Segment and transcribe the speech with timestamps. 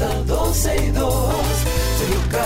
[0.00, 1.14] comienza 12 y 2.
[1.98, 2.39] Sergio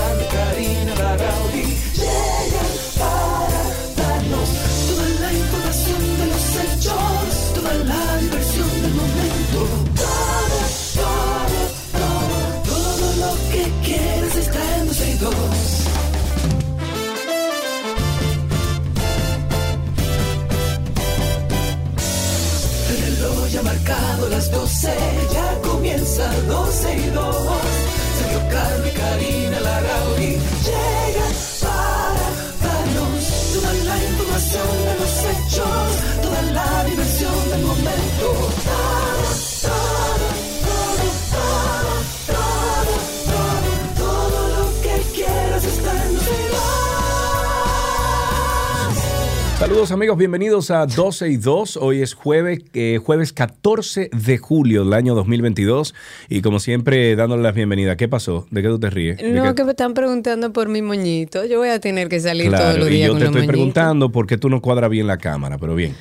[49.75, 51.79] Saludos amigos, bienvenidos a 12 y 2.
[51.79, 55.97] Hoy es jueves, eh, jueves 14 de julio del año 2022
[56.29, 57.97] y como siempre dándole las bienvenidas.
[57.97, 58.47] ¿Qué pasó?
[58.53, 59.17] ¿De qué tú te ríes?
[59.17, 61.45] ¿De No, que me están preguntando por mi moñito.
[61.45, 63.31] Yo voy a tener que salir todos Claro, los y días yo con te los
[63.31, 63.53] estoy moñitos.
[63.53, 65.97] preguntando por qué tú no cuadras bien la cámara, pero bien.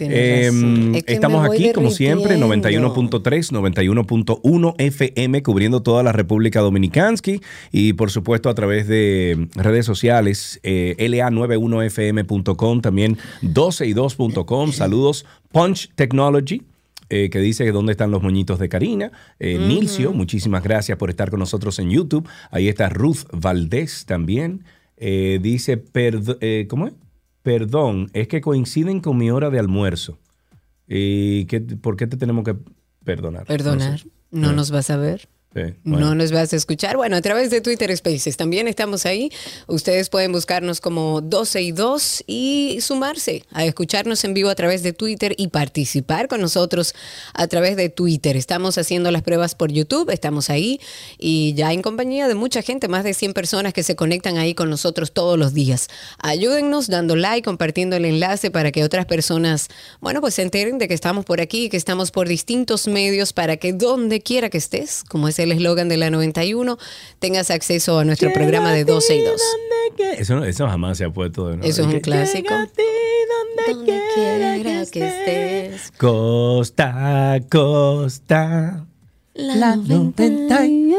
[0.00, 0.50] Eh.
[0.94, 2.94] Es que estamos aquí, como siempre, derritiendo.
[2.94, 7.40] 91.3, 91.1 FM, cubriendo toda la República Dominicansky
[7.72, 14.72] y, por supuesto, a través de redes sociales, eh, la91fm.com, también 12y2.com.
[14.72, 16.62] Saludos, Punch Technology.
[17.10, 19.12] eh, que dice que dónde están los moñitos de Karina.
[19.40, 22.28] Eh, Nilcio, muchísimas gracias por estar con nosotros en YouTube.
[22.50, 24.64] Ahí está Ruth Valdés también.
[24.98, 25.82] Eh, dice,
[26.68, 26.94] ¿cómo es?
[27.48, 30.18] Perdón, es que coinciden con mi hora de almuerzo.
[30.86, 32.54] ¿Y qué, por qué te tenemos que
[33.02, 33.46] perdonar?
[33.46, 34.10] Perdonar, sé.
[34.30, 35.30] no Eh, nos vas a ver.
[35.54, 36.06] Sí, bueno.
[36.06, 36.96] No nos vas a escuchar.
[36.96, 39.30] Bueno, a través de Twitter Spaces también estamos ahí.
[39.66, 44.82] Ustedes pueden buscarnos como 12 y 2 y sumarse a escucharnos en vivo a través
[44.82, 46.94] de Twitter y participar con nosotros
[47.34, 48.36] a través de Twitter.
[48.36, 50.80] Estamos haciendo las pruebas por YouTube, estamos ahí
[51.18, 54.54] y ya en compañía de mucha gente, más de 100 personas que se conectan ahí
[54.54, 55.88] con nosotros todos los días.
[56.18, 59.68] Ayúdennos dando like, compartiendo el enlace para que otras personas,
[60.00, 63.56] bueno, pues se enteren de que estamos por aquí, que estamos por distintos medios para
[63.56, 66.78] que donde quiera que estés, como es el eslogan de la 91,
[67.18, 69.40] tengas acceso a nuestro programa de 12 y 2.
[70.18, 71.68] Eso, no- eso jamás se ha puesto de nuevo.
[71.70, 72.48] Eso es un clásico.
[72.50, 72.82] llega a ti
[73.66, 75.74] donde, Donde quiera quiera que que estés.
[75.74, 75.98] estés.
[75.98, 78.86] Costa, a costa.
[79.38, 80.96] La 91.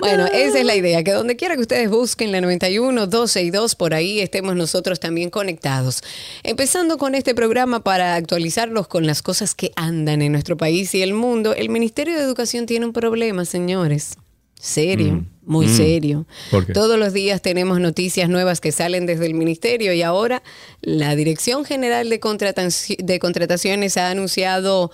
[0.00, 3.50] Bueno, esa es la idea, que donde quiera que ustedes busquen la 91, 12 y
[3.50, 6.02] 2, por ahí estemos nosotros también conectados.
[6.42, 11.02] Empezando con este programa para actualizarlos con las cosas que andan en nuestro país y
[11.02, 14.14] el mundo, el Ministerio de Educación tiene un problema, señores.
[14.58, 15.76] Serio, muy Mm.
[15.76, 16.26] serio.
[16.72, 20.42] Todos los días tenemos noticias nuevas que salen desde el ministerio y ahora
[20.80, 24.92] la Dirección General de, Contrataci- de Contrataciones ha anunciado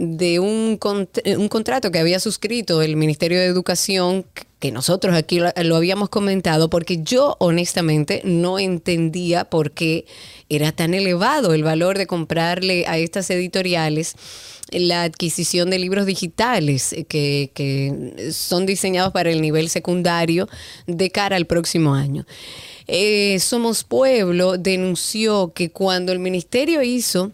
[0.00, 4.24] de un, cont- un contrato que había suscrito el Ministerio de Educación
[4.60, 10.06] que nosotros aquí lo, lo habíamos comentado porque yo honestamente no entendía por qué
[10.48, 14.14] era tan elevado el valor de comprarle a estas editoriales
[14.70, 20.48] la adquisición de libros digitales eh, que, que son diseñados para el nivel secundario
[20.86, 22.24] de cara al próximo año.
[22.86, 27.32] Eh, Somos Pueblo denunció que cuando el ministerio hizo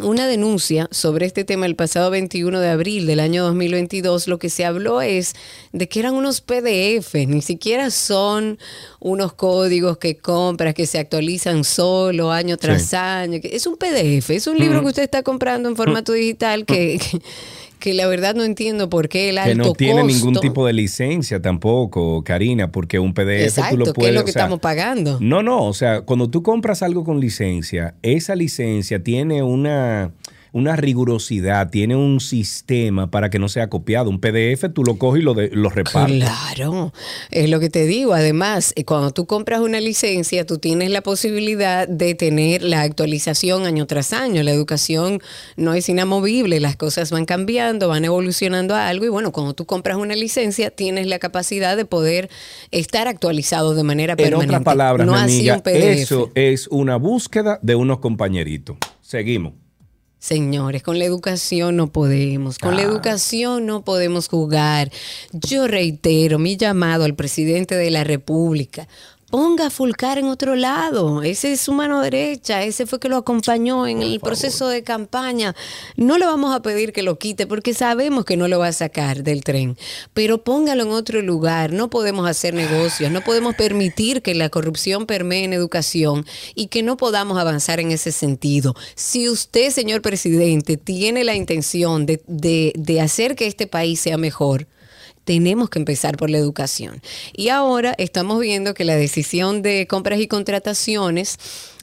[0.00, 4.48] una denuncia sobre este tema el pasado 21 de abril del año 2022, lo que
[4.48, 5.34] se habló es
[5.72, 8.58] de que eran unos PDF, ni siquiera son
[9.00, 12.96] unos códigos que compras que se actualizan solo año tras Sí.
[12.96, 13.40] año.
[13.42, 17.20] Es un PDF, es un libro que usted está comprando en formato digital que, que,
[17.78, 20.66] que la verdad no entiendo por qué el alto Que no tiene ningún costo- tipo
[20.66, 24.10] de licencia tampoco, Karina, porque un PDF Exacto, tú lo puedes...
[24.10, 25.18] es lo que o sea, estamos pagando.
[25.20, 30.10] No, no, o sea, cuando tú compras algo con licencia, esa licencia tiene una,
[30.52, 34.10] una rigurosidad, tiene un sistema para que no sea copiado.
[34.10, 36.18] Un PDF tú lo coges y lo, de- lo repartes.
[36.24, 36.92] Claro,
[37.30, 38.14] es lo que te digo.
[38.14, 43.64] Además, eh, cuando tú compras una licencia, tú tienes la posibilidad de tener la actualización
[43.66, 44.42] año tras año.
[44.42, 45.20] La educación
[45.56, 49.66] no es inamovible, las cosas van cambiando, van evolucionando a algo y bueno, cuando tú
[49.66, 52.30] compras una licencia, tienes la capacidad de poder
[52.70, 54.46] estar actualizado de manera En permanente.
[54.54, 55.84] otras palabras, no mi amiga, un PDF.
[56.02, 58.76] eso es una búsqueda de unos compañeritos.
[59.02, 59.52] Seguimos.
[60.18, 64.90] Señores, con la educación no podemos, con la educación no podemos jugar.
[65.32, 68.88] Yo reitero mi llamado al presidente de la República.
[69.30, 71.22] Ponga a Fulcar en otro lado.
[71.22, 72.62] Ese es su mano derecha.
[72.62, 75.54] Ese fue que lo acompañó en el proceso de campaña.
[75.96, 78.72] No le vamos a pedir que lo quite porque sabemos que no lo va a
[78.72, 79.76] sacar del tren.
[80.14, 81.74] Pero póngalo en otro lugar.
[81.74, 83.10] No podemos hacer negocios.
[83.12, 87.90] No podemos permitir que la corrupción permee en educación y que no podamos avanzar en
[87.90, 88.74] ese sentido.
[88.94, 94.16] Si usted, señor presidente, tiene la intención de, de- de hacer que este país sea
[94.16, 94.66] mejor,
[95.28, 97.02] tenemos que empezar por la educación.
[97.34, 101.36] Y ahora estamos viendo que la decisión de compras y contrataciones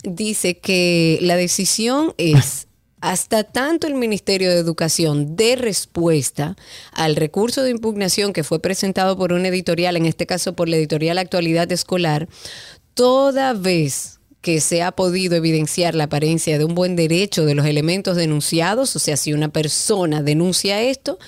[0.03, 2.65] dice que la decisión es
[3.01, 6.55] hasta tanto el Ministerio de Educación dé respuesta
[6.91, 10.77] al recurso de impugnación que fue presentado por un editorial, en este caso por la
[10.77, 12.27] editorial Actualidad Escolar,
[12.95, 17.67] toda vez que se ha podido evidenciar la apariencia de un buen derecho de los
[17.67, 21.19] elementos denunciados, o sea, si una persona denuncia esto,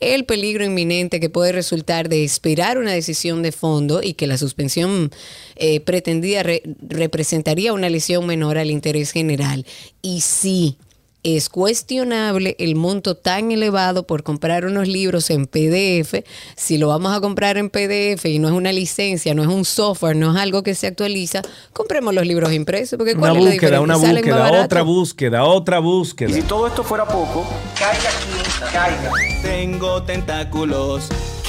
[0.00, 4.38] el peligro inminente que puede resultar de esperar una decisión de fondo y que la
[4.38, 5.10] suspensión
[5.56, 6.42] eh, pretendida
[6.80, 9.66] representaría una lesión menor al interés general.
[10.02, 10.76] Y sí,
[11.22, 16.24] es cuestionable el monto tan elevado por comprar unos libros en PDF.
[16.56, 19.64] Si lo vamos a comprar en PDF y no es una licencia, no es un
[19.64, 22.96] software, no es algo que se actualiza, compremos los libros impresos.
[22.96, 26.30] Porque una ¿cuál búsqueda, una búsqueda, otra búsqueda, otra búsqueda.
[26.30, 27.46] Y si todo esto fuera poco,
[27.78, 29.12] caiga aquí, caiga.
[29.42, 31.08] Tengo tentáculos.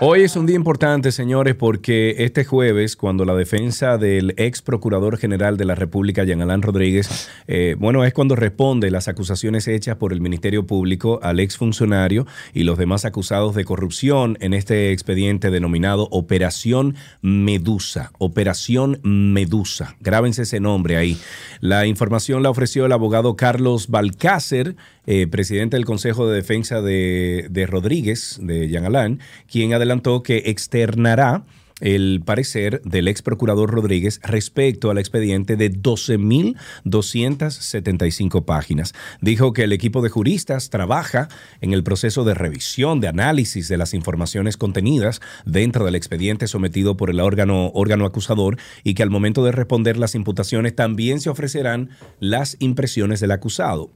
[0.00, 5.16] Hoy es un día importante, señores, porque este jueves, cuando la defensa del ex procurador
[5.16, 9.96] general de la República, Jean Alain Rodríguez, eh, bueno, es cuando responde las acusaciones hechas
[9.96, 14.92] por el Ministerio Público al ex funcionario y los demás acusados de corrupción en este
[14.92, 18.10] expediente denominado Operación Medusa.
[18.18, 19.96] Operación Medusa.
[20.00, 21.18] Grábense ese nombre ahí.
[21.60, 27.66] La información la ofreció el abogado Carlos Balcácer, eh, presidente del Consejo de Defensa de,
[27.68, 29.18] Rodríguez, de Jean Alain,
[29.50, 31.44] quien adelantó que externará
[31.80, 38.94] el parecer del ex procurador Rodríguez respecto al expediente de 12.275 páginas.
[39.20, 41.28] Dijo que el equipo de juristas trabaja
[41.60, 46.96] en el proceso de revisión, de análisis de las informaciones contenidas dentro del expediente sometido
[46.96, 51.30] por el órgano, órgano acusador y que al momento de responder las imputaciones también se
[51.30, 51.90] ofrecerán
[52.20, 53.90] las impresiones del acusado.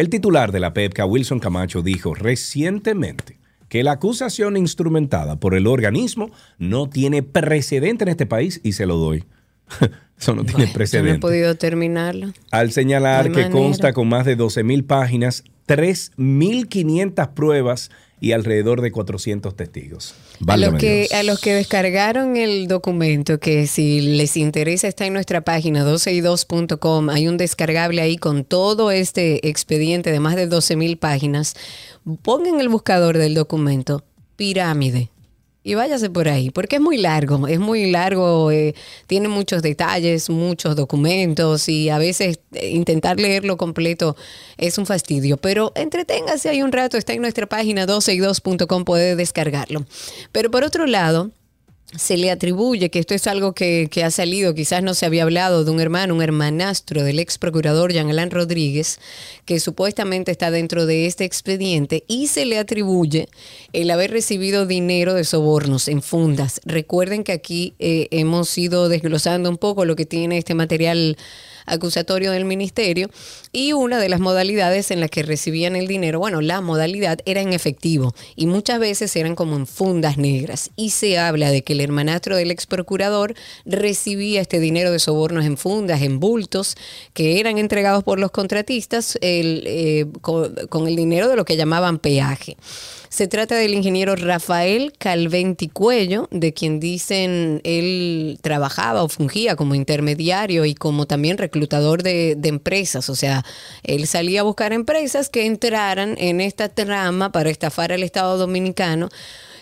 [0.00, 3.38] El titular de la PEPCA, Wilson Camacho, dijo recientemente
[3.68, 8.86] que la acusación instrumentada por el organismo no tiene precedente en este país y se
[8.86, 9.24] lo doy.
[10.18, 11.16] Eso no tiene Yo no precedente.
[11.16, 12.32] he podido terminarlo.
[12.50, 13.50] Al señalar que manera.
[13.50, 20.14] consta con más de 12.000 páginas, 3.500 pruebas y alrededor de 400 testigos.
[20.46, 21.12] A los, que, Dios.
[21.12, 27.08] a los que descargaron el documento, que si les interesa está en nuestra página 12y2.com,
[27.08, 31.54] hay un descargable ahí con todo este expediente de más de 12 mil páginas.
[32.22, 34.04] Pongan en el buscador del documento
[34.36, 35.10] pirámide
[35.62, 38.74] y váyase por ahí, porque es muy largo, es muy largo, eh,
[39.06, 44.16] tiene muchos detalles, muchos documentos y a veces eh, intentar leerlo completo
[44.56, 49.84] es un fastidio, pero entreténgase ahí un rato, está en nuestra página 12y2.com, puede descargarlo.
[50.32, 51.30] Pero por otro lado,
[51.96, 55.24] se le atribuye que esto es algo que, que ha salido, quizás no se había
[55.24, 59.00] hablado de un hermano, un hermanastro del ex procurador Jean Alain Rodríguez,
[59.44, 63.28] que supuestamente está dentro de este expediente y se le atribuye
[63.72, 66.60] el haber recibido dinero de sobornos en fundas.
[66.64, 71.16] Recuerden que aquí eh, hemos ido desglosando un poco lo que tiene este material
[71.66, 73.10] acusatorio del ministerio
[73.52, 77.40] y una de las modalidades en las que recibían el dinero, bueno, la modalidad era
[77.40, 81.72] en efectivo y muchas veces eran como en fundas negras y se habla de que
[81.72, 86.76] el hermanastro del ex procurador recibía este dinero de sobornos en fundas, en bultos
[87.14, 92.56] que eran entregados por los contratistas eh, con el dinero de lo que llamaban peaje.
[93.10, 99.74] Se trata del ingeniero Rafael Calventi Cuello, de quien dicen él trabajaba o fungía como
[99.74, 103.10] intermediario y como también reclutador de, empresas.
[103.10, 103.44] O sea,
[103.82, 109.08] él salía a buscar empresas que entraran en esta trama para estafar al Estado Dominicano.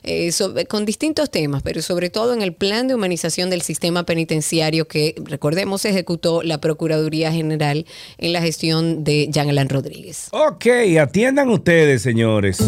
[0.04, 0.30] eh,
[0.68, 5.14] con distintos temas, pero sobre todo en el plan de humanización del sistema penitenciario que,
[5.24, 7.84] recordemos, ejecutó la Procuraduría General
[8.18, 10.28] en la gestión de Jean Alain Rodríguez.
[10.32, 10.66] Ok,
[11.00, 12.58] atiendan ustedes, señores.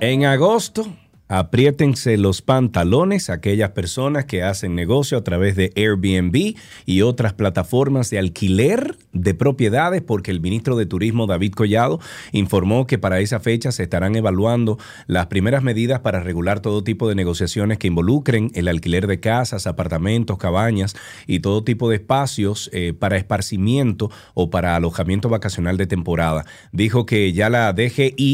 [0.00, 0.86] En agosto,
[1.28, 6.56] apriétense los pantalones aquellas personas que hacen negocio a través de Airbnb
[6.86, 12.00] y otras plataformas de alquiler de propiedades, porque el ministro de Turismo, David Collado,
[12.32, 17.08] informó que para esa fecha se estarán evaluando las primeras medidas para regular todo tipo
[17.08, 22.70] de negociaciones que involucren el alquiler de casas, apartamentos, cabañas y todo tipo de espacios
[22.72, 26.46] eh, para esparcimiento o para alojamiento vacacional de temporada.
[26.72, 28.28] Dijo que ya la DGI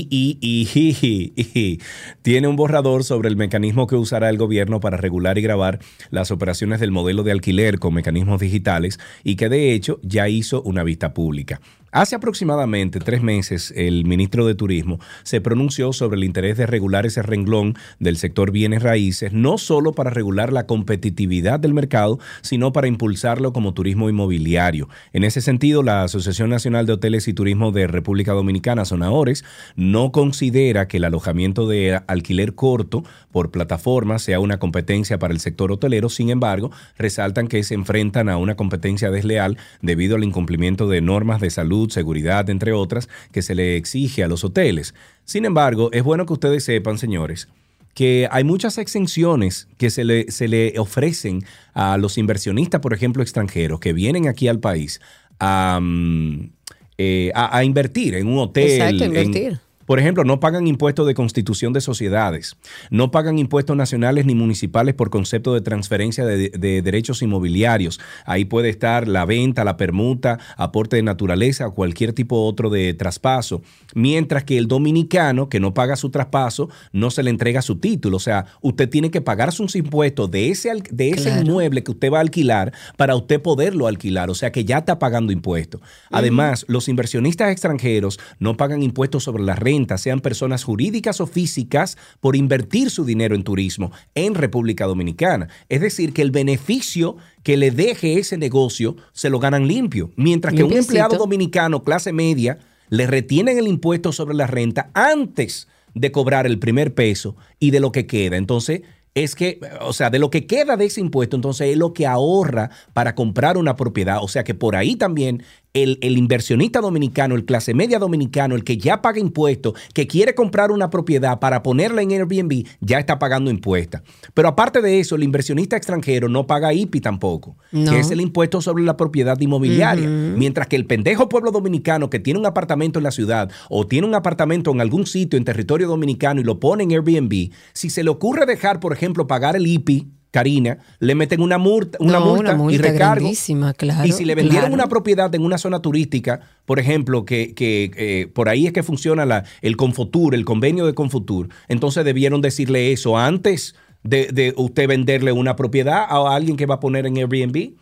[2.23, 5.79] tiene un borrador sobre el mecanismo que usará el gobierno para regular y grabar
[6.11, 10.61] las operaciones del modelo de alquiler con mecanismos digitales y que de hecho ya hizo
[10.63, 11.61] una vista pública.
[11.95, 17.07] Hace aproximadamente tres meses, el ministro de Turismo se pronunció sobre el interés de regular
[17.07, 22.73] ese renglón del sector bienes raíces, no solo para regular la competitividad del mercado, sino
[22.73, 24.89] para impulsarlo como turismo inmobiliario.
[25.13, 29.45] En ese sentido, la Asociación Nacional de Hoteles y Turismo de República Dominicana, Zonaores,
[29.77, 35.39] no considera que el alojamiento de alquiler corto por plataformas sea una competencia para el
[35.39, 36.09] sector hotelero.
[36.09, 41.41] Sin embargo, resaltan que se enfrentan a una competencia desleal debido al incumplimiento de normas
[41.41, 44.95] de salud seguridad, entre otras, que se le exige a los hoteles.
[45.25, 47.49] Sin embargo, es bueno que ustedes sepan, señores,
[47.95, 53.23] que hay muchas exenciones que se le, se le ofrecen a los inversionistas, por ejemplo,
[53.23, 55.01] extranjeros, que vienen aquí al país
[55.39, 56.51] a, mm,
[56.99, 58.71] eh, a, a invertir en un hotel.
[58.71, 59.61] Exacto, en- invertir.
[59.87, 62.57] Por ejemplo, no pagan impuestos de constitución de sociedades,
[62.91, 68.01] no pagan impuestos nacionales ni municipales por concepto de transferencia de, de derechos inmobiliarios.
[68.25, 72.95] Ahí puede estar la venta, la permuta, aporte de naturaleza o cualquier tipo otro de
[72.95, 73.63] traspaso.
[73.95, 78.17] Mientras que el dominicano que no paga su traspaso no se le entrega su título.
[78.17, 81.43] O sea, usted tiene que pagar sus impuestos de ese, de ese Claro.
[81.43, 84.31] inmueble que usted va a alquilar para usted poderlo alquilar.
[84.31, 85.81] O sea, que ya está pagando impuestos.
[86.11, 91.97] Además, los inversionistas extranjeros no pagan impuestos sobre la renta, sean personas jurídicas o físicas,
[92.21, 95.49] por invertir su dinero en turismo en República Dominicana.
[95.69, 100.11] Es decir, que el beneficio que le deje ese negocio se lo ganan limpio.
[100.17, 105.69] Mientras que un empleado dominicano clase media le retienen el impuesto sobre la renta antes
[105.95, 108.37] de cobrar el primer peso y de lo que queda.
[108.37, 108.83] Entonces,
[109.15, 112.07] es que, o sea, de lo que queda de ese impuesto, entonces es lo que
[112.07, 114.19] ahorra para comprar una propiedad.
[114.21, 118.63] O sea que por ahí también el, el inversionista dominicano, el clase media dominicano, el
[118.63, 123.19] que ya paga impuestos, que quiere comprar una propiedad para ponerla en Airbnb, ya está
[123.19, 124.01] pagando impuestos.
[124.35, 127.91] Pero aparte de eso, el inversionista extranjero no paga IPI tampoco, No.
[127.91, 130.09] que es el impuesto sobre la propiedad inmobiliaria.
[130.09, 134.07] Mientras que el pendejo pueblo dominicano que tiene un apartamento en la ciudad o tiene
[134.07, 138.05] un apartamento en algún sitio en territorio dominicano y lo pone en Airbnb, si se
[138.05, 142.27] le ocurre dejar, por ejemplo, pagar el IPI, Karina, le meten una multa, una, No,
[142.27, 143.31] multa, una multa y recargo.
[143.77, 144.75] claro, y si le vendieron claro.
[144.75, 148.83] una propiedad en una zona turística, por ejemplo, que, que, eh, por ahí es que
[148.83, 154.53] funciona la, el Confutur, el convenio de Confutur, entonces debieron decirle eso antes de, de
[154.57, 157.75] usted venderle una propiedad a alguien que va a poner en Airbnb.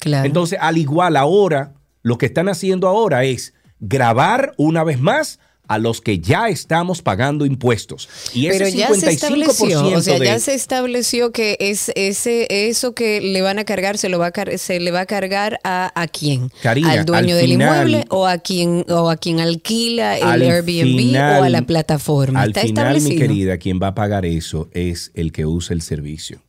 [0.00, 0.26] Claro.
[0.26, 5.38] Entonces, al igual ahora, lo que están haciendo ahora es grabar una vez más
[5.70, 8.08] a los que ya estamos pagando impuestos.
[8.34, 11.92] Y ese Pero ya se 55% estableció, o sea, de- ya se estableció que es
[11.94, 15.06] ese eso que le van a cargar se lo va a se le va a
[15.06, 19.10] cargar a, a quién, Karina, al dueño al del final- inmueble o a quien o
[19.10, 22.42] a quien alquila el al Airbnb final- o a la plataforma.
[22.42, 23.20] Al Está final, mi establecido.
[23.28, 26.42] querida, quien va a pagar eso es el que usa el servicio.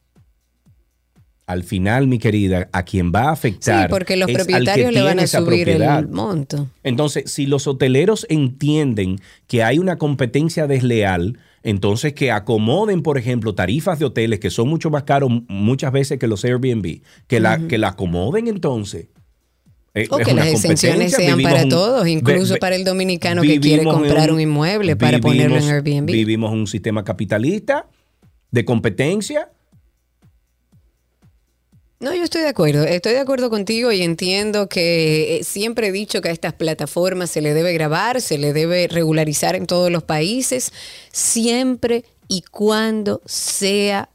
[1.48, 3.90] Al final, mi querida, a quien va a Sí, afectar.
[3.90, 6.70] porque los propietarios le van a subir el monto.
[6.84, 13.54] Entonces, si los hoteleros entienden que hay una competencia desleal, entonces que acomoden, por ejemplo,
[13.54, 17.60] tarifas de hoteles que son mucho más caros muchas veces que los Airbnb, que la,
[17.68, 19.08] que la acomoden entonces.
[19.94, 23.60] Eh, O que las exenciones sean para un- todos, incluso ve- para el dominicano que
[23.60, 26.06] quiere comprar un inmueble para ponerlo en Airbnb.
[26.06, 27.88] Vivimos un sistema capitalista
[28.52, 29.50] de competencia.
[32.01, 32.84] No, yo estoy de acuerdo.
[32.84, 37.29] Estoy de acuerdo contigo y entiendo que eh, siempre he dicho que a estas plataformas
[37.29, 40.74] se le debe grabar, se le debe regularizar en todos los países,
[41.12, 44.10] siempre y cuando sea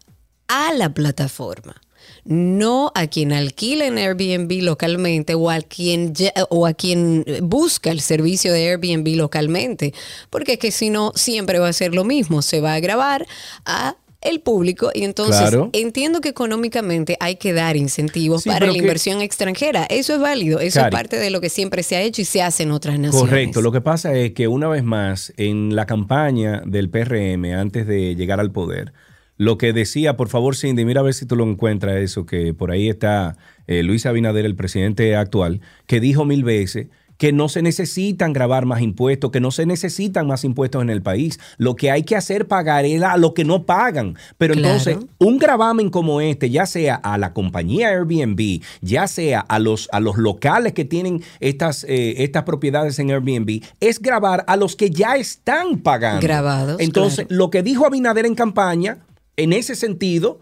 [0.48, 1.80] a la plataforma.
[2.24, 6.12] No a quien alquila en Airbnb localmente o a quien
[6.48, 9.94] o a quien busca el servicio de Airbnb localmente,
[10.28, 13.28] porque es que si no siempre va a ser lo mismo, se va a grabar
[13.64, 15.70] a el público y entonces Claro.
[15.72, 19.84] entiendo que económicamente hay que dar incentivos Sí, para la que- inversión extranjera.
[19.90, 20.88] Eso es válido, eso Cari.
[20.94, 23.20] es parte de lo que siempre se ha hecho y se hace en otras naciones.
[23.28, 23.60] Correcto.
[23.62, 28.16] Lo que pasa es que una vez más, en la campaña del PRM, antes de
[28.16, 28.92] llegar al poder,
[29.38, 32.54] lo que decía, por favor, Cindy, mira a ver si tú lo encuentras eso, que
[32.54, 36.86] por ahí está eh, Luis Abinader, el presidente actual, que dijo mil veces
[37.18, 41.02] que no se necesitan grabar más impuestos, que no se necesitan más impuestos en el
[41.02, 41.38] país.
[41.56, 44.16] Lo que hay que hacer pagar es a lo que no pagan.
[44.38, 44.68] Pero Claro.
[44.68, 49.88] entonces, un gravamen como este, ya sea a la compañía Airbnb, ya sea a los,
[49.92, 54.76] a los locales que tienen estas, eh, estas propiedades en Airbnb, es grabar a los
[54.76, 56.20] que ya están pagando.
[56.20, 57.38] Grabados, Entonces, claro.
[57.38, 58.98] lo que dijo Abinader en campaña,
[59.36, 60.40] en ese sentido,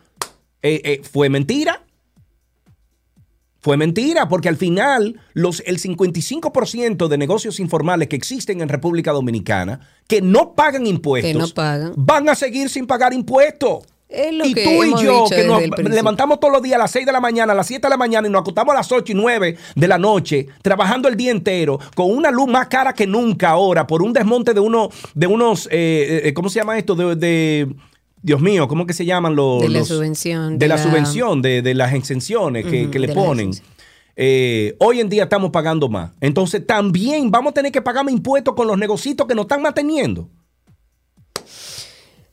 [0.63, 1.83] eh, eh, fue mentira.
[3.65, 9.11] Fue mentira, porque al final los, el 55% de negocios informales que existen en República
[9.13, 11.95] Dominicana, que no pagan impuestos, Que no pagan.
[11.97, 13.85] van a seguir sin pagar impuestos.
[14.07, 16.91] Es lo y que tú y yo, que nos levantamos todos los días a las
[16.91, 18.93] 6 de la mañana, a las 7 de la mañana y nos acostamos a las
[18.93, 22.93] 8 y 9 de la noche, trabajando el día entero, con una luz más cara
[22.93, 26.77] que nunca ahora, por un desmonte de, uno, de unos, eh, eh, ¿cómo se llama
[26.77, 26.95] esto?
[26.95, 27.75] De, de-
[28.25, 29.61] Dios mío, ¿cómo que se llaman los...
[29.61, 33.09] De la los- subvención, De, la, la- subvención, de, de las exenciones que, que le
[33.09, 33.51] ponen.
[34.17, 36.13] Eh, hoy en día estamos pagando más.
[36.23, 39.61] Entonces también vamos a tener que pagar más impuestos con los negocios que nos están
[39.61, 40.31] manteniendo.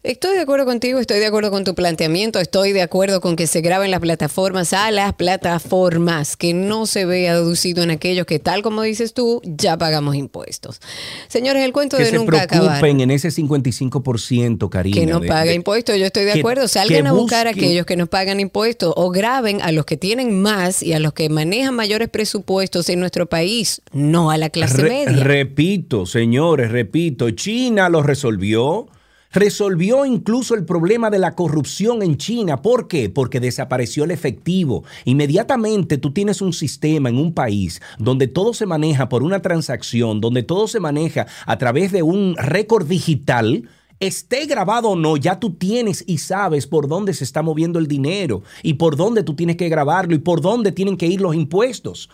[0.04, 3.46] Estoy de acuerdo contigo, estoy de acuerdo con tu planteamiento, estoy de acuerdo con que
[3.46, 8.40] se graben las plataformas a las plataformas, que no se vea deducido en aquellos que,
[8.40, 10.82] tal como dices tú, ya pagamos impuestos.
[11.28, 12.80] Señores, el cuento Que de se nunca acabar.
[12.80, 14.96] preocupen en ese 55%, Karina.
[14.96, 16.68] Que no de- paga de- impuestos, yo estoy de que- acuerdo.
[16.68, 20.42] Salgan a buscar a aquellos que nos pagan impuestos o graben a los que tienen
[20.42, 24.78] más y a los que manejan mayores presupuestos en nuestro país, no a la clase
[24.78, 25.24] Re- media.
[25.24, 28.88] Repito, señores, repito, China lo resolvió.
[29.34, 32.62] Resolvió incluso el problema de la corrupción en China.
[32.62, 33.10] ¿Por qué?
[33.10, 34.84] Porque desapareció el efectivo.
[35.06, 40.20] Inmediatamente tú tienes un sistema en un país donde todo se maneja por una transacción,
[40.20, 43.70] donde todo se maneja a través de un récord digital.
[44.02, 47.88] Esté grabado o no, ya tú tienes y sabes por dónde se está moviendo el
[47.88, 51.36] dinero y por dónde tú tienes que grabarlo y por dónde tienen que ir los
[51.36, 52.10] impuestos.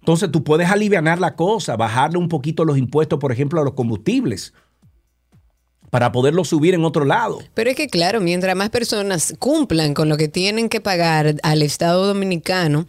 [0.00, 3.74] Entonces tú puedes aliviar la cosa, bajarle un poquito los impuestos, por ejemplo, a los
[3.74, 4.52] combustibles,
[5.92, 7.40] para poderlo subir en otro lado.
[7.52, 11.60] Pero es que claro, mientras más personas cumplan con lo que tienen que pagar al
[11.60, 12.86] Estado dominicano,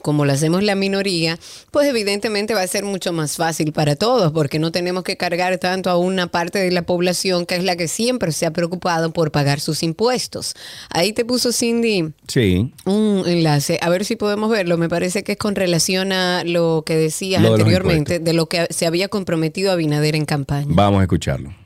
[0.00, 1.38] como lo hacemos la minoría,
[1.70, 5.58] pues evidentemente va a ser mucho más fácil para todos, porque no tenemos que cargar
[5.58, 9.12] tanto a una parte de la población que es la que siempre se ha preocupado
[9.12, 10.54] por pagar sus impuestos.
[10.88, 12.72] Ahí te puso Cindy Sí.
[12.86, 14.78] un enlace, a ver si podemos verlo.
[14.78, 18.32] Me parece que es con relación a lo que decías Lo de los anteriormente, de
[18.32, 20.66] lo que se había comprometido Abinader en campaña.
[20.70, 21.61] Vamos a escucharlo.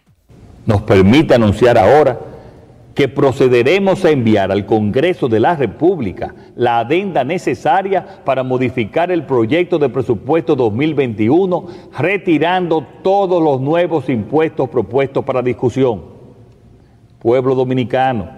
[0.67, 2.19] Nos permite anunciar ahora
[2.95, 9.25] que procederemos a enviar al Congreso de la República la adenda necesaria para modificar el
[9.25, 11.67] proyecto de presupuesto 2021,
[11.99, 16.05] retirando todos los nuevos impuestos propuestos para discusión.
[17.19, 18.31] Pueblo dominicano,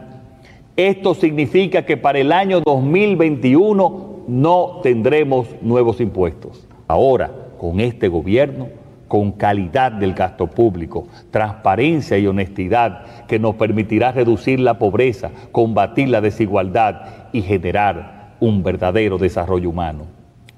[0.76, 6.66] esto significa que para el año 2021 no tendremos nuevos impuestos.
[6.88, 8.68] Ahora, con este gobierno,
[9.08, 16.08] con calidad del gasto público, transparencia y honestidad que nos permitirá reducir la pobreza, combatir
[16.08, 20.06] la desigualdad y generar un verdadero desarrollo humano.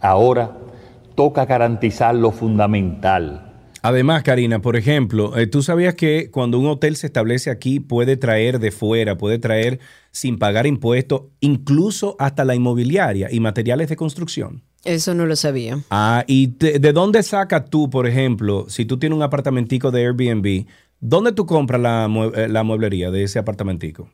[0.00, 0.50] Ahora
[1.14, 3.50] toca garantizar lo fundamental,
[3.82, 8.18] Además, Karina, por ejemplo, eh, tú sabías que cuando un hotel se establece aquí puede
[8.18, 13.96] traer de fuera, puede traer sin pagar impuestos, incluso hasta la inmobiliaria y materiales de
[13.96, 14.62] construcción.
[14.84, 15.78] Eso no lo sabía.
[15.90, 20.06] Ah, ¿y te- de dónde sacas tú, por ejemplo, si tú tienes un apartamentico de
[20.06, 20.66] Airbnb,
[21.00, 24.10] dónde tú compras la, mue- eh, la mueblería de ese apartamentico?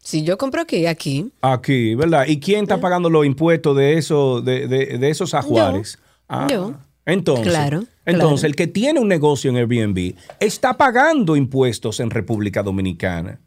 [0.00, 2.26] Si yo compro aquí, aquí, Aquí, ¿verdad?
[2.26, 5.98] ¿Y quién está pagando los impuestos de, eso, de, de- de esos ajuares?
[6.28, 6.74] Ah, Yo.
[7.06, 8.46] Entonces, Claro, entonces claro.
[8.48, 13.40] el que tiene un negocio en Airbnb está pagando impuestos en República Dominicana.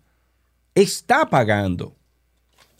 [0.74, 1.96] Está pagando.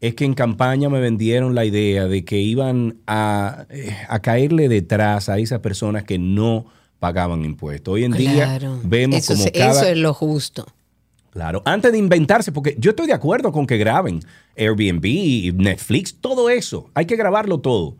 [0.00, 4.68] es que en campaña me vendieron la idea de que iban a, eh, a caerle
[4.68, 6.66] detrás a esas personas que no
[6.98, 7.94] pagaban impuestos.
[7.94, 8.80] Hoy en día Claro.
[8.84, 9.70] vemos eso, como cada...
[9.72, 10.66] eso es lo justo.
[11.36, 14.20] Claro, antes de inventarse, porque yo estoy de acuerdo con que graben
[14.56, 16.88] Airbnb, Netflix, todo eso.
[16.94, 17.96] Hay que grabarlo todo.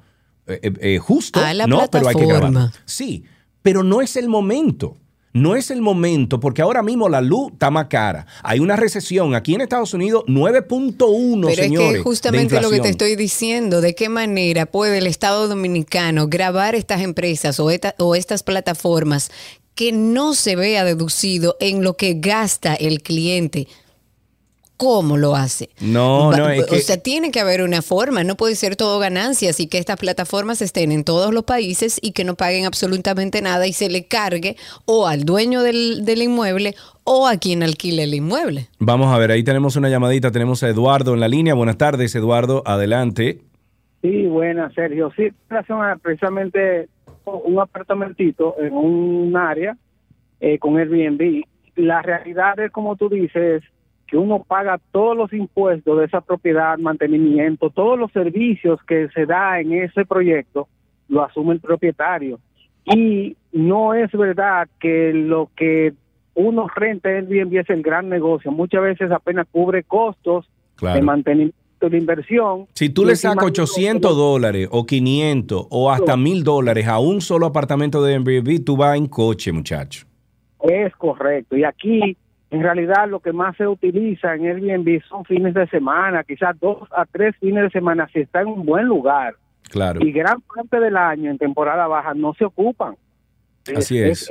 [0.46, 2.70] Eh, eh, eh, justo, A la no, pero hay que grabarlo.
[2.86, 3.24] Sí,
[3.60, 4.96] pero no es el momento.
[5.34, 8.26] No es el momento porque ahora mismo la luz está más cara.
[8.42, 11.88] Hay una recesión aquí en Estados Unidos 9.1, Pero señores.
[11.90, 16.26] es que justamente lo que te estoy diciendo, de qué manera puede el Estado Dominicano
[16.28, 19.30] grabar estas empresas o, esta- o estas plataformas
[19.76, 23.68] que no se vea deducido en lo que gasta el cliente.
[24.78, 25.70] ¿Cómo lo hace?
[25.80, 29.58] No, no, es O sea, tiene que haber una forma, no puede ser todo ganancias
[29.60, 33.66] y que estas plataformas estén en todos los países y que no paguen absolutamente nada
[33.66, 38.14] y se le cargue o al dueño del, del inmueble o a quien alquile el
[38.14, 38.68] inmueble.
[38.78, 41.54] Vamos a ver, ahí tenemos una llamadita, tenemos a Eduardo en la línea.
[41.54, 43.40] Buenas tardes, Eduardo, adelante.
[44.02, 45.10] Sí, buena, Sergio.
[45.16, 46.88] Sí, en relación a precisamente
[47.26, 49.76] un apartamentito en un área
[50.40, 51.42] eh, con Airbnb.
[51.76, 53.62] La realidad es, como tú dices,
[54.06, 59.26] que uno paga todos los impuestos de esa propiedad, mantenimiento, todos los servicios que se
[59.26, 60.68] da en ese proyecto,
[61.08, 62.38] lo asume el propietario.
[62.84, 65.92] Y no es verdad que lo que
[66.34, 68.52] uno renta en Airbnb es el gran negocio.
[68.52, 70.96] Muchas veces apenas cubre costos Claro.
[70.96, 72.66] de mantenimiento de inversión.
[72.74, 76.98] Si tú le sacas de eso, 800 dólares o 500 o hasta 1000 dólares a
[76.98, 80.06] un solo apartamento de Airbnb, tú vas en coche, muchacho.
[80.62, 81.56] Es correcto.
[81.56, 82.16] Y aquí,
[82.50, 86.88] en realidad, lo que más se utiliza en Airbnb son fines de semana, quizás dos
[86.96, 89.34] a tres fines de semana, si está en un buen lugar.
[89.70, 90.00] Claro.
[90.04, 92.96] Y gran parte del año, en temporada baja, no se ocupan.
[93.74, 94.30] Así es.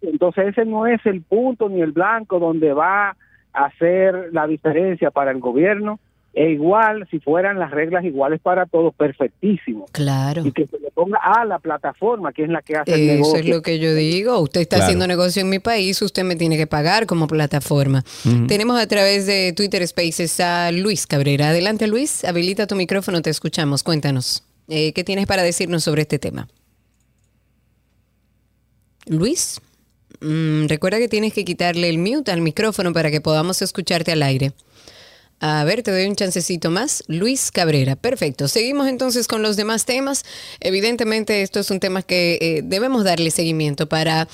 [0.00, 3.16] entonces, ese no es el punto ni el blanco donde va
[3.52, 5.98] a hacer la diferencia para el gobierno.
[6.38, 9.86] E igual, si fueran las reglas iguales para todos, perfectísimo.
[9.92, 10.44] Claro.
[10.44, 13.12] Y que se le ponga a la plataforma, que es la que hace el Eso
[13.14, 13.38] negocio.
[13.38, 14.38] es lo que yo digo.
[14.40, 14.84] Usted está Claro.
[14.84, 18.04] haciendo negocio en mi país, usted me tiene que pagar como plataforma.
[18.48, 21.48] Tenemos a través de Twitter Spaces a Luis Cabrera.
[21.48, 22.22] Adelante, Luis.
[22.22, 23.82] Habilita tu micrófono, te escuchamos.
[23.82, 24.44] Cuéntanos.
[24.68, 26.48] Eh, ¿Qué tienes para decirnos sobre este tema?
[29.06, 29.60] Luis,
[30.20, 34.22] mm, recuerda que tienes que quitarle el mute al micrófono para que podamos escucharte al
[34.22, 34.52] aire.
[35.38, 37.04] A ver, te doy un chancecito más.
[37.08, 38.48] Luis Cabrera, perfecto.
[38.48, 40.24] Seguimos entonces con los demás temas.
[40.60, 44.28] Evidentemente esto es un tema que eh, debemos darle seguimiento para...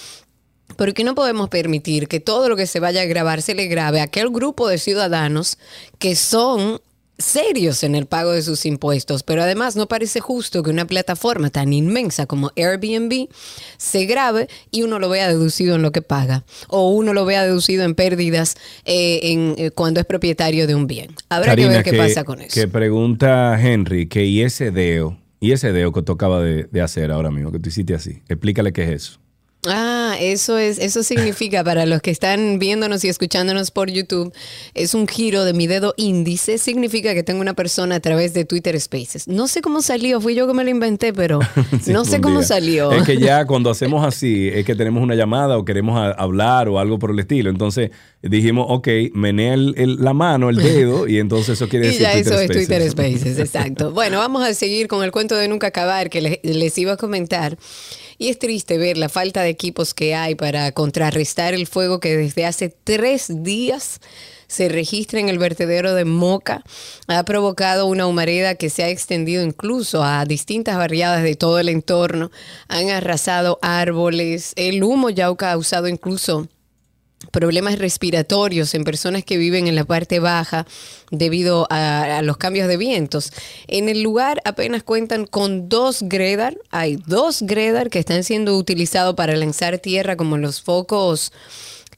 [0.76, 4.00] Porque no podemos permitir que todo lo que se vaya a grabar se le grabe
[4.00, 5.58] a aquel grupo de ciudadanos
[5.98, 6.80] que son
[7.24, 11.50] serios en el pago de sus impuestos, pero además no parece justo que una plataforma
[11.50, 13.28] tan inmensa como Airbnb
[13.76, 17.44] se grabe y uno lo vea deducido en lo que paga o uno lo vea
[17.44, 21.14] deducido en pérdidas eh, en, eh, cuando es propietario de un bien.
[21.28, 22.54] Habrá que ver qué pasa con eso.
[22.54, 27.10] Que pregunta Henry que y ese deo, y ese deo que tocaba de, de hacer
[27.10, 28.22] ahora mismo, que tú hiciste así.
[28.28, 29.21] Explícale qué es eso.
[29.68, 34.32] Ah, eso es, eso significa para los que están viéndonos y escuchándonos por YouTube,
[34.74, 38.44] es un giro de mi dedo índice, significa que tengo una persona a través de
[38.44, 39.28] Twitter Spaces.
[39.28, 41.38] No sé cómo salió, fui yo que me lo inventé, pero
[41.80, 42.48] Sí, no sé cómo día.
[42.48, 42.90] salió.
[42.90, 46.80] Es que ya cuando hacemos así, es que tenemos una llamada o queremos hablar o
[46.80, 47.48] algo por el estilo.
[47.48, 51.88] Entonces dijimos, ok, menea el- el- la mano, el dedo, y entonces eso quiere Y
[51.90, 52.50] decir ya eso es.
[52.50, 53.92] Twitter Spaces, exacto.
[53.92, 56.96] Bueno, vamos a seguir con el cuento de nunca acabar que le- les iba a
[56.96, 57.56] comentar.
[58.22, 62.16] Y es triste ver la falta de equipos que hay para contrarrestar el fuego que
[62.16, 64.00] desde hace tres días
[64.46, 66.62] se registra en el vertedero de Moca.
[67.08, 71.68] Ha provocado una humareda que se ha extendido incluso a distintas barriadas de todo el
[71.68, 72.30] entorno.
[72.68, 74.52] Han arrasado árboles.
[74.54, 76.46] El humo ya ha causado incluso
[77.30, 80.66] problemas respiratorios en personas que viven en la parte baja
[81.10, 83.32] debido a, los cambios de vientos.
[83.68, 89.14] En el lugar apenas cuentan con dos Gredar, hay dos Gredar que están siendo utilizados
[89.14, 91.32] para lanzar tierra como los focos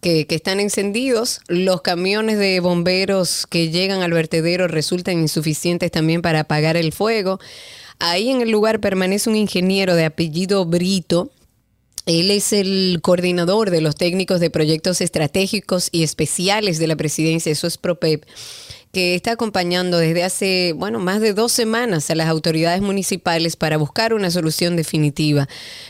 [0.00, 1.40] que, que están encendidos.
[1.48, 7.38] Los camiones de bomberos que llegan al vertedero resultan insuficientes también para apagar el fuego.
[7.98, 11.30] Ahí en el lugar permanece un ingeniero de apellido Brito,
[12.06, 17.50] él es el coordinador de los técnicos de proyectos estratégicos y especiales de la presidencia,
[17.50, 18.24] eso es PROPEP,
[18.94, 23.76] que está acompañando desde hace, bueno, más de dos semanas a las autoridades municipales para
[23.76, 25.46] buscar una solución definitiva.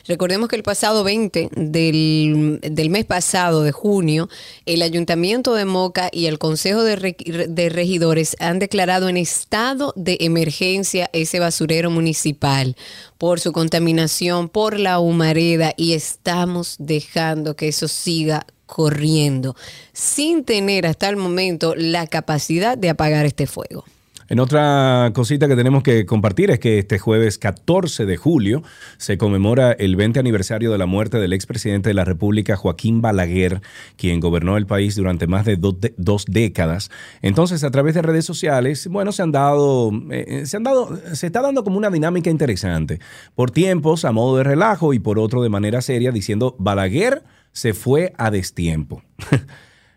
[0.08, 4.28] Recordemos que el pasado 20 del, del mes pasado, de junio,
[4.66, 7.14] el Ayuntamiento de Moca y el Consejo de,
[7.48, 12.74] de Regidores han declarado en estado de emergencia ese basurero municipal
[13.18, 19.57] por su contaminación, por la humareda y estamos dejando que eso siga corriendo
[19.92, 23.85] sin tener hasta el momento la capacidad de apagar este fuego.
[24.31, 28.62] En otra cosita que tenemos que compartir es que este jueves 14 de julio
[28.96, 33.61] se conmemora el 20 aniversario de la muerte del expresidente de la República, Joaquín Balaguer,
[33.98, 36.90] quien gobernó el país durante más de do- dos décadas.
[37.20, 41.27] Entonces, a través de redes sociales, bueno, se han dado, eh, se han dado, se
[41.27, 43.00] está dando como una dinámica interesante.
[43.35, 47.72] Por tiempos, a modo de relajo y por otro de manera seria, diciendo Balaguer se
[47.72, 49.02] fue a destiempo.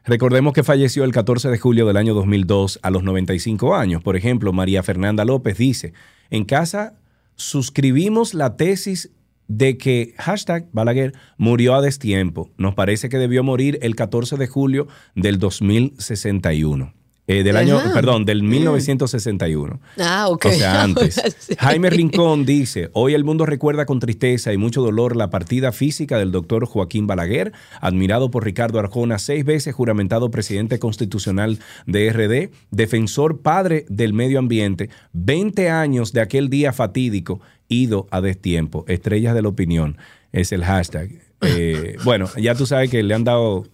[0.05, 4.01] Recordemos que falleció el 14 de julio del año 2002 a los 95 años.
[4.01, 5.91] Por ejemplo, María Fernanda López dice,
[6.29, 6.95] en casa
[7.35, 9.11] suscribimos la tesis
[9.49, 12.51] de que hashtag Balaguer murió a destiempo.
[12.57, 16.93] Nos parece que debió morir el 14 de julio del 2061.
[17.27, 19.81] Eh, del año, perdón, del 1961.
[19.99, 20.45] Ah, ok.
[20.45, 21.21] O sea, antes.
[21.39, 21.55] Sí.
[21.59, 26.17] Jaime Rincón dice, hoy el mundo recuerda con tristeza y mucho dolor la partida física
[26.17, 32.55] del doctor Joaquín Balaguer, admirado por Ricardo Arjona, seis veces juramentado presidente constitucional de RD,
[32.71, 38.85] defensor padre del medio ambiente, 20 años de aquel día fatídico, ido a destiempo.
[38.87, 39.97] Estrellas de la opinión
[40.31, 41.09] es el hashtag.
[41.41, 43.65] Eh, bueno, ya tú sabes que le han dado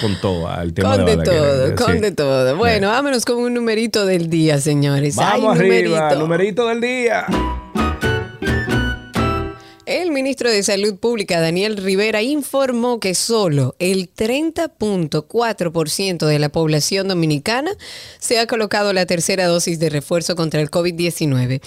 [0.00, 2.56] con todo al tema Con de todo, con de todo.
[2.56, 5.18] Bueno, vámonos con un numerito del día, señores.
[5.18, 6.20] Ay, Vamos arriba, numerito.
[6.20, 7.26] numerito del día.
[9.84, 17.08] El ministro de Salud Pública, Daniel Rivera, informó que solo el 30.4% de la población
[17.08, 17.72] dominicana
[18.18, 21.60] se ha colocado la tercera dosis de refuerzo contra el COVID-19.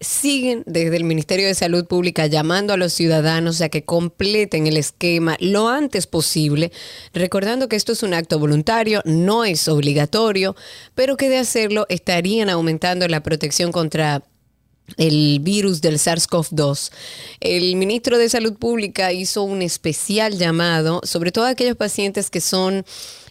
[0.00, 4.76] Siguen desde el Ministerio de Salud Pública llamando a los ciudadanos a que completen el
[4.76, 6.70] esquema lo antes posible,
[7.12, 10.54] recordando que esto es un acto voluntario, no es obligatorio,
[10.94, 14.22] pero que de hacerlo estarían aumentando la protección contra
[14.96, 16.92] el virus del SARS-CoV-2.
[17.40, 22.40] El ministro de Salud Pública hizo un especial llamado, sobre todo a aquellos pacientes que
[22.40, 22.84] son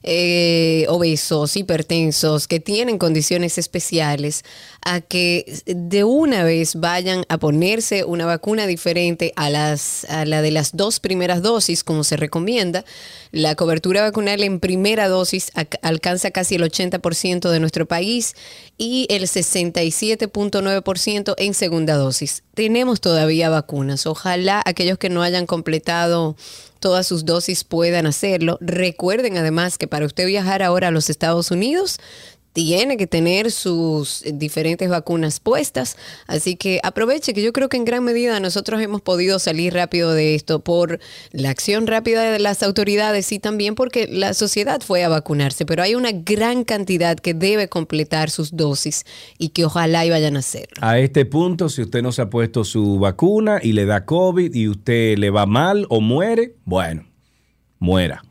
[0.03, 4.43] eh, obesos, hipertensos, que tienen condiciones especiales,
[4.83, 10.41] a que de una vez vayan a ponerse una vacuna diferente a, las, a la
[10.41, 12.83] de las dos primeras dosis, como se recomienda.
[13.31, 18.36] La cobertura vacunal en primera dosis alcanza casi el 80% de nuestro país
[18.77, 22.43] y el 67.9% en segunda dosis.
[22.53, 24.07] Tenemos todavía vacunas.
[24.07, 26.38] Ojalá aquellos que no hayan completado
[26.88, 28.58] todas sus dosis puedan hacerlo.
[28.62, 32.00] Recuerden además que para usted viajar ahora a los Estados Unidos,
[32.58, 37.86] tiene que tener sus diferentes vacunas puestas, así que aproveche que yo creo que en
[37.86, 41.00] gran medida nosotros hemos podido salir rápido de esto por
[41.32, 45.84] la acción rápida de las autoridades y también porque la sociedad fue a vacunarse, pero
[45.84, 49.06] hay una gran cantidad que debe completar sus dosis
[49.38, 50.78] y que ojalá y vayan a hacerlo.
[50.82, 54.56] A este punto, si usted no se ha puesto su vacuna y le da COVID
[54.56, 57.06] y usted le va mal o muere, bueno,
[57.78, 58.24] muera.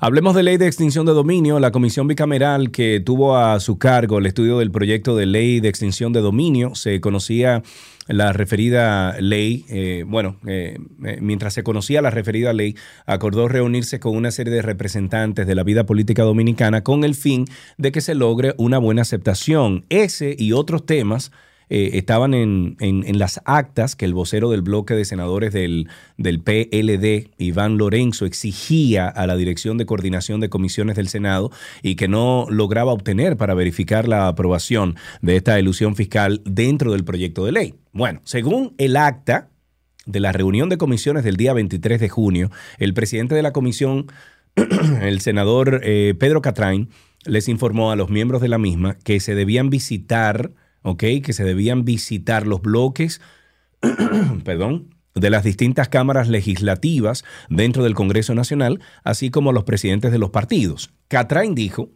[0.00, 1.58] Hablemos de ley de extinción de dominio.
[1.58, 5.68] La comisión bicameral que tuvo a su cargo el estudio del proyecto de ley de
[5.68, 7.64] extinción de dominio se conocía
[8.06, 13.98] la referida ley, eh, bueno, eh, eh, mientras se conocía la referida ley, acordó reunirse
[13.98, 18.00] con una serie de representantes de la vida política dominicana con el fin de que
[18.00, 19.84] se logre una buena aceptación.
[19.88, 21.32] Ese y otros temas
[21.70, 26.40] eh, estaban en, en- las actas que el vocero del bloque de senadores del, del
[26.40, 31.50] PLD, Iván Lorenzo, exigía a la Dirección de Coordinación de Comisiones del Senado
[31.82, 37.04] y que no lograba obtener para verificar la aprobación de esta ilusión fiscal dentro del
[37.04, 37.74] proyecto de ley.
[37.92, 39.50] Bueno, según el acta
[40.06, 44.06] de la reunión de comisiones del día 23 de junio, el presidente de la comisión
[45.02, 46.88] el senador eh, Pedro Catrain
[47.24, 50.52] les informó a los miembros de la misma que se debían visitar,
[50.82, 53.20] Que se debían visitar los bloques,
[54.44, 60.18] perdón, de las distintas cámaras legislativas dentro del Congreso Nacional, así como los presidentes de
[60.18, 60.90] los partidos.
[61.08, 61.90] Catrain dijo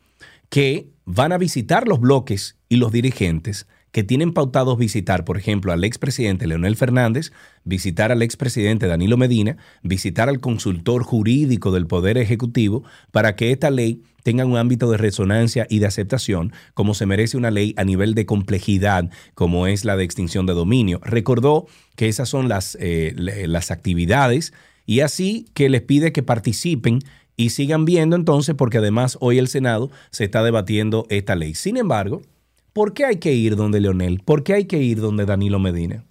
[0.48, 5.72] que van a visitar los bloques y los dirigentes que tienen pautados visitar, por ejemplo,
[5.72, 7.32] al expresidente Leonel Fernández,
[7.64, 13.70] visitar al expresidente Danilo Medina, visitar al consultor jurídico del Poder Ejecutivo, para que esta
[13.70, 17.84] ley tenga un ámbito de resonancia y de aceptación, como se merece una ley a
[17.84, 21.00] nivel de complejidad, como es la de extinción de dominio.
[21.04, 24.52] Recordó que esas son las, eh, las actividades
[24.86, 27.00] y así que les pide que participen
[27.36, 31.54] y sigan viendo entonces, porque además hoy el Senado se está debatiendo esta ley.
[31.54, 32.22] Sin embargo,
[32.72, 34.20] ¿por qué hay que ir donde Leonel?
[34.24, 36.04] ¿Por qué hay que ir donde Danilo Medina?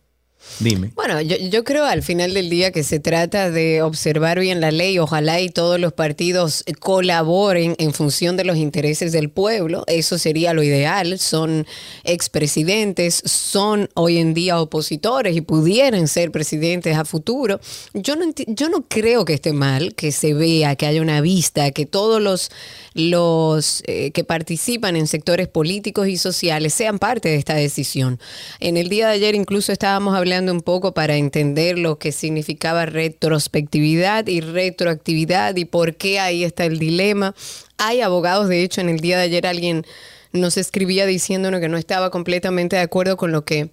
[0.59, 0.91] Dime.
[0.95, 4.99] Bueno, yo, creo al final del día que se trata de observar bien la ley.
[4.99, 9.83] Ojalá y todos los partidos colaboren en función de los intereses del pueblo.
[9.87, 11.17] Eso sería lo ideal.
[11.19, 11.65] Son
[12.03, 17.59] expresidentes, son hoy en día opositores y pudieran ser presidentes a futuro.
[17.93, 21.71] Yo no, yo no creo que esté mal que se vea, que haya una vista,
[21.71, 22.51] que todos los,
[22.93, 28.19] los eh, que participan en sectores políticos y sociales sean parte de esta decisión.
[28.59, 32.85] En el día de ayer incluso estábamos hablando un poco para entender lo que significaba
[32.85, 37.35] retrospectividad y retroactividad y por qué ahí está el dilema.
[37.77, 39.85] Hay abogados, de hecho, en el día de ayer alguien
[40.31, 43.71] nos escribía diciéndonos que no estaba completamente de acuerdo con lo que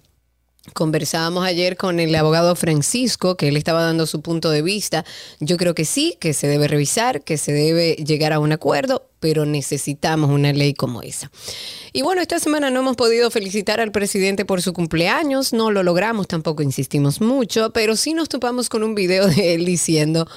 [0.73, 5.05] Conversábamos ayer con el abogado Francisco, que él estaba dando su punto de vista.
[5.39, 9.07] Yo creo que sí, que se debe revisar, que se debe llegar a un acuerdo,
[9.19, 11.31] pero necesitamos una ley como esa.
[11.93, 15.81] Y bueno, esta semana no hemos podido felicitar al presidente por su cumpleaños, no lo
[15.81, 20.27] logramos, tampoco insistimos mucho, pero sí nos topamos con un video de él diciendo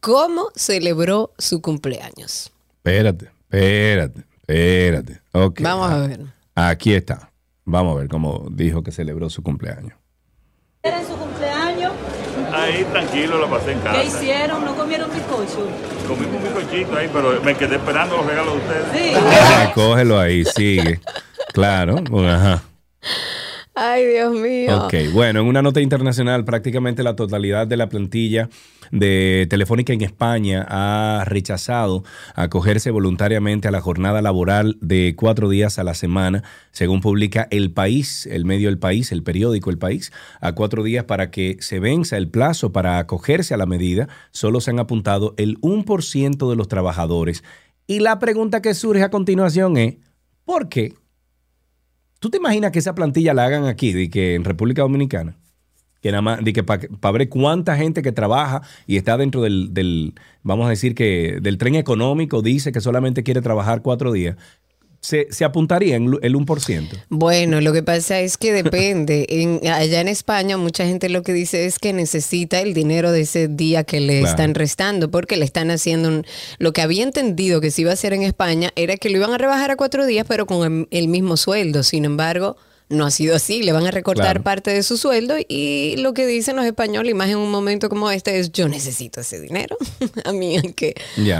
[0.00, 2.50] cómo celebró su cumpleaños.
[2.78, 5.20] Espérate, espérate, Espérate.
[5.32, 6.20] Vamos a ver.
[6.54, 7.30] Aquí está.
[7.66, 9.98] Vamos a ver cómo dijo que celebró su cumpleaños.
[10.84, 11.92] Era en su cumpleaños.
[12.52, 14.00] Ahí tranquilo, lo pasé en casa.
[14.00, 14.64] ¿Qué hicieron?
[14.64, 15.66] ¿No comieron bizcocho?
[16.06, 19.12] Comimos un bizcochito ahí, pero me quedé esperando los regalos de ustedes.
[19.12, 19.70] Sí.
[19.74, 21.00] Cógelo ahí, sigue.
[21.52, 21.96] Claro.
[22.08, 22.62] bueno, Ajá.
[23.74, 24.84] Ay, Dios mío.
[24.84, 28.48] Ok, bueno, en una nota internacional, prácticamente la totalidad de la plantilla
[28.90, 35.78] de Telefónica en España ha rechazado acogerse voluntariamente a la jornada laboral de cuatro días
[35.78, 40.12] a la semana, según publica El País, el medio El País, el periódico El País,
[40.40, 44.60] a cuatro días para que se venza el plazo para acogerse a la medida, solo
[44.60, 47.44] se han apuntado el 1% de los trabajadores.
[47.86, 49.96] Y la pregunta que surge a continuación es,
[50.44, 50.94] ¿por qué?
[52.18, 55.36] ¿Tú te imaginas que esa plantilla la hagan aquí, de que en República Dominicana?
[56.02, 59.74] Que nada más, de que para ver cuánta gente que trabaja y está dentro del,
[59.74, 64.36] del, vamos a decir que del tren económico, dice que solamente quiere trabajar cuatro días,
[65.00, 66.88] se, se apuntaría en el 1%.
[67.10, 69.26] Bueno, lo que pasa es que depende.
[69.28, 73.20] En, allá en España mucha gente lo que dice es que necesita el dinero de
[73.20, 74.30] ese día que le Claro.
[74.30, 76.24] están restando porque le están haciendo un...
[76.58, 79.32] Lo que había entendido que se iba a hacer en España era que lo iban
[79.32, 81.84] a rebajar a cuatro días pero con el, el mismo sueldo.
[81.84, 82.56] Sin embargo,
[82.88, 83.62] no ha sido así.
[83.62, 84.42] Le van a recortar Claro.
[84.42, 87.88] parte de su sueldo y lo que dicen los españoles, y más en un momento
[87.88, 89.76] como este, es yo necesito ese dinero.
[90.24, 90.94] a mí hay que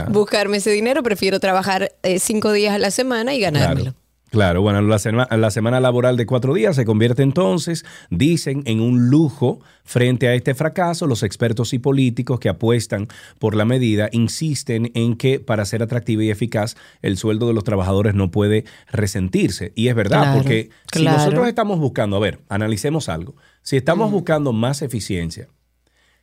[0.09, 1.03] buscarme ese dinero.
[1.03, 3.91] Prefiero trabajar eh, cinco días a la semana y ganármelo.
[3.93, 3.97] Claro.
[4.37, 8.81] Claro, bueno, la, sema- la semana laboral de cuatro días se convierte entonces, dicen, en
[8.81, 11.07] un lujo frente a este fracaso.
[11.07, 13.07] Los expertos y políticos que apuestan
[13.39, 17.63] por la medida insisten en que para ser atractiva y eficaz el sueldo de los
[17.63, 19.71] trabajadores no puede resentirse.
[19.73, 24.11] Y es verdad, Claro, porque si nosotros estamos buscando, a ver, analicemos algo, si estamos
[24.11, 25.47] buscando más eficiencia,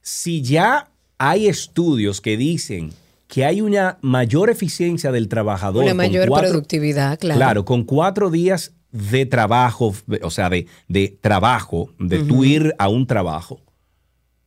[0.03, 2.93] si ya hay estudios que dicen
[3.35, 7.37] que hay una mayor eficiencia del trabajador, Una mayor cuatro- productividad, claro.
[7.39, 9.93] Claro, con cuatro días de trabajo,
[10.23, 13.61] o sea, de, de trabajo, de tú ir a un trabajo,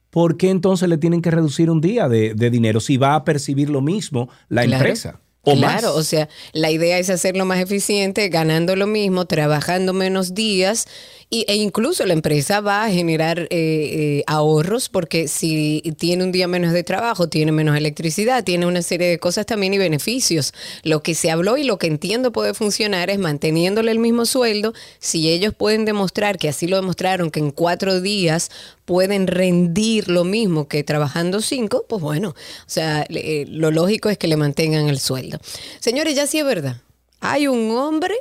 [0.10, 3.26] ¿por qué entonces le tienen que reducir un día de, de dinero si va a
[3.26, 4.78] percibir lo mismo la Claro.
[4.78, 5.20] empresa?
[5.50, 5.98] O claro, más?
[5.98, 10.88] o sea, la idea es hacerlo más eficiente, ganando lo mismo, trabajando menos días
[11.30, 16.32] y, e incluso la empresa va a generar eh, eh, ahorros porque si tiene un
[16.32, 20.54] día menos de trabajo, tiene menos electricidad, tiene una serie de cosas también y beneficios.
[20.84, 24.74] Lo que se habló y lo que entiendo puede funcionar es manteniéndole el mismo sueldo.
[25.00, 28.50] Si ellos pueden demostrar, que así lo demostraron, que en cuatro días
[28.88, 34.18] pueden rendir lo mismo que trabajando cinco, pues bueno, o sea, eh, lo lógico es
[34.18, 35.40] que le mantengan el sueldo.
[35.82, 36.78] Señores, ya sí es verdad.
[37.20, 38.16] Hay un hombre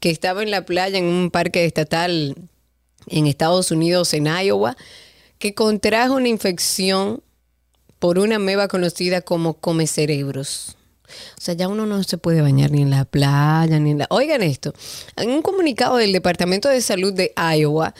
[0.00, 2.34] que estaba en la playa en un parque estatal
[3.06, 4.76] en Estados Unidos, en Iowa,
[5.38, 7.22] que contrajo una infección
[8.00, 10.76] por una meba conocida como come cerebros.
[11.06, 14.08] O sea, ya uno no se puede bañar ni en la playa, ni en la...
[14.10, 14.74] Oigan esto,
[15.16, 17.94] en un comunicado del Departamento de Salud de Iowa,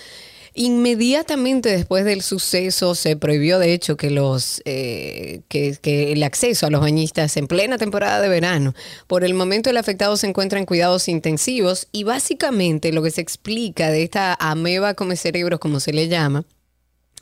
[0.58, 6.66] inmediatamente después del suceso se prohibió, de hecho, que, los, eh, que, que el acceso
[6.66, 8.74] a los bañistas en plena temporada de verano.
[9.06, 13.20] Por el momento el afectado se encuentra en cuidados intensivos y básicamente lo que se
[13.20, 16.44] explica de esta ameba come cerebros, como se le llama,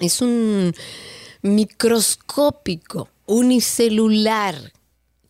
[0.00, 0.74] es un
[1.42, 4.72] microscópico, unicelular,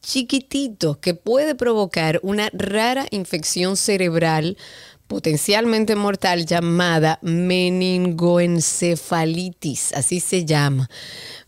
[0.00, 4.56] chiquitito, que puede provocar una rara infección cerebral
[5.06, 10.88] potencialmente mortal llamada meningoencefalitis, así se llama,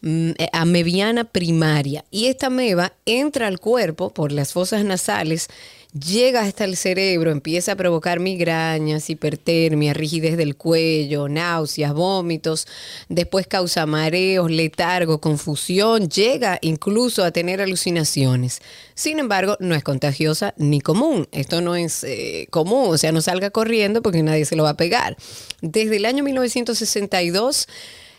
[0.01, 2.05] mm, eh, amebiana primaria.
[2.11, 5.49] Y esta ameba entra al cuerpo por las fosas nasales,
[5.93, 12.67] llega hasta el cerebro, empieza a provocar migrañas, hipertermia, rigidez del cuello, náuseas, vómitos,
[13.09, 18.61] después causa mareos, letargo, confusión, llega incluso a tener alucinaciones.
[18.95, 21.29] Sin embargo, no es contagiosa ni común.
[21.33, 24.71] Esto no es eh, común, o sea, no salga corriendo porque nadie se lo va
[24.71, 25.17] a pegar.
[25.63, 27.67] Desde el año 1962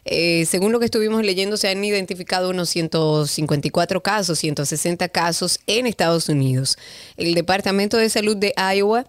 [0.05, 5.87] eh, según lo que estuvimos leyendo, se han identificado unos 154 casos, 160 casos en
[5.87, 6.77] Estados Unidos.
[7.17, 9.05] El Departamento de Salud de Iowa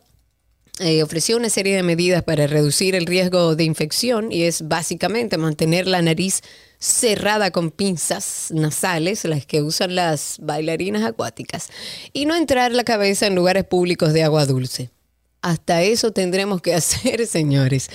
[0.79, 5.37] eh, ofreció una serie de medidas para reducir el riesgo de infección y es básicamente
[5.37, 6.43] mantener la nariz
[6.79, 11.69] cerrada con pinzas nasales, las que usan las bailarinas acuáticas,
[12.15, 14.91] y no entrar la cabeza en lugares públicos de agua dulce.
[15.43, 17.89] Hasta eso tendremos que hacer, señores.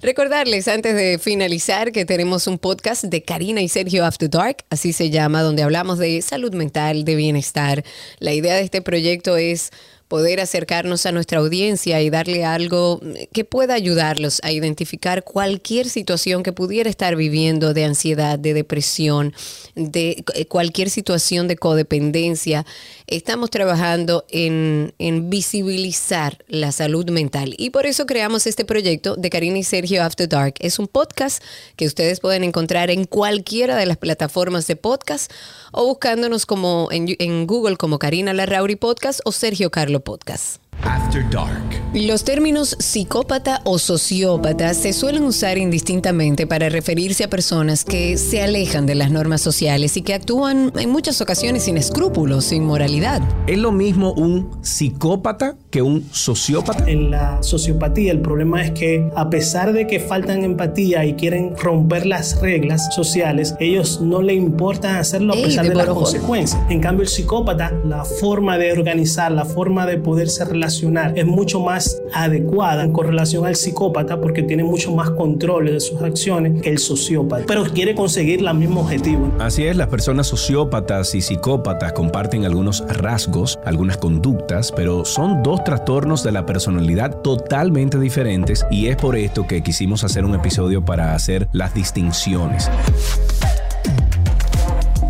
[0.00, 4.92] Recordarles antes de finalizar que tenemos un podcast de Karina y Sergio After Dark, así
[4.92, 7.84] se llama, donde hablamos de salud mental, de bienestar.
[8.20, 9.72] La idea de este proyecto es
[10.12, 13.00] poder acercarnos a nuestra audiencia y darle algo
[13.32, 19.32] que pueda ayudarlos a identificar cualquier situación que pudiera estar viviendo de ansiedad, de depresión,
[19.74, 22.66] de eh, cualquier situación de codependencia.
[23.06, 24.92] Estamos trabajando en,
[25.28, 30.28] visibilizar la salud mental y por eso creamos este proyecto de Karina y Sergio After
[30.28, 30.54] Dark.
[30.60, 31.42] Es un podcast
[31.76, 35.30] que ustedes pueden encontrar en cualquiera de las plataformas de podcast
[35.72, 40.61] o buscándonos como en, en Google como Karina Larrauri Podcast o Sergio Carlo Podcast.
[40.82, 41.62] After Dark.
[41.94, 48.42] Los términos psicópata o sociópata se suelen usar indistintamente para referirse a personas que se
[48.42, 53.20] alejan de las normas sociales y que actúan en muchas ocasiones sin escrúpulos, sin moralidad.
[53.46, 56.88] ¿Es lo mismo un psicópata que un sociópata?
[56.88, 61.54] En la sociopatía el problema es que a pesar de que faltan empatía y quieren
[61.58, 65.88] romper las reglas sociales, ellos no le importa hacerlo a Ey, pesar de de las
[65.88, 66.60] consecuencias.
[66.70, 71.60] En cambio el psicópata, la forma de organizar, la forma de poderse relacionar es mucho
[71.60, 76.70] más adecuada con relación al psicópata porque tiene mucho más control de sus acciones que
[76.70, 79.32] el sociópata, pero quiere conseguir el mismo objetivo.
[79.38, 85.64] Así es, las personas sociópatas y psicópatas comparten algunos rasgos, algunas conductas, pero son dos
[85.64, 90.84] trastornos de la personalidad totalmente diferentes y es por esto que quisimos hacer un episodio
[90.84, 92.70] para hacer las distinciones.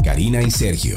[0.04, 0.96] Karina y Sergio,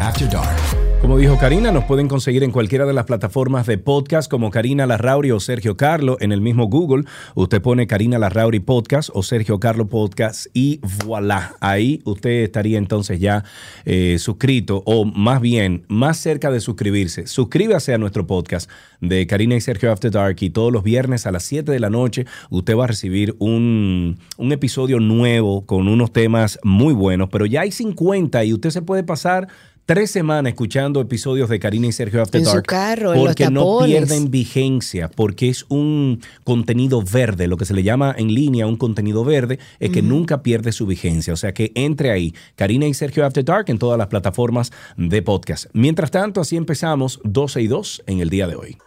[0.00, 0.81] After Dark.
[1.02, 4.86] Como dijo Karina, nos pueden conseguir en cualquiera de las plataformas de podcast como Karina
[4.86, 7.06] Larrauri o Sergio Carlo en el mismo Google.
[7.34, 11.56] Usted pone Karina Larrauri Podcast o Sergio Carlo Podcast y voilà.
[11.58, 13.42] Ahí usted estaría entonces ya
[13.84, 17.26] eh, suscrito o más bien más cerca de suscribirse.
[17.26, 21.32] Suscríbase a nuestro podcast de Karina y Sergio After Dark y todos los viernes a
[21.32, 26.12] las 7 de la noche usted va a recibir un, un episodio nuevo con unos
[26.12, 29.48] temas muy buenos, pero ya hay 50 y usted se puede pasar
[29.86, 33.28] tres semanas escuchando episodios de Karina y Sergio After En su Dark carro, en los
[33.28, 38.34] porque no pierden vigencia, porque es un contenido verde, lo que se le llama en
[38.34, 41.32] línea un contenido verde, es que nunca pierde su vigencia.
[41.32, 45.22] O sea que entre ahí, Karina y Sergio After Dark en todas las plataformas de
[45.22, 45.66] podcast.
[45.72, 48.78] Mientras tanto, así empezamos 12 y 2 en el día de hoy.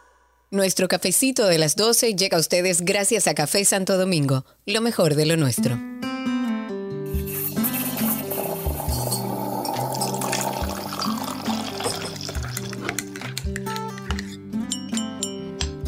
[0.51, 5.15] Nuestro cafecito de las 12 llega a ustedes gracias a Café Santo Domingo, lo mejor
[5.15, 5.77] de lo nuestro.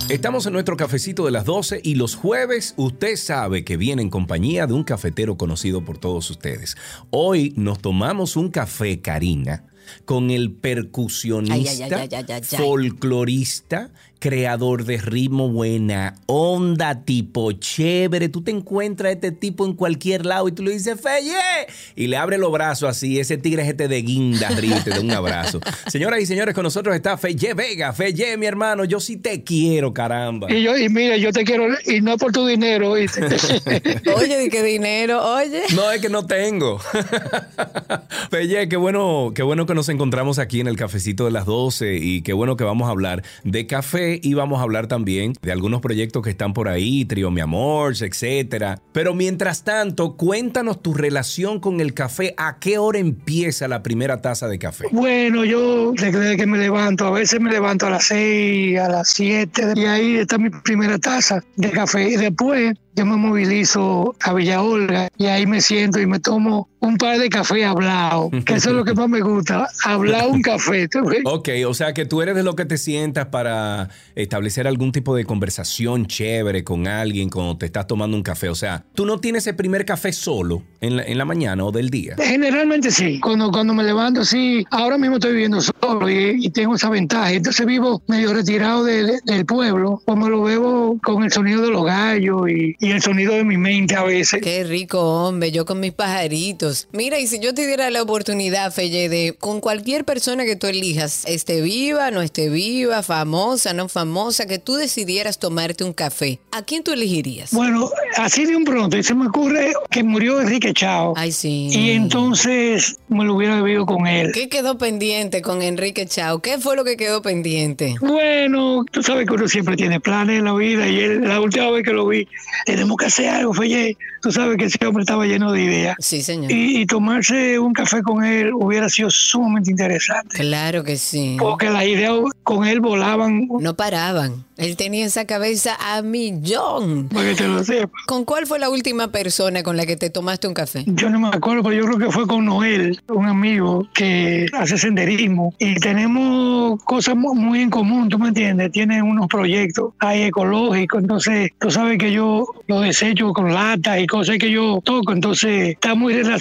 [0.09, 4.09] Estamos en nuestro cafecito de las 12 y los jueves usted sabe que viene en
[4.09, 6.77] compañía de un cafetero conocido por todos ustedes.
[7.09, 9.65] Hoy nos tomamos un café, Karina,
[10.05, 18.29] con el percusionista, Ay, ay, ay, folclorista, creador de ritmo buena, onda, tipo chévere.
[18.29, 22.07] Tú te encuentras a este tipo en cualquier lado y tú le dices, Feye, y
[22.07, 23.19] le abre los brazos así.
[23.19, 25.59] Ese tigre es este de guinda y te da un abrazo.
[25.87, 27.93] Señoras y señores, con nosotros está Feye Vega.
[27.93, 30.51] Feye, mi hermano, yo sí te quiero, caramba.
[30.51, 32.91] Y yo, y mira, yo te quiero, y no por tu dinero.
[32.91, 35.23] Oye, ¿de qué dinero?
[35.23, 35.63] Oye.
[35.75, 36.79] No, es que no tengo.
[38.31, 41.95] Feye, qué bueno, qué bueno que nos encontramos aquí en el cafecito de las 12
[41.95, 45.51] y qué bueno que vamos a hablar de café y vamos a hablar también de
[45.51, 48.81] algunos proyectos que están por ahí, Trio Mi Amor, etcétera.
[48.91, 52.33] Pero mientras tanto, cuéntanos tu relación con el café.
[52.37, 54.85] ¿A qué hora empieza la primera taza de café?
[54.91, 59.09] Bueno, yo desde que me levanto, a veces me levanto a las 6, a las
[59.09, 62.09] 7, y ahí está mi primera taza de café.
[62.09, 66.67] Y después yo me movilizo a Villa Olga y ahí me siento y me tomo
[66.79, 70.41] un par de café hablado, que eso es lo que más me gusta, hablar un
[70.41, 70.87] café.
[71.25, 75.15] Ok, o sea que tú eres de lo que te sientas para establecer algún tipo
[75.15, 78.49] de conversación chévere con alguien cuando te estás tomando un café.
[78.49, 81.71] O sea, tú no tienes ese primer café solo en la, en la mañana o
[81.71, 82.15] del día.
[82.17, 83.19] Generalmente sí.
[83.19, 84.65] Cuando, cuando me levanto, sí.
[84.71, 87.31] Ahora mismo estoy viviendo solo y, y tengo esa ventaja.
[87.31, 90.01] Entonces vivo medio retirado de- de- del pueblo.
[90.05, 93.57] Como lo bebo con el sonido de los gallos y, y el sonido de mi
[93.57, 94.41] mente a veces.
[94.41, 96.66] Qué rico, hombre, yo con mis pajaritos.
[96.91, 100.67] Mira, y si yo te diera la oportunidad, Feye, de con cualquier persona que tú
[100.67, 106.39] elijas, esté viva, no esté viva, famosa, no famosa, que tú decidieras tomarte un café,
[106.51, 107.51] ¿a quién tú elegirías?
[107.51, 111.13] Bueno, así de un pronto, y se me ocurre que murió Enrique Chao.
[111.15, 111.69] Ay, sí.
[111.71, 114.31] Y entonces me lo hubiera bebido con él.
[114.33, 116.39] ¿Qué quedó pendiente con Enrique Chao?
[116.39, 117.95] ¿Qué fue lo que quedó pendiente?
[118.01, 121.69] Bueno, tú sabes que uno siempre tiene planes en la vida y él, la última
[121.71, 122.27] vez que lo vi,
[122.65, 123.97] tenemos que hacer algo, Feye.
[124.21, 125.95] Tú sabes que ese hombre estaba lleno de ideas.
[125.99, 126.51] Sí, señor.
[126.51, 130.37] Y y, y tomarse un café con él hubiera sido sumamente interesante.
[130.37, 131.37] Claro que sí.
[131.39, 133.47] Porque las ideas con él volaban.
[133.59, 134.45] No paraban.
[134.57, 137.09] Él tenía esa cabeza a millón.
[137.09, 137.91] Para que te lo sepa.
[138.07, 140.83] ¿Con cuál fue la última persona con la que te tomaste un café?
[140.87, 144.77] Yo no me acuerdo, pero yo creo que fue con Noel, un amigo que hace
[144.77, 145.53] senderismo.
[145.59, 148.71] Y tenemos cosas mu- muy en común, ¿tú me entiendes?
[148.71, 151.01] Tiene unos proyectos ahí ecológicos.
[151.01, 155.11] Entonces, tú sabes que yo lo desecho con latas y cosas que yo toco.
[155.13, 156.37] Entonces, está muy relacionado.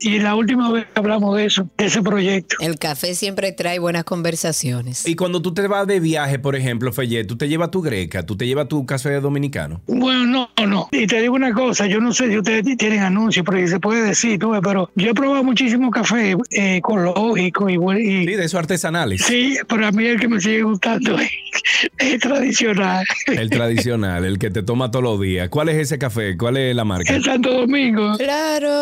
[0.00, 2.56] Y la última vez que hablamos de eso, de ese proyecto.
[2.60, 5.06] El café siempre trae buenas conversaciones.
[5.06, 8.24] Y cuando tú te vas de viaje, por ejemplo, Feye, tú te llevas tu greca,
[8.24, 9.80] tú te llevas tu café dominicano.
[9.86, 10.88] Bueno, no, no.
[10.92, 14.02] Y te digo una cosa, yo no sé si ustedes tienen anuncios, pero se puede
[14.02, 18.58] decir, tú pero yo he probado muchísimo café eh, ecológico y, y Sí, de esos
[18.58, 19.22] artesanales.
[19.22, 21.16] Sí, pero a mí el que me sigue gustando
[21.98, 23.04] es, tradicional.
[23.26, 25.48] El tradicional, el que te toma todos los días.
[25.48, 26.36] ¿Cuál es ese café?
[26.36, 27.14] ¿Cuál es la marca?
[27.14, 28.16] En Santo Domingo.
[28.18, 28.80] Claro.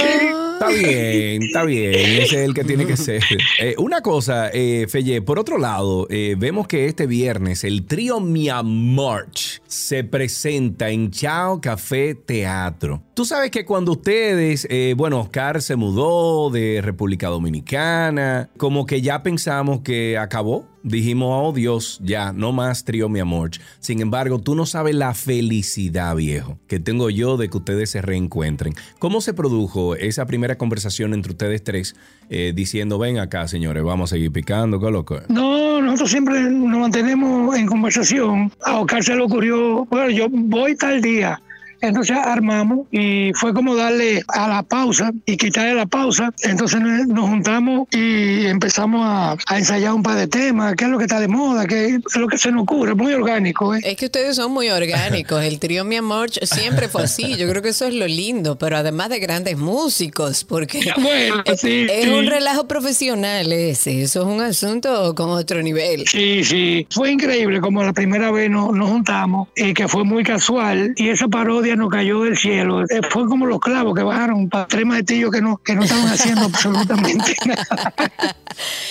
[0.52, 1.94] Está bien, está bien.
[1.94, 3.22] Ese es el que tiene que ser.
[3.60, 8.20] Eh, una cosa, eh, Feye, por otro lado, eh, vemos que este viernes el trío
[8.20, 13.02] Mia March se presenta en Chao Café Teatro.
[13.14, 19.02] Tú sabes que cuando ustedes, eh, bueno, Oscar se mudó de República Dominicana, como que
[19.02, 20.66] ya pensamos que acabó.
[20.82, 23.52] Dijimos, oh Dios, ya, no más trío mi amor.
[23.78, 28.02] Sin embargo, tú no sabes la felicidad, viejo, que tengo yo de que ustedes se
[28.02, 28.74] reencuentren.
[28.98, 31.94] ¿Cómo se produjo esa primera conversación entre ustedes tres
[32.30, 35.20] eh, diciendo, ven acá, señores, vamos a seguir picando, qué loco?
[35.28, 38.50] No, nosotros siempre nos mantenemos en conversación.
[38.64, 41.40] A Oscar se le ocurrió, bueno, yo voy tal día.
[41.88, 46.32] Entonces armamos y fue como darle a la pausa y quitarle la pausa.
[46.42, 50.98] Entonces nos juntamos y empezamos a, a ensayar un par de temas, qué es lo
[50.98, 53.74] que está de moda, qué es lo que se nos ocurre, muy orgánico.
[53.74, 53.80] ¿eh?
[53.84, 55.42] Es que ustedes son muy orgánicos.
[55.42, 57.36] El trío Mi Amor siempre fue así.
[57.36, 61.60] Yo creo que eso es lo lindo, pero además de grandes músicos, porque Bueno, es,
[61.60, 62.10] sí, es sí.
[62.10, 64.02] un relajo profesional ese.
[64.02, 66.06] Eso es un asunto con otro nivel.
[66.06, 66.86] Sí, sí.
[66.90, 71.08] Fue increíble como la primera vez nos, nos juntamos, y que fue muy casual, y
[71.08, 72.82] esa parodia nos cayó del cielo.
[72.82, 76.06] Eh, Fue como los clavos que bajaron para tres maestrillos que no, que no estaban
[76.08, 77.94] haciendo absolutamente nada.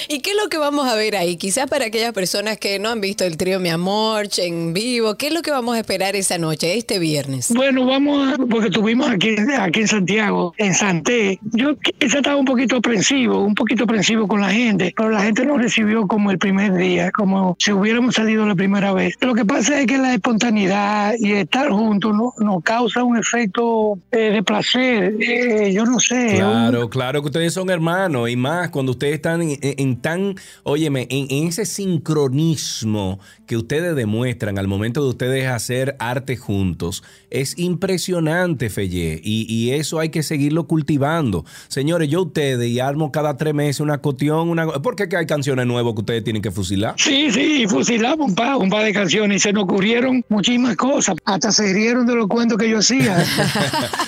[0.09, 1.37] ¿Y qué es lo que vamos a ver ahí?
[1.37, 5.27] Quizás para aquellas personas que no han visto el trío Mi Amor en vivo, ¿qué
[5.27, 7.51] es lo que vamos a esperar esa noche, este viernes?
[7.55, 11.39] Bueno, vamos a, porque estuvimos aquí, aquí en Santiago, en Santé.
[11.43, 15.45] Yo quizá estaba un poquito aprensivo, un poquito aprensivo con la gente, pero la gente
[15.45, 19.15] nos recibió como el primer día, como si hubiéramos salido la primera vez.
[19.21, 23.99] Lo que pasa es que la espontaneidad y estar juntos no- nos causa un efecto
[24.11, 25.15] eh, de placer.
[25.19, 26.35] Eh, yo no sé.
[26.35, 31.27] Claro, claro que ustedes son hermanos y más cuando ustedes están en, tan, óyeme, en,
[31.29, 37.03] en ese sincronismo que ustedes demuestran al momento de ustedes hacer arte juntos.
[37.29, 41.45] Es impresionante, Feye, y, y eso hay que seguirlo cultivando.
[41.67, 44.65] Señores, yo ustedes y armo cada tres meses una cuestión, una...
[44.81, 46.95] ¿por qué que hay canciones nuevas que ustedes tienen que fusilar?
[46.97, 51.15] Sí, sí, fusilamos un par, un par de canciones y se nos ocurrieron muchísimas cosas.
[51.25, 53.23] Hasta se rieron de los cuentos que yo hacía.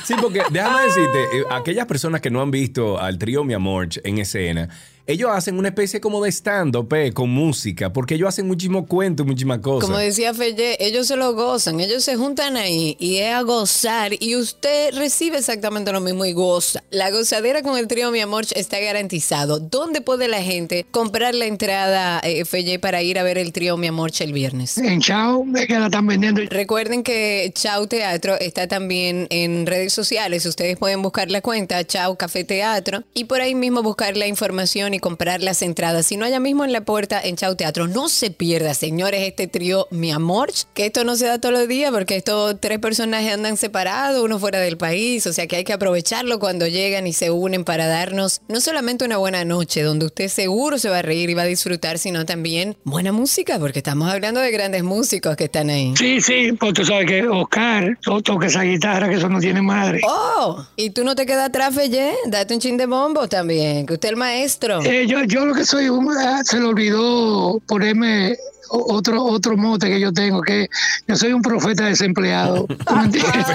[0.03, 3.87] Sí, porque déjame decirte, eh, aquellas personas que no han visto al trío Mi Amor
[4.03, 4.69] en escena,
[5.07, 9.25] ellos hacen una especie como de stand-up eh, con música, porque ellos hacen muchísimos cuentos,
[9.25, 9.87] muchísimas cosas.
[9.87, 14.11] Como decía Felle, ellos se lo gozan, ellos se juntan ahí y es a gozar
[14.19, 16.83] y usted recibe exactamente lo mismo y goza.
[16.89, 19.59] La gozadera con el trío Mi Amor está garantizado.
[19.59, 23.77] ¿Dónde puede la gente comprar la entrada, eh, Felle, para ir a ver el trío
[23.77, 24.77] Mi Amor el viernes?
[24.77, 26.41] En Chao, es que la están vendiendo.
[26.49, 30.45] Recuerden que Chao Teatro está también en redes sociales.
[30.45, 34.94] Ustedes pueden buscar la cuenta Chao Café Teatro y por ahí mismo buscar la información
[34.95, 36.05] y comprar las entradas.
[36.07, 37.87] Si no, allá mismo en la puerta en Chao Teatro.
[37.87, 41.67] No se pierda, señores, este trío Mi Amor, que esto no se da todos los
[41.67, 45.27] días porque estos tres personajes andan separados, uno fuera del país.
[45.27, 49.05] O sea que hay que aprovecharlo cuando llegan y se unen para darnos no solamente
[49.05, 52.25] una buena noche donde usted seguro se va a reír y va a disfrutar, sino
[52.25, 55.93] también buena música, porque estamos hablando de grandes músicos que están ahí.
[55.97, 59.61] Sí, sí, pues tú sabes que Oscar to- toca esa guitarra, que eso no tiene
[59.61, 60.01] madre.
[60.07, 62.13] Oh, y tú no te quedas atrás, Feye.
[62.27, 64.81] Date un chin de bombo también, que usted es el maestro.
[64.85, 68.35] Eh, yo, yo lo que soy, un- ah, se le olvidó ponerme
[68.69, 70.67] otro otro mote que yo tengo, que
[71.07, 72.65] yo soy un profeta desempleado.
[72.65, 73.45] ¿Tú me entiendes?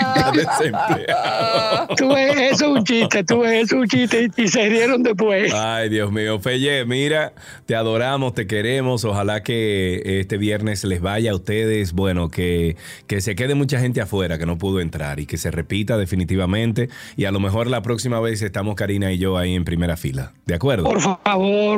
[1.96, 4.68] Tú ves, eso es un chiste, tú ves, eso es un chiste y, y se
[4.68, 5.52] rieron después.
[5.52, 6.38] Ay, Dios mío.
[6.40, 7.32] Feye, mira,
[7.66, 9.04] te adoramos, te queremos.
[9.04, 11.92] Ojalá que este viernes les vaya a ustedes.
[11.92, 12.76] Bueno, que,
[13.06, 16.88] que se quede mucha gente afuera que no pudo entrar y que se repita definitivamente.
[17.16, 20.32] Y a lo mejor la próxima vez estamos Karina y yo ahí en primera fila.
[20.46, 20.84] ¿De acuerdo?
[20.84, 21.19] Por favor,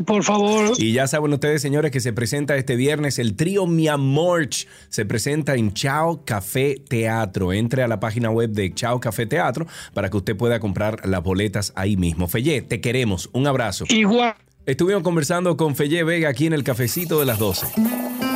[0.07, 0.73] por favor.
[0.79, 5.05] Y ya saben ustedes, señores, que se presenta este viernes El trío Mi Amorch se
[5.05, 7.53] presenta en Chao Café Teatro.
[7.53, 11.23] Entre a la página web de Chao Café Teatro para que usted pueda comprar las
[11.23, 12.29] boletas ahí mismo.
[12.29, 13.31] Fellé, te queremos.
[13.33, 13.85] Un abrazo.
[13.89, 14.35] Igual.
[14.65, 18.32] Estuvimos conversando con Fellé Vega aquí en el cafecito de las 12.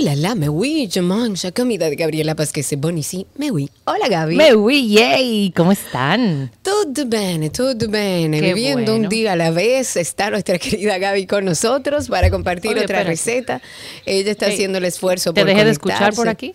[0.00, 0.48] Hola, la, me
[0.88, 3.26] je mange comida de Gabriela Pasquese Bonici.
[3.36, 3.68] Me oui.
[3.84, 4.34] Hola, Gaby.
[4.34, 5.52] Me oui, yay.
[5.54, 6.50] ¿Cómo están?
[6.62, 8.32] Todo bien, todo bien.
[8.32, 9.08] Qué Viviendo un bueno.
[9.10, 13.10] día a la vez, está nuestra querida Gaby con nosotros para compartir Oye, otra espérate.
[13.10, 13.62] receta.
[14.06, 16.30] Ella está Ey, haciendo el esfuerzo ¿Te por dejé de escuchar por conectarse.
[16.30, 16.54] aquí?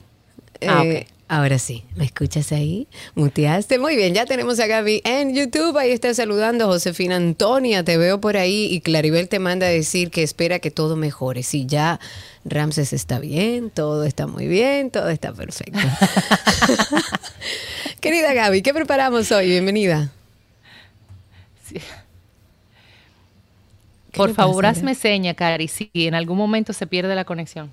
[0.68, 2.88] Ah, Eh, Ahora sí, ¿me escuchas ahí?
[3.16, 3.80] Muteaste.
[3.80, 5.76] Muy bien, ya tenemos a Gaby en YouTube.
[5.76, 7.84] Ahí está saludando Josefina Antonia.
[7.84, 8.68] Te veo por ahí.
[8.72, 11.42] Y Claribel te manda a decir que espera que todo mejore.
[11.42, 12.00] Sí, ya
[12.46, 15.80] Ramses está bien, todo está muy bien, todo está perfecto.
[18.00, 19.48] Querida Gaby, ¿qué preparamos hoy?
[19.48, 20.12] Bienvenida.
[21.72, 21.82] ¿Qué
[24.18, 27.72] Por favor, pasa, hazme seña, Cari, si en algún momento se pierde la conexión.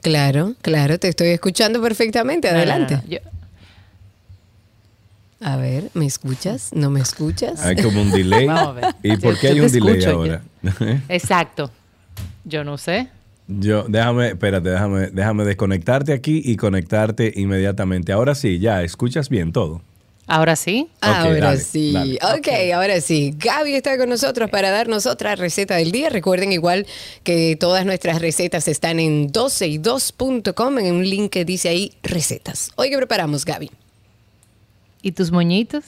[0.00, 2.48] Claro, claro, te estoy escuchando perfectamente.
[2.52, 2.96] No, no, no, Adelante.
[2.96, 3.18] no, yo-
[5.40, 6.70] A ver, ¿me escuchas?
[6.72, 7.60] ¿No me escuchas?
[7.60, 8.46] Hay como un delay.
[8.46, 8.94] Vamos a ver.
[9.02, 10.42] ¿Y por qué yo hay un delay escucho, ahora?
[11.08, 11.70] Exacto.
[12.44, 13.08] Yo no sé.
[13.48, 18.12] Yo, déjame, espérate, déjame, déjame desconectarte aquí y conectarte inmediatamente.
[18.12, 19.80] Ahora sí, ya, escuchas bien todo.
[20.26, 20.88] Ahora sí.
[21.00, 21.92] Ahora dale, sí.
[21.92, 22.18] dale.
[22.38, 23.34] ok, ahora sí.
[23.38, 26.10] Gaby está con nosotros para darnos otra receta del día.
[26.10, 26.86] Recuerden igual
[27.22, 32.70] que todas nuestras recetas están en 12y2.com en un link que dice ahí recetas.
[32.76, 33.70] Hoy que preparamos, Gaby.
[35.00, 35.84] ¿Y tus moñitos?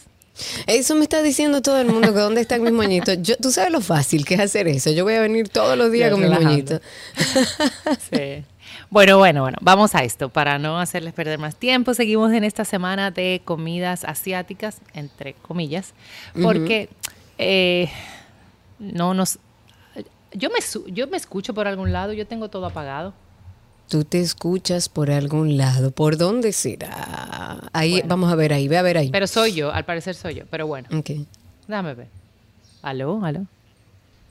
[0.66, 3.18] Eso me está diciendo todo el mundo, que dónde están mis moñitos.
[3.22, 4.91] Yo, Tú sabes lo fácil que es hacer eso.
[4.91, 6.80] Yo voy a venir todos los días con mis moñitos.
[8.11, 8.45] Sí.
[8.88, 10.28] Bueno, bueno, bueno, vamos a esto.
[10.28, 15.95] Para no hacerles perder más tiempo, seguimos en esta semana de comidas asiáticas, entre comillas,
[16.43, 16.88] porque
[17.38, 17.88] eh,
[18.78, 19.38] no nos...
[20.32, 20.59] Yo me,
[20.93, 23.14] yo me escucho por algún lado, yo tengo todo apagado.
[23.91, 25.91] Tú te escuchas por algún lado.
[25.91, 27.59] ¿Por dónde será?
[27.72, 29.11] Ahí, vamos a ver ahí, ve a ver ahí.
[29.11, 30.86] Pero soy yo, al parecer soy yo, pero bueno.
[30.97, 31.11] Ok.
[31.66, 32.07] Déjame ver.
[32.82, 33.24] ¿Aló?
[33.24, 33.47] ¿Aló?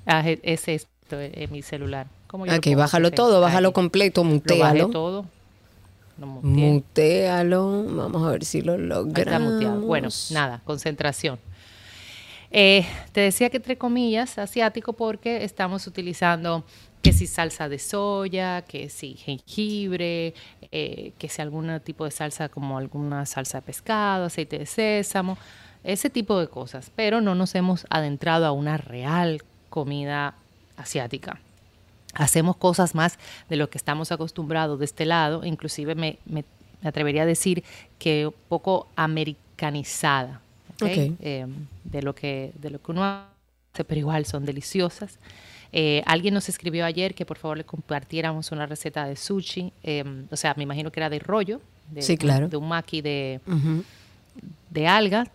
[0.05, 2.07] Ah, es- es esto, en mi celular.
[2.27, 3.41] ¿Cómo yo Ok, bájalo todo, ahí.
[3.41, 4.87] bájalo completo, Lo mutealo.
[4.89, 5.25] todo.
[6.17, 6.49] Lo muteé.
[6.49, 7.83] Mutealo.
[7.83, 9.53] Vamos a ver si lo está logramos.
[9.55, 9.81] muteado.
[9.81, 11.37] Bueno, nada, concentración.
[12.51, 16.63] Eh, te decía que entre comillas asiático porque estamos utilizando
[17.01, 20.33] que si salsa de soya, que si jengibre,
[20.71, 25.37] eh, que si algún tipo de salsa como alguna salsa de pescado, aceite de sésamo,
[25.83, 26.91] ese tipo de cosas.
[26.95, 30.35] Pero no nos hemos adentrado a una real comida
[30.77, 31.39] asiática
[32.15, 33.19] hacemos cosas más
[33.49, 36.43] de lo que estamos acostumbrados de este lado, inclusive me, me-
[36.81, 37.63] me atrevería a decir
[37.99, 40.41] que un poco americanizada,
[40.75, 40.83] ¿ok?
[40.83, 40.97] Ok.
[41.19, 41.45] Eh,
[41.83, 45.19] de, lo que, de lo que uno hace, pero igual son deliciosas.
[45.71, 50.03] Eh, alguien nos escribió ayer que por favor le compartiéramos una receta de sushi, eh,
[50.31, 51.61] o sea, me imagino que era de rollo,
[51.91, 52.47] de, Sí, claro.
[52.49, 53.39] de un maki de,
[54.69, 55.29] de algas.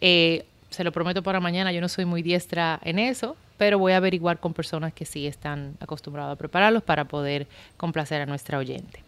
[0.00, 3.92] Eh, se lo prometo para mañana, yo no soy muy diestra en eso, pero voy
[3.92, 8.58] a averiguar con personas que sí están acostumbrados a prepararlos para poder complacer a nuestra
[8.58, 9.02] oyente.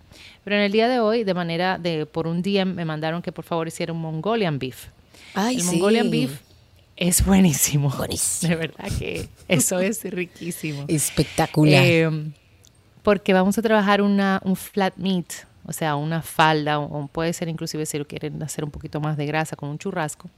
[0.44, 3.32] Pero en el día de hoy, de manera de por un día me mandaron que
[3.32, 4.88] por favor hiciera un Mongolian beef.
[5.34, 5.76] Ay, el sí.
[5.76, 6.40] Mongolian beef
[7.08, 7.92] es buenísimo.
[8.48, 10.84] De verdad que eso es riquísimo.
[10.86, 11.82] Espectacular.
[11.84, 12.32] Eh,
[13.02, 15.26] porque vamos a trabajar una, un flat meat,
[15.66, 19.16] o sea, una falda, o, puede ser inclusive si lo quieren hacer un poquito más
[19.16, 20.30] de grasa con un churrasco.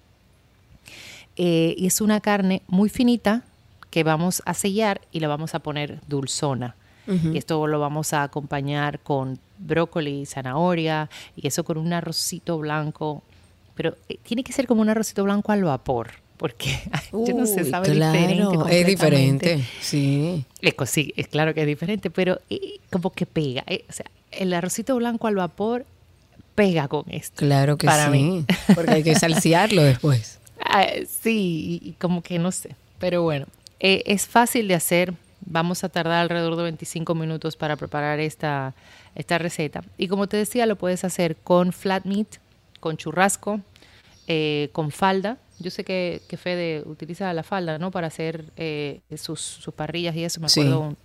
[1.37, 3.43] Eh, y es una carne muy finita
[3.91, 6.77] que vamos a sellar y la vamos a poner dulzona.
[7.07, 13.23] Y esto lo vamos a acompañar con brócoli, zanahoria y eso con un arrocito blanco.
[13.75, 16.79] Pero eh, tiene que ser como un arrocito blanco al vapor, porque
[17.11, 18.79] yo no sé, sabe claro, diferente.
[18.81, 20.45] Es diferente, sí.
[20.61, 23.65] Es sí, es claro que es diferente, pero eh, como que pega.
[23.67, 25.87] eh, o sea, el arrocito blanco al vapor
[26.55, 27.37] pega con esto.
[27.37, 28.11] Claro que para sí.
[28.11, 28.45] mí.
[28.75, 30.39] Porque hay que salsearlo después.
[30.61, 32.77] Ah, sí, y, y como que no sé.
[32.99, 33.47] Pero bueno,
[33.81, 35.15] eh, es fácil de hacer.
[35.47, 38.75] Vamos a tardar alrededor de 25 minutos para preparar esta,
[39.15, 39.83] esta receta.
[39.97, 42.29] Y como te decía, lo puedes hacer con flat meat,
[42.81, 43.63] con churrasco,
[44.27, 45.39] eh, con falda.
[45.59, 47.91] Yo sé que, que Fede utiliza la falda, ¿no?
[47.91, 50.41] Para hacer eh, sus, sus parrillas y eso.
[50.41, 50.61] Me Sí.
[50.61, 50.97] acuerdo,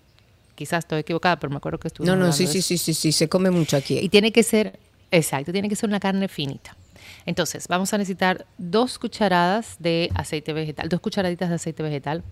[0.55, 2.05] quizás estoy equivocada, pero me acuerdo que estuvo.
[2.07, 3.99] No, no, sí, sí, sí, sí, sí, se come mucho aquí.
[3.99, 4.79] Y tiene que ser,
[5.11, 6.75] exacto, tiene que ser una carne finita.
[7.25, 12.23] Entonces, vamos a necesitar dos cucharadas de aceite vegetal, dos cucharaditas de aceite vegetal,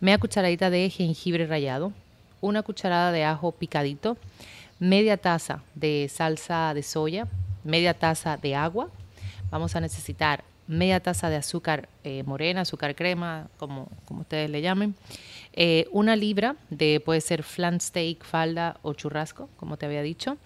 [0.00, 1.92] media cucharadita de jengibre rallado,
[2.40, 4.16] una cucharada de ajo picadito,
[4.78, 7.26] media taza de salsa de soya,
[7.64, 8.90] media taza de agua.
[9.50, 14.62] Vamos a necesitar media taza de azúcar eh, morena, azúcar crema, como, como ustedes le
[14.62, 14.94] llamen.
[15.52, 20.36] Eh, una libra de, puede ser flan steak, falda o churrasco, como te había dicho.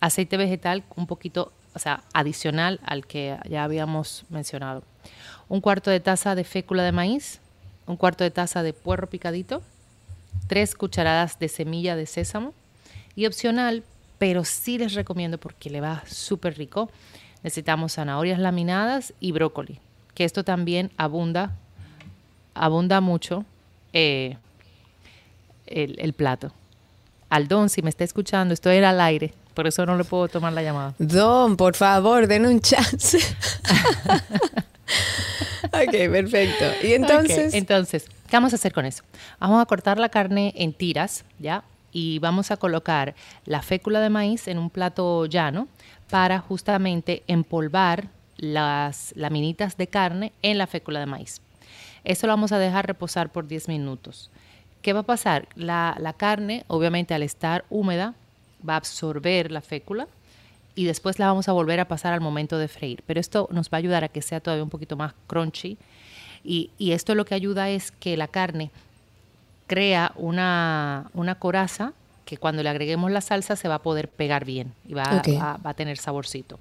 [0.00, 4.82] Aceite vegetal un poquito, o sea, adicional al que ya habíamos mencionado.
[5.48, 7.40] Un cuarto de taza de fécula de maíz,
[7.86, 9.62] un cuarto de taza de puerro picadito,
[10.46, 12.54] tres cucharadas de semilla de sésamo
[13.14, 13.84] y opcional,
[14.18, 16.90] pero sí les recomiendo porque le va súper rico,
[17.42, 19.80] necesitamos zanahorias laminadas y brócoli,
[20.14, 21.56] que esto también abunda,
[22.54, 23.44] abunda mucho
[23.92, 24.36] eh,
[25.66, 26.52] el, el plato.
[27.30, 30.62] Aldón, si me está escuchando, estoy al aire, por eso no le puedo tomar la
[30.62, 30.94] llamada.
[30.98, 33.18] Don, por favor, den un chance.
[35.66, 36.64] ok, perfecto.
[36.82, 39.04] Y entonces, entonces, ¿qué vamos a hacer con eso?
[39.38, 41.62] Vamos a cortar la carne en tiras, ¿ya?
[41.92, 43.14] Y vamos a colocar
[43.44, 45.68] la fécula de maíz en un plato llano
[46.10, 51.40] para justamente empolvar las laminitas de carne en la fécula de maíz.
[52.04, 54.30] Eso lo vamos a dejar reposar por 10 minutos.
[54.80, 55.48] ¿Qué va a pasar?
[55.54, 58.14] La, la carne, obviamente al estar húmeda,
[58.68, 60.08] va a absorber la fécula
[60.74, 63.02] y después la vamos a volver a pasar al momento de freír.
[63.06, 65.78] Pero esto nos va a ayudar a que sea todavía un poquito más crunchy.
[66.44, 68.70] Y, y esto lo que ayuda es que la carne
[69.72, 71.94] crea una, una coraza
[72.26, 75.28] que cuando le agreguemos la salsa se va a poder pegar bien y va, Ok.
[75.40, 76.58] va- va a tener saborcito.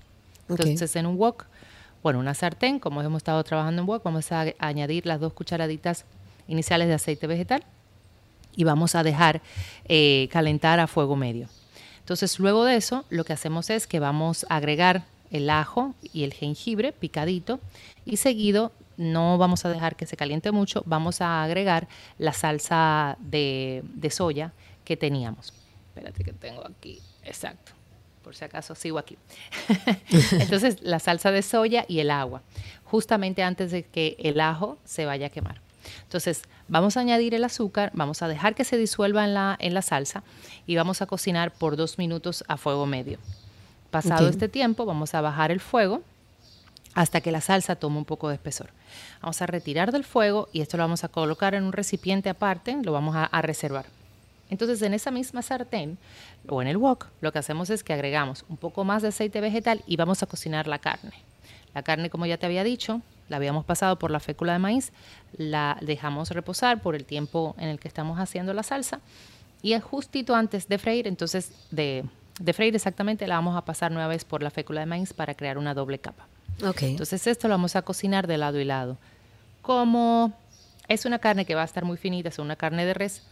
[0.47, 1.45] Entonces en un wok,
[2.03, 6.05] bueno, una sartén, como hemos estado trabajando en wok, vamos a añadir las dos cucharaditas
[6.47, 7.63] iniciales de aceite vegetal
[8.55, 9.41] y vamos a dejar
[9.89, 11.47] eh, calentar a fuego medio.
[11.99, 16.23] Entonces, luego de eso, lo que hacemos es que vamos a agregar el ajo y
[16.23, 17.59] el jengibre picadito
[18.05, 21.87] y seguido no vamos a dejar que se caliente mucho, vamos a agregar
[22.17, 24.53] la salsa de, de soya
[24.85, 25.53] que teníamos.
[25.87, 27.71] Espérate que tengo aquí, exacto,
[28.23, 29.17] por si acaso sigo aquí.
[30.31, 32.43] Entonces, la salsa de soya y el agua,
[32.83, 35.59] justamente antes de que el ajo se vaya a quemar.
[36.03, 39.73] Entonces, vamos a añadir el azúcar, vamos a dejar que se disuelva en la, en
[39.73, 40.23] la salsa
[40.67, 43.17] y vamos a cocinar por dos minutos a fuego medio.
[43.89, 46.03] Pasado este tiempo, vamos a bajar el fuego
[46.93, 48.69] hasta que la salsa tome un poco de espesor.
[49.21, 52.77] Vamos a retirar del fuego y esto lo vamos a colocar en un recipiente aparte,
[52.83, 53.85] lo vamos a, reservar.
[54.49, 55.97] Entonces, en esa misma sartén
[56.47, 59.39] o en el wok, lo que hacemos es que agregamos un poco más de aceite
[59.39, 61.13] vegetal y vamos a cocinar la carne.
[61.73, 64.91] La carne, como ya te había dicho, la habíamos pasado por la fécula de maíz,
[65.37, 68.99] la dejamos reposar por el tiempo en el que estamos haciendo la salsa
[69.61, 72.03] y es justito antes de freír, entonces de,
[72.39, 75.33] de freír exactamente, la vamos a pasar nueva vez por la fécula de maíz para
[75.33, 76.27] crear una doble capa.
[76.63, 76.81] Ok.
[76.83, 78.97] Entonces esto lo vamos a cocinar de lado y lado.
[79.61, 80.33] Como
[80.87, 83.23] es una carne que va a estar muy finita, es una carne de res,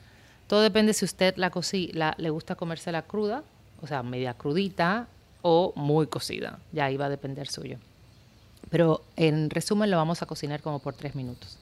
[0.47, 1.51] todo depende si usted la,
[1.93, 3.43] la le gusta comérsela cruda,
[3.81, 5.07] o sea, media crudita
[5.41, 6.59] o muy cocida.
[6.71, 7.77] Ya ahí va a depender suyo.
[8.69, 11.57] Pero en resumen lo vamos a cocinar como por tres minutos.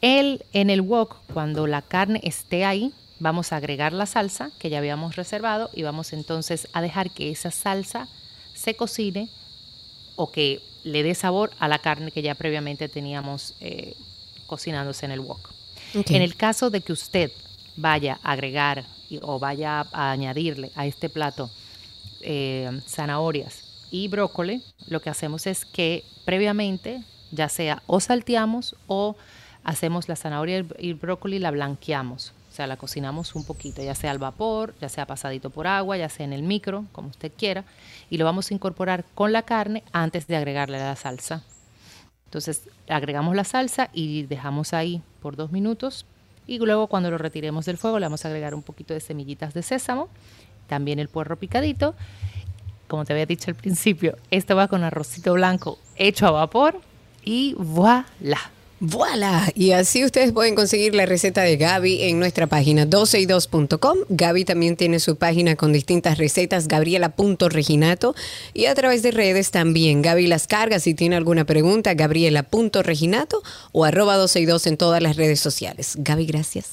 [0.00, 4.70] El, en el wok, cuando la carne esté ahí, vamos a agregar la salsa que
[4.70, 8.08] ya habíamos reservado y vamos entonces a dejar que esa salsa
[8.54, 9.28] se cocine
[10.16, 13.94] o que le dé sabor a la carne que ya previamente teníamos eh,
[14.46, 15.50] cocinándose en el wok.
[15.94, 16.10] Ok.
[16.10, 17.30] En el caso de que usted
[17.76, 21.50] vaya a agregar y- o vaya a añadirle a este plato
[22.22, 27.02] eh, zanahorias y brócoli, lo que hacemos es que previamente,
[27.32, 29.16] ya sea o salteamos o
[29.64, 32.32] hacemos la zanahoria y el- y el brócoli, la blanqueamos.
[32.50, 35.96] O sea, la cocinamos un poquito, ya sea al vapor, ya sea pasadito por agua,
[35.96, 37.64] ya sea en el micro, como usted quiera,
[38.10, 41.44] y lo vamos a incorporar con la carne antes de agregarle la salsa.
[42.24, 46.06] Entonces agregamos la salsa y dejamos ahí por dos minutos
[46.46, 49.54] y luego cuando lo retiremos del fuego le vamos a agregar un poquito de semillitas
[49.54, 50.08] de sésamo,
[50.66, 51.94] también el puerro picadito.
[52.88, 56.80] Como te había dicho al principio, esto va con arrocito blanco hecho a vapor
[57.24, 58.38] y voilà.
[58.82, 59.52] ¡Voilà!
[59.54, 63.98] Y así ustedes pueden conseguir la receta de Gaby en nuestra página 12y2.com.
[64.08, 68.14] Gaby también tiene su página con distintas recetas, gabriela.reginato.
[68.54, 70.00] Y a través de redes también.
[70.00, 75.40] Gaby las carga si tiene alguna pregunta, gabriela.reginato o arroba 12y2 en todas las redes
[75.40, 75.96] sociales.
[75.98, 76.66] Gaby, gracias.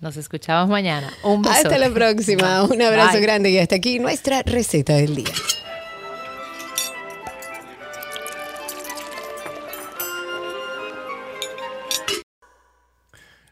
[0.00, 1.12] Nos escuchamos mañana.
[1.22, 1.54] Un beso.
[1.54, 2.62] Hasta la próxima.
[2.70, 3.20] Un abrazo Bye.
[3.20, 5.34] grande y hasta aquí nuestra receta del día.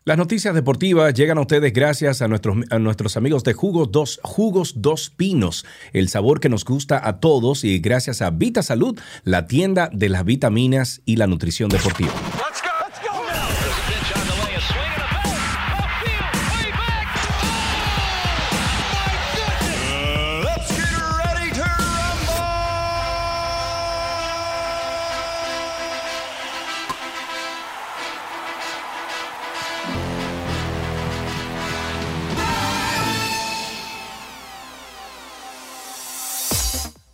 [0.08, 4.20] Las noticias deportivas llegan a ustedes gracias a nuestros, a nuestros amigos de Jugos Dos,
[4.22, 8.98] Jugos Dos Pinos, el sabor que nos gusta a todos y gracias a Vita Salud,
[9.24, 12.14] la tienda de las vitaminas y la nutrición deportiva.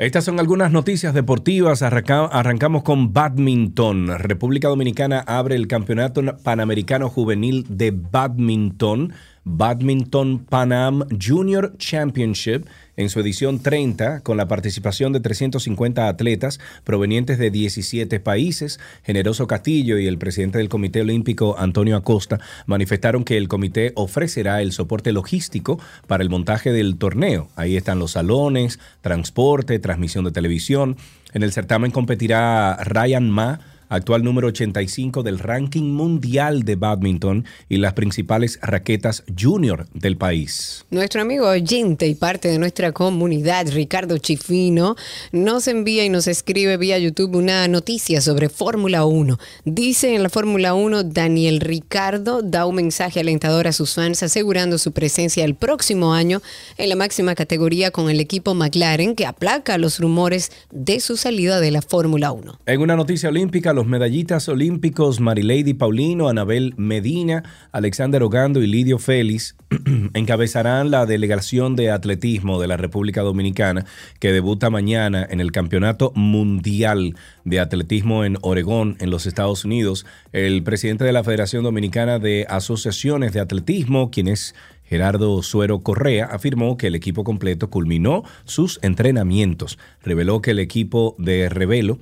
[0.04, 1.80] Estas son algunas noticias deportivas.
[1.80, 4.18] Arranca- arrancamos con badminton.
[4.18, 12.66] República Dominicana abre el Campeonato Panamericano Juvenil de Badminton, Badminton Panam Junior Championship,
[12.96, 18.80] en su edición 30, con la participación de 350 atletas provenientes de 17 países.
[19.02, 24.62] Generoso Castillo y el presidente del Comité Olímpico, Antonio Acosta, manifestaron que el comité ofrecerá
[24.62, 27.48] el soporte logístico para el montaje del torneo.
[27.56, 30.96] Ahí están los salones, transporte, transmisión de televisión.
[31.32, 37.76] En el certamen competirá Ryan Ma, actual número 85 del ranking mundial de badminton y
[37.76, 40.84] las principales raquetas junior del país.
[40.90, 44.96] Nuestro amigo oyente y parte de nuestra comunidad, Ricardo Chifino,
[45.32, 49.38] nos envía y nos escribe vía YouTube una noticia sobre Fórmula 1.
[49.64, 54.78] Dice en la Fórmula 1, Daniel Ricardo da un mensaje alentador a sus fans asegurando
[54.78, 56.40] su presencia el próximo año
[56.78, 61.60] en la máxima categoría con el equipo McLaren que aplaca los rumores de su salida
[61.60, 62.60] de la Fórmula 1.
[62.66, 68.98] En una noticia olímpica, los medallistas olímpicos Marilady Paulino, Anabel Medina, Alexander Ogando y Lidio
[68.98, 69.56] Félix
[70.14, 73.84] encabezarán la delegación de atletismo de la República Dominicana
[74.20, 80.06] que debuta mañana en el Campeonato Mundial de Atletismo en Oregón, en los Estados Unidos.
[80.32, 84.54] El presidente de la Federación Dominicana de Asociaciones de Atletismo, quien es
[84.84, 89.78] Gerardo Suero Correa afirmó que el equipo completo culminó sus entrenamientos.
[90.02, 91.98] Reveló que el equipo de revelo,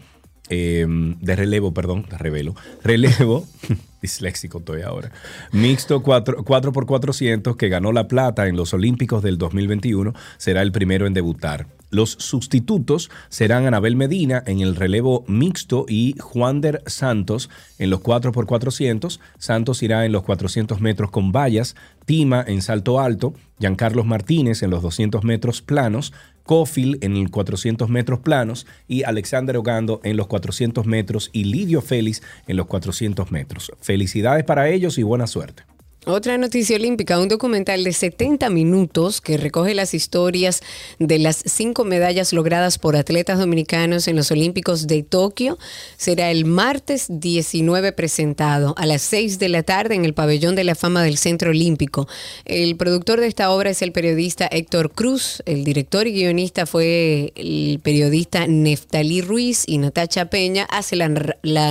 [0.49, 3.47] eh, de relevo, perdón, de revelo, relevo,
[4.03, 5.13] disléxico estoy ahora,
[5.53, 11.07] mixto 4, 4x400 que ganó la plata en los Olímpicos del 2021, será el primero
[11.07, 11.67] en debutar.
[11.93, 19.21] Los sustitutos serán Anabel Medina en el relevo mixto y Juander Santos en los 4x400.
[19.37, 21.77] Santos irá en los 400 metros con vallas,
[22.07, 26.15] Tima en salto alto, Giancarlos Martínez en los 200 metros planos,
[26.45, 31.81] Cofil en los 400 metros planos y Alexander Ogando en los 400 metros y Lidio
[31.81, 33.73] Félix en los 400 metros.
[33.81, 35.65] Felicidades para ellos y buena suerte.
[36.05, 40.61] Otra noticia olímpica, un documental de 70 minutos que recoge las historias
[40.99, 45.61] de las cinco medallas logradas por atletas dominicanos en los Olímpicos de Tokio,
[45.97, 50.65] será el martes 19 presentado a las 6 de la tarde en el Pabellón de
[50.65, 52.09] la Fama del Centro Olímpico.
[52.47, 57.33] El productor de esta obra es el periodista Héctor Cruz, el director y guionista fue
[57.37, 61.09] el periodista Neftalí Ruiz y Natacha Peña hace la,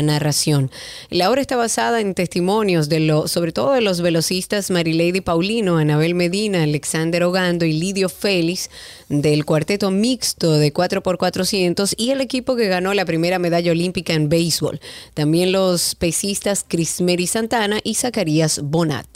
[0.02, 0.72] narración.
[1.10, 4.21] La obra está basada en testimonios de lo, sobre todo de los velocistas
[4.70, 8.70] Marilady Paulino, Anabel Medina, Alexander Ogando y Lidio Félix
[9.10, 14.30] del cuarteto mixto de 4x400 y el equipo que ganó la primera medalla olímpica en
[14.30, 14.80] béisbol.
[15.14, 19.08] También los pesistas Crismeri Santana y Zacarías Bonat.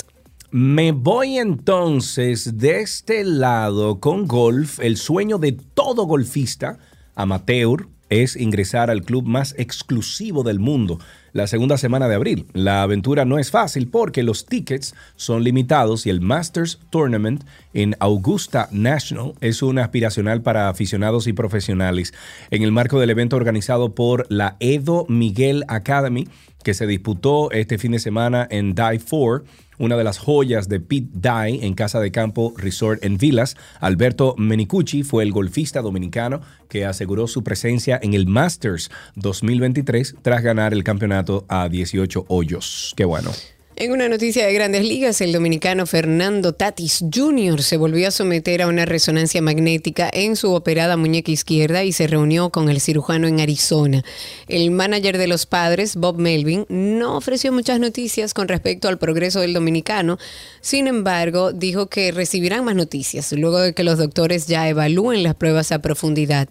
[0.52, 4.80] Me voy entonces de este lado con golf.
[4.80, 6.78] El sueño de todo golfista
[7.16, 11.00] amateur es ingresar al club más exclusivo del mundo
[11.36, 12.46] la segunda semana de abril.
[12.54, 17.44] La aventura no es fácil porque los tickets son limitados y el Masters Tournament
[17.76, 22.14] en Augusta National es una aspiracional para aficionados y profesionales
[22.50, 26.28] en el marco del evento organizado por la Edo Miguel Academy
[26.64, 29.44] que se disputó este fin de semana en Die 4
[29.78, 33.58] una de las joyas de Pete Dye en Casa de Campo Resort en Villas.
[33.80, 40.42] Alberto Menicucci fue el golfista dominicano que aseguró su presencia en el Masters 2023 tras
[40.42, 42.94] ganar el campeonato a 18 hoyos.
[42.96, 43.32] Qué bueno.
[43.78, 47.62] En una noticia de grandes ligas, el dominicano Fernando Tatis Jr.
[47.62, 52.08] se volvió a someter a una resonancia magnética en su operada muñeca izquierda y se
[52.08, 54.06] reunió con el cirujano en Arizona.
[54.48, 59.42] El manager de los padres, Bob Melvin, no ofreció muchas noticias con respecto al progreso
[59.42, 60.20] del dominicano.
[60.62, 65.36] Sin embargo, dijo que recibirán más noticias luego de que los doctores ya evalúen las
[65.36, 66.48] pruebas a profundidad.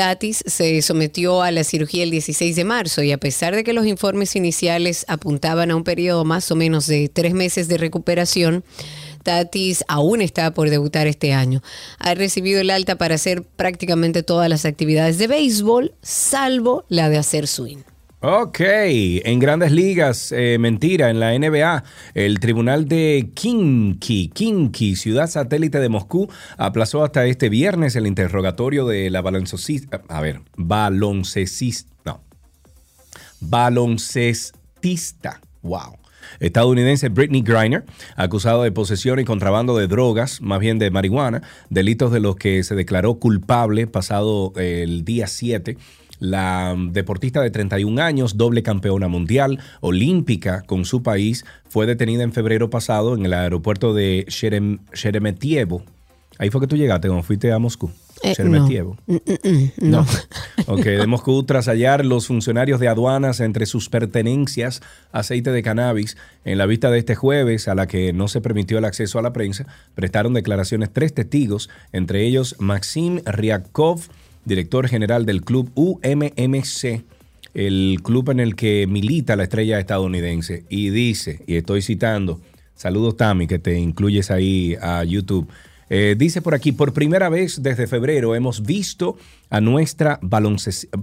[0.00, 3.74] Tatis se sometió a la cirugía el 16 de marzo y a pesar de que
[3.74, 8.64] los informes iniciales apuntaban a un periodo más o menos de tres meses de recuperación,
[9.24, 11.62] Tatis aún está por debutar este año.
[11.98, 17.18] Ha recibido el alta para hacer prácticamente todas las actividades de béisbol, salvo la de
[17.18, 17.89] hacer swing.
[18.22, 25.26] Ok, en grandes ligas, eh, mentira, en la NBA, el tribunal de Kinky, Kinky, ciudad
[25.26, 31.94] satélite de Moscú, aplazó hasta este viernes el interrogatorio de la baloncestista, a ver, baloncestista,
[32.04, 32.20] no,
[33.40, 35.96] baloncestista, wow.
[36.40, 41.40] Estadounidense Britney Griner, acusado de posesión y contrabando de drogas, más bien de marihuana,
[41.70, 45.78] delitos de los que se declaró culpable pasado el día 7
[46.20, 52.32] la deportista de 31 años, doble campeona mundial, olímpica con su país, fue detenida en
[52.32, 55.82] febrero pasado en el aeropuerto de Sherem- Sheremetyevo,
[56.38, 57.90] Ahí fue que tú llegaste cuando fuiste a Moscú.
[58.22, 58.96] Eh, Sheremetyevo.
[59.06, 60.06] Mm, mm, mm, no.
[60.68, 64.80] Ok, de Moscú, tras hallar los funcionarios de aduanas entre sus pertenencias
[65.12, 66.16] aceite de cannabis,
[66.46, 69.22] en la vista de este jueves, a la que no se permitió el acceso a
[69.22, 74.00] la prensa, prestaron declaraciones tres testigos, entre ellos Maxim Ryakov,
[74.50, 77.04] director general del club UMMC,
[77.54, 82.40] el club en el que milita la estrella estadounidense, y dice, y estoy citando,
[82.74, 85.48] saludos Tami, que te incluyes ahí a YouTube.
[85.88, 89.16] Eh, dice por aquí, por primera vez desde febrero hemos visto
[89.50, 91.00] a nuestra baloncestista,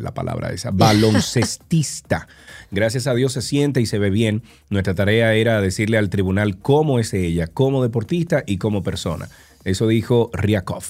[0.00, 2.28] la palabra esa, baloncestista.
[2.70, 4.42] Gracias a Dios se siente y se ve bien.
[4.68, 9.28] Nuestra tarea era decirle al tribunal cómo es ella, como deportista y como persona.
[9.64, 10.84] Eso dijo Ryakov.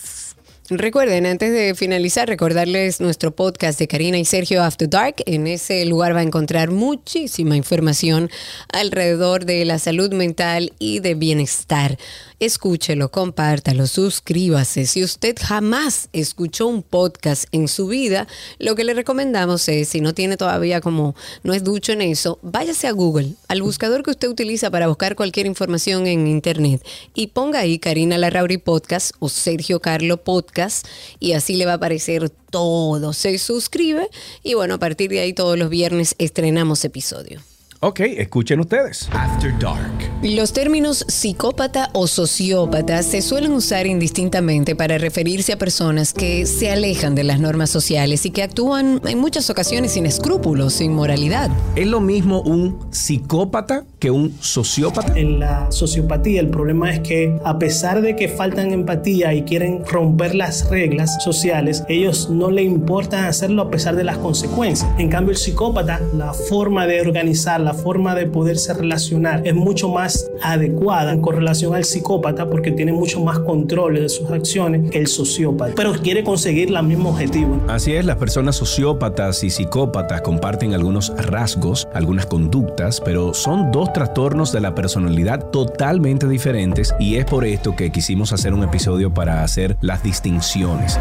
[0.72, 5.16] Recuerden, antes de finalizar, recordarles nuestro podcast de Karina y Sergio After Dark.
[5.26, 8.30] En ese lugar va a encontrar muchísima información
[8.72, 11.98] alrededor de la salud mental y de bienestar.
[12.40, 14.86] Escúchelo, compártalo, suscríbase.
[14.86, 18.26] Si usted jamás escuchó un podcast en su vida,
[18.58, 22.38] lo que le recomendamos es, si no tiene todavía como, no es ducho en eso,
[22.40, 26.82] váyase a Google, al buscador que usted utiliza para buscar cualquier información en Internet
[27.14, 30.86] y ponga ahí Karina Larrauri Podcast o Sergio Carlo Podcast
[31.18, 33.12] y así le va a aparecer todo.
[33.12, 34.08] Se suscribe
[34.42, 37.42] y bueno, a partir de ahí todos los viernes estrenamos episodio.
[37.82, 39.08] Ok, escuchen ustedes.
[39.10, 40.10] After Dark.
[40.22, 46.70] Los términos psicópata o sociópata se suelen usar indistintamente para referirse a personas que se
[46.70, 51.48] alejan de las normas sociales y que actúan en muchas ocasiones sin escrúpulos, sin moralidad.
[51.74, 55.18] ¿Es lo mismo un psicópata que un sociópata?
[55.18, 59.86] En la sociopatía el problema es que a pesar de que faltan empatía y quieren
[59.86, 64.86] romper las reglas sociales, ellos no le importan hacerlo a pesar de las consecuencias.
[64.98, 69.88] En cambio el psicópata, la forma de organizar, la forma de poderse relacionar es mucho
[69.88, 74.98] más adecuada con relación al psicópata porque tiene mucho más control de sus acciones que
[74.98, 77.60] el sociópata, pero quiere conseguir el mismo objetivo.
[77.68, 83.92] Así es, las personas sociópatas y psicópatas comparten algunos rasgos, algunas conductas, pero son dos
[83.92, 89.12] trastornos de la personalidad totalmente diferentes y es por esto que quisimos hacer un episodio
[89.12, 90.98] para hacer las distinciones.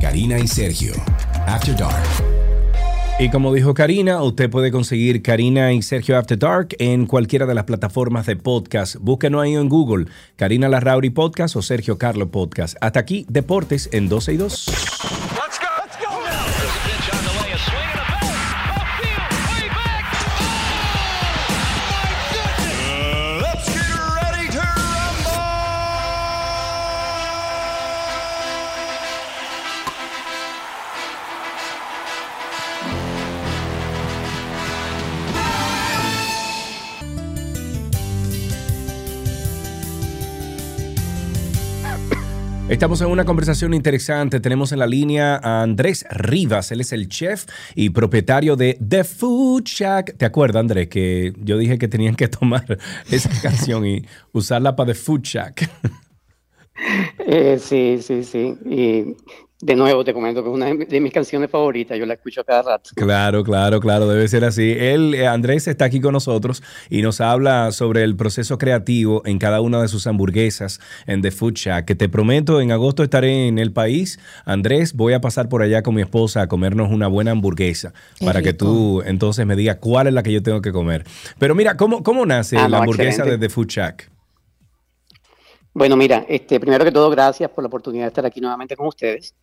[0.00, 0.94] Karina y Sergio,
[1.46, 2.27] After Dark.
[3.20, 7.54] Y como dijo Karina, usted puede conseguir Karina y Sergio After Dark en cualquiera de
[7.54, 8.94] las plataformas de podcast.
[9.00, 10.06] Búsquenos ahí en Google,
[10.36, 12.76] Karina Larrauri Podcast o Sergio Carlo Podcast.
[12.80, 15.27] Hasta aquí, Deportes en 12 y 2.
[42.68, 44.40] Estamos en una conversación interesante.
[44.40, 46.70] Tenemos en la línea a Andrés Rivas.
[46.70, 50.18] Él es el chef y propietario de The Food Shack.
[50.18, 52.78] ¿Te acuerdas, Andrés, que yo dije que tenían que tomar
[53.10, 55.70] esa canción y usarla para The Food Shack?
[57.26, 58.54] Eh, sí, sí, sí.
[58.64, 59.16] Y
[59.60, 62.62] de nuevo te comento que es una de mis canciones favoritas, yo la escucho cada
[62.62, 62.90] rato.
[62.94, 64.72] Claro, claro, claro, debe ser así.
[64.78, 69.38] Él, eh, Andrés, está aquí con nosotros y nos habla sobre el proceso creativo en
[69.38, 73.48] cada una de sus hamburguesas en The Food Shack, que te prometo, en agosto estaré
[73.48, 74.20] en el país.
[74.44, 78.24] Andrés, voy a pasar por allá con mi esposa a comernos una buena hamburguesa Qué
[78.26, 81.04] para que tú entonces me digas cuál es la que yo tengo que comer.
[81.38, 83.38] Pero mira, ¿cómo, cómo nace Ah, la no, hamburguesa excelente.
[83.38, 84.10] de The Food Shack?
[85.78, 88.88] Bueno, mira, este, primero que todo, gracias por la oportunidad de estar aquí nuevamente con
[88.88, 89.34] ustedes.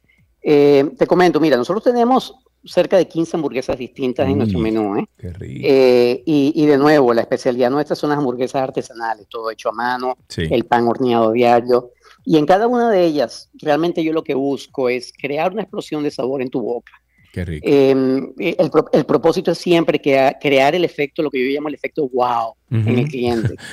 [0.42, 4.98] Eh, te comento, mira, nosotros tenemos cerca de 15 hamburguesas distintas en nuestro Uy, menú,
[4.98, 5.06] ¿eh?
[5.18, 5.62] Qué rico.
[5.68, 9.72] Eh, y, y de nuevo, la especialidad nuestra son las hamburguesas artesanales, todo hecho a
[9.72, 10.44] mano, Sí.
[10.52, 11.92] el pan horneado diario.
[12.26, 16.04] Y en cada una de ellas, realmente yo lo que busco es crear una explosión
[16.04, 16.92] de sabor en tu boca.
[17.32, 17.66] Qué rico.
[17.68, 21.68] Eh, el, pro- el propósito es siempre que, crear el efecto, lo que yo llamo
[21.70, 23.55] el efecto wow en el cliente.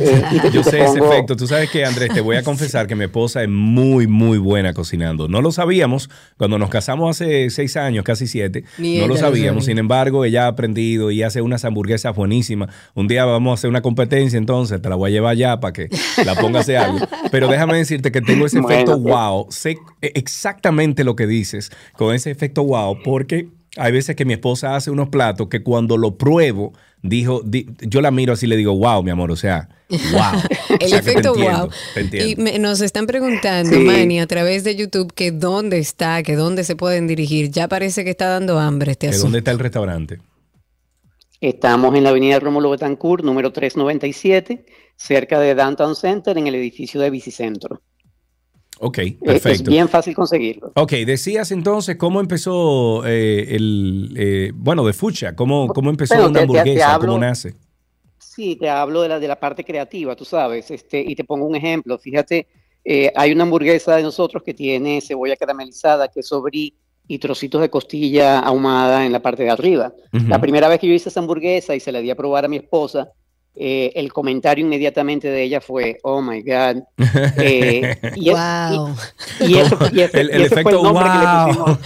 [0.00, 1.34] Eh, y te- Yo te sé ese efecto.
[1.36, 4.72] Tú sabes que, Andrés, te voy a confesar que mi esposa es muy, muy buena
[4.74, 5.28] cocinando.
[5.28, 8.64] No lo sabíamos cuando nos casamos hace seis años, casi siete.
[8.78, 9.64] Ni no lo sabíamos.
[9.64, 9.72] sabía.
[9.74, 12.70] Sin embargo, ella ha aprendido y hace unas hamburguesas buenísimas.
[12.94, 15.72] Un día vamos a hacer una competencia, entonces te la voy a llevar ya para
[15.72, 15.88] que
[16.24, 17.06] la pongas a hacer algo.
[17.30, 19.14] Pero déjame decirte que tengo ese Bueno, efecto pues.
[19.14, 19.46] wow.
[19.50, 24.76] Sé exactamente lo que dices con ese efecto wow, porque hay veces que mi esposa
[24.76, 26.72] hace unos platos que cuando lo pruebo,
[27.04, 29.98] dijo, di- yo la miro así y le digo, wow, mi amor, o sea, wow.
[30.80, 31.70] El O sea, que te efecto entiendo, wow.
[31.92, 32.30] te entiendo.
[32.30, 33.84] Y me- nos están preguntando, Sí.
[33.84, 37.50] Manny, a través de YouTube, que dónde está, que dónde se pueden dirigir.
[37.50, 39.26] Ya parece que está dando hambre este ¿Que asunto.
[39.26, 40.18] ¿Dónde está el restaurante?
[41.40, 44.64] Estamos en la avenida Rómulo Betancourt, número 397,
[44.96, 47.82] cerca de Downtown Center, en el edificio de Bicicentro.
[48.84, 49.50] Ok, perfecto.
[49.50, 50.72] Es bien fácil conseguirlo.
[50.76, 56.28] Ok, decías entonces cómo empezó eh, el, eh, bueno, de Fucha, cómo, cómo empezó Bueno,
[56.28, 57.54] una te- te- te hamburguesa, hablo- cómo nace.
[58.18, 61.46] Sí, te hablo de la, de la parte creativa, tú sabes, este, y te pongo
[61.46, 61.96] un ejemplo.
[61.98, 62.46] Fíjate,
[62.84, 66.74] eh, hay una hamburguesa de nosotros que tiene cebolla caramelizada, queso brie
[67.06, 69.92] y trocitos de costilla ahumada en la parte de arriba.
[70.28, 72.48] La primera vez que yo hice esa hamburguesa y se la di a probar a
[72.48, 73.08] mi esposa,
[73.56, 76.82] eh, el comentario inmediatamente de ella fue, oh my God.
[77.38, 78.36] Eh, y, es-
[79.40, 81.46] y- y eso- y ese- El- el y ese fue efecto nombre que le wow.
[81.46, 81.78] pusimos.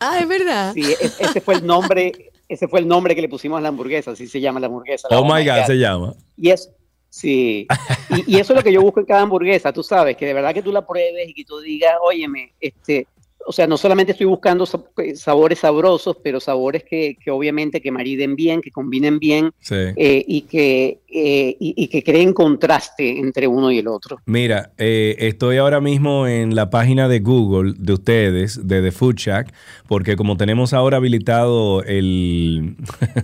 [0.00, 0.72] Ah, es verdad.
[0.74, 2.12] Sí, e- ese fue el nombre,
[2.48, 5.08] ese fue el nombre que le pusimos a la hamburguesa, así se llama la hamburguesa.
[5.10, 6.14] la Oh my God, se llama.
[6.36, 6.70] Y es,
[7.08, 7.66] sí,
[8.10, 10.34] y, y eso es lo que yo busco en cada hamburguesa, tú sabes, que de
[10.34, 13.06] verdad que tú la pruebes y que tú digas, óyeme, este,
[13.48, 14.82] o sea, no solamente estoy buscando sa-
[15.14, 19.76] sabores sabrosos, pero sabores que, que obviamente que mariden bien, que combinen bien Sí.
[19.96, 24.20] eh, y, que, eh, y, y que creen contraste entre uno y el otro.
[24.26, 29.14] Mira, eh, estoy ahora mismo en la página de Google de ustedes, de The Food
[29.16, 29.52] Shack,
[29.88, 32.76] porque como tenemos ahora habilitado el...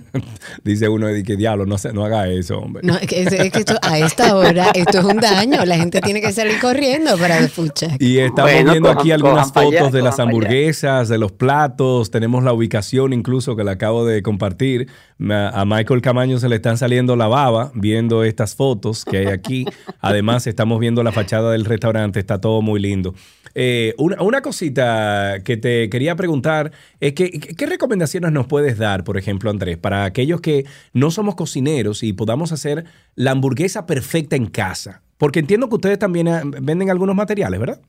[0.65, 2.83] dice uno, de que diablo, no, se- no haga eso, hombre.
[2.85, 5.65] No, es que, es que esto- a esta hora esto es un daño.
[5.65, 7.97] La gente tiene que salir corriendo para The Food Check.
[8.03, 10.23] Y estamos Bueno, viendo cojan- aquí algunas allá, fotos de las allá.
[10.29, 14.89] hamburguesas, de los platos, tenemos la ubicación incluso que la acabo de compartir.
[15.19, 19.65] A Michael Camaño se le están saliendo la baba viendo estas fotos que hay aquí.
[20.01, 23.15] Además, estamos viendo la fachada del restaurante, está todo muy lindo.
[23.55, 29.05] Eh, una, una cosita que te quería preguntar es que, ¿qué recomendaciones nos puedes dar,
[29.05, 32.85] por ejemplo, Andrés, para aquellos que no somos cocineros y podamos hacer
[33.15, 35.03] la hamburguesa perfecta en casa?
[35.19, 37.81] Porque entiendo que ustedes también ah, venden algunos materiales, ¿verdad?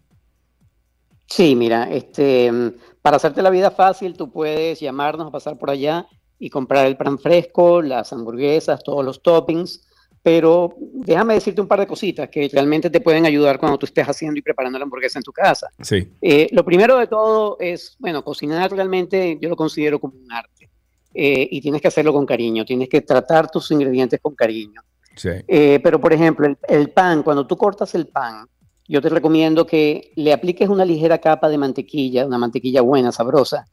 [1.28, 5.72] Sí, mira, este, mm, para hacerte la vida fácil, tú puedes llamarnos a pasar por
[5.72, 6.06] allá
[6.44, 9.88] y comprar el pan fresco, las hamburguesas, todos los toppings,
[10.22, 14.06] pero déjame decirte un par de cositas que realmente te pueden ayudar cuando tú estés
[14.06, 15.70] haciendo y preparando la hamburguesa en tu casa.
[15.80, 16.06] Sí.
[16.22, 20.70] Eh, lo primero de todo es, bueno, cocinar realmente yo lo considero como un arte
[21.14, 24.82] eh, y tienes que hacerlo con cariño, tienes que tratar tus ingredientes con cariño.
[25.16, 25.30] Sí.
[25.48, 28.48] Eh, pero, por ejemplo, el, el pan, cuando tú cortas el pan,
[28.88, 33.66] yo te recomiendo que le apliques una ligera capa de mantequilla, una mantequilla buena, sabrosa,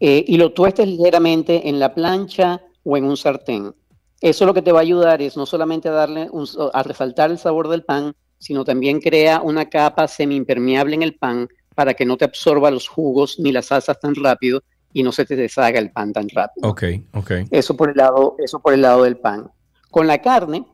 [0.00, 3.74] eh, y lo tuestes ligeramente en la plancha o en un sartén.
[4.20, 7.30] Eso lo que te va a ayudar es no solamente a darle un- a resaltar
[7.30, 12.04] el sabor del pan, sino también crea una capa semiimpermeable en el pan para que
[12.04, 15.78] no te absorba los jugos ni las salsas tan rápido y no se te deshaga
[15.78, 16.68] el pan tan rápido.
[16.68, 16.82] Ok,
[17.14, 17.30] ok.
[17.50, 19.50] Eso por el lado, eso por el lado del pan.
[19.90, 20.64] Con la carne,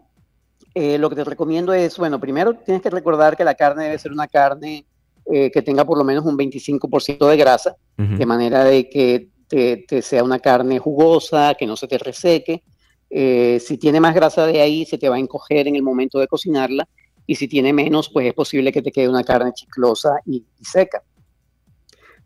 [0.75, 3.99] eh, lo que te recomiendo es, bueno, primero tienes que recordar que la carne debe
[3.99, 4.85] ser una carne
[5.27, 9.85] eh, que tenga por lo menos un 25% de grasa, de manera de que te,
[9.89, 12.63] te sea una carne jugosa, que no se te reseque.
[13.11, 16.19] Eh, si tiene más grasa de ahí, se te va a encoger en el momento
[16.19, 16.89] de cocinarla,
[17.27, 20.65] y si tiene menos, pues es posible que te quede una carne chiclosa y, y
[20.65, 21.03] seca.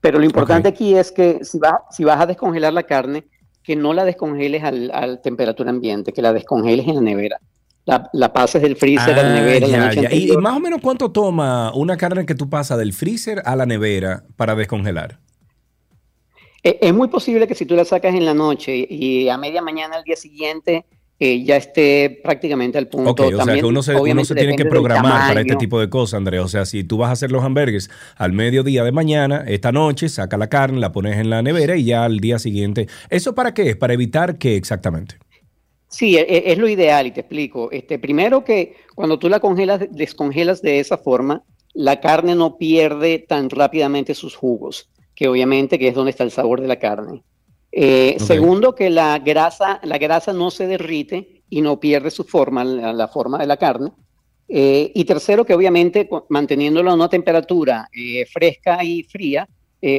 [0.00, 3.24] Pero lo importante aquí es que si, vas si vas a descongelar la carne,
[3.62, 7.40] que no la descongeles al, al temperatura ambiente, que la descongeles en la nevera.
[7.84, 10.16] La, la pases del freezer a la Ah, nevera la noche.
[10.16, 13.66] ¿Y, más o menos cuánto toma una carne que tú pasas del freezer a la
[13.66, 15.18] nevera para descongelar?
[16.62, 19.62] Eh, Es muy posible que si tú la sacas en la noche y a media
[19.62, 20.84] mañana al día siguiente
[21.18, 23.10] eh, ya esté prácticamente al punto.
[23.10, 25.78] Ok, o sea También, que uno se, uno se tiene que programar para este tipo
[25.78, 26.40] de cosas, Andrés.
[26.40, 30.08] O sea, si tú vas a hacer los hamburgues al mediodía de mañana, esta noche,
[30.08, 32.88] saca la carne, la pones en la nevera y ya al día siguiente.
[33.08, 33.76] ¿Eso para qué?
[33.76, 35.21] ¿Para evitar qué exactamente?
[35.92, 37.70] Sí, e- e- es, lo ideal y te explico.
[37.70, 43.18] Este, primero que cuando tú la congelas, descongelas de esa forma, la carne no pierde
[43.18, 47.22] tan rápidamente sus jugos, que obviamente que es donde está el sabor de la carne.
[47.70, 48.16] Eh.
[48.18, 52.92] Segundo que la grasa, la grasa no se derrite y no pierde su forma, la,
[52.94, 53.92] la forma de la carne.
[54.48, 59.46] Eh, y tercero que obviamente manteniéndolo a una temperatura eh, fresca y fría,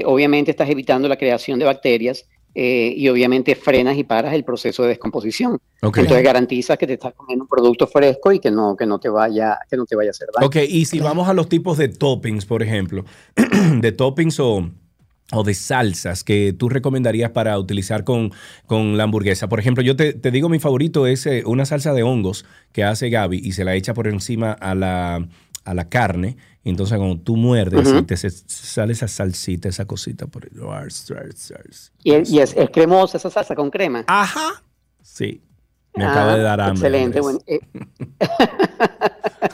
[0.05, 2.25] obviamente estás evitando la creación de bacterias
[2.55, 5.59] eh, y obviamente frenas y paras el proceso de descomposición.
[5.81, 9.09] Entonces garantizas que te estás comiendo un producto fresco y que no, que no te
[9.09, 10.47] vaya, que no te vaya a hacer daño.
[10.47, 13.05] Ok, y si vamos a los tipos de toppings, por ejemplo,
[13.79, 14.69] de toppings o,
[15.31, 18.31] o de salsas que tú recomendarías para utilizar con,
[18.65, 19.49] con la hamburguesa.
[19.49, 22.83] Por ejemplo, yo te, te digo, mi favorito es eh, una salsa de hongos que
[22.83, 25.27] hace Gaby y se la echa por encima a la,
[25.65, 26.37] a la carne.
[26.65, 27.97] Entonces cuando tú muerdes, Ujú.
[27.97, 30.51] así te sale esa salsita, esa cosita por ahí.
[30.69, 31.91] Ars, ars, ars.
[32.03, 34.05] Y, es, y es, es cremosa esa salsa con crema.
[34.07, 34.63] Ajá.
[35.01, 35.41] Sí.
[35.95, 36.87] Me Ah, acaba de dar hambre.
[36.87, 37.19] Excelente.
[37.21, 37.59] Bueno, eh,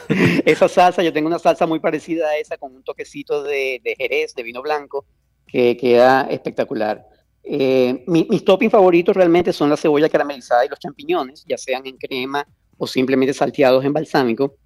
[0.44, 3.94] esa salsa, yo tengo una salsa muy parecida a esa con un toquecito de, de
[3.96, 5.04] jerez, de vino blanco,
[5.46, 7.06] que queda espectacular.
[7.42, 11.86] Eh, mi- mis toppings favoritos realmente son la cebolla caramelizada y los champiñones, ya sean
[11.86, 12.46] en crema
[12.78, 14.56] o simplemente salteados en balsámico.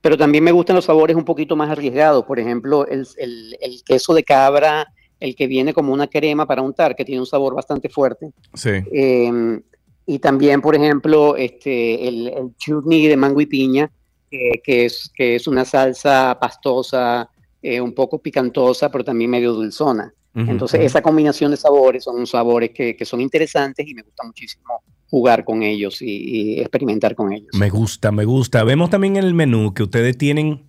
[0.00, 2.24] Pero también me gustan los sabores un poquito más arriesgados.
[2.24, 4.86] Por ejemplo, el, el- el queso de cabra,
[5.18, 8.30] el que viene como una crema para untar, que tiene un sabor bastante fuerte.
[8.54, 8.70] Sí.
[8.92, 9.60] Eh,
[10.06, 13.90] y también, por ejemplo, este, el, el chutney de mango y piña,
[14.30, 17.28] que, que es, que es una salsa pastosa,
[17.62, 20.12] eh, un poco picantosa, pero también medio dulzona.
[20.34, 20.86] Ujú, Entonces, ujú.
[20.86, 25.44] esa combinación de sabores son sabores que, que son interesantes y me gusta muchísimo jugar
[25.44, 27.48] con ellos y, experimentar con ellos.
[27.52, 28.64] Me gusta, me gusta.
[28.64, 30.62] Vemos también en el menú que ustedes tienen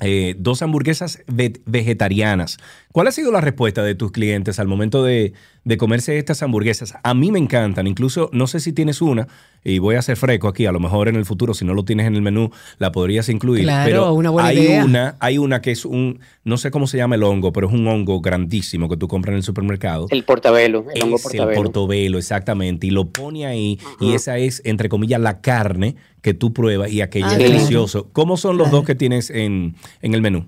[0.00, 2.58] eh, dos hamburguesas ve- vegetarianas.
[2.92, 5.34] ¿Cuál ha sido la respuesta de tus clientes al momento de,
[5.66, 6.94] de comerse estas hamburguesas?
[7.02, 7.88] A mí me encantan.
[7.88, 9.26] Incluso, no sé si tienes una,
[9.64, 11.84] y voy a ser freco aquí, a lo mejor en el futuro, si no lo
[11.84, 13.64] tienes en el menú, la podrías incluir.
[13.64, 14.84] Claro, pero una buena hay idea.
[14.84, 17.74] una, hay una que es un, no sé cómo se llama el hongo, pero es
[17.74, 20.06] un hongo grandísimo que tú compras en el supermercado.
[20.10, 21.62] El portabelo, el hongo Es el portabelo.
[21.62, 22.86] portobelo, exactamente.
[22.86, 27.00] Y lo pone ahí y esa es, entre comillas, la carne que tú pruebas y
[27.00, 27.52] aquello Ah, es claro.
[27.52, 28.08] delicioso.
[28.12, 30.46] ¿Cómo son los dos que tienes en, en el menú?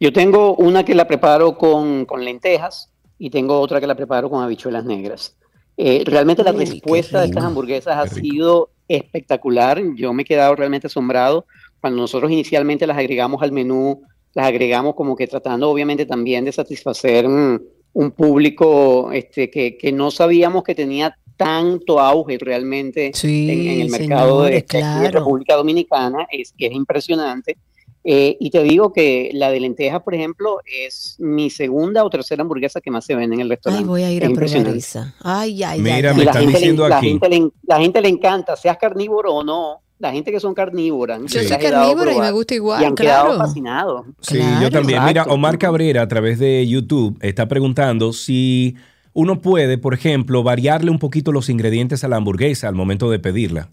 [0.00, 2.89] Yo tengo una que la preparo con, con lentejas
[3.20, 5.36] y tengo otra que la preparo con habichuelas negras.
[5.76, 9.80] Eh, realmente la Uy, respuesta de estas hamburguesas ha sido espectacular.
[9.94, 11.44] Yo me he quedado realmente asombrado.
[11.80, 14.02] Cuando nosotros inicialmente las agregamos al menú,
[14.32, 17.60] las agregamos como que tratando obviamente también de satisfacer mm,
[17.92, 23.80] un público este, que, que no sabíamos que tenía tanto auge realmente Sí, en, en
[23.82, 25.18] el mercado de, señores, de claro.
[25.18, 26.26] República Dominicana.
[26.30, 27.58] Es, es impresionante.
[28.02, 32.42] Eh, y te digo que la de lentejas, por ejemplo, es mi segunda o tercera
[32.42, 33.82] hamburguesa que más se vende en el restaurante.
[33.84, 35.14] Ay, voy a ir Es a probar esa.
[35.20, 37.08] Ay, ay, Mira, ay, me Y están gente, diciendo le, la, aquí.
[37.10, 39.82] gente le, la gente le encanta, seas carnívoro o no.
[39.98, 41.20] La gente que son carnívoras.
[41.26, 43.38] Yo soy carnívora y me gusta Y igual, han quedado claro.
[43.38, 44.06] fascinados.
[44.22, 45.04] Sí, yo también.
[45.04, 45.24] Mira.
[45.24, 48.76] Omar Cabrera a través de YouTube está preguntando si
[49.12, 53.18] uno puede, por ejemplo, variarle un poquito los ingredientes a la hamburguesa al momento de
[53.18, 53.68] pedirla.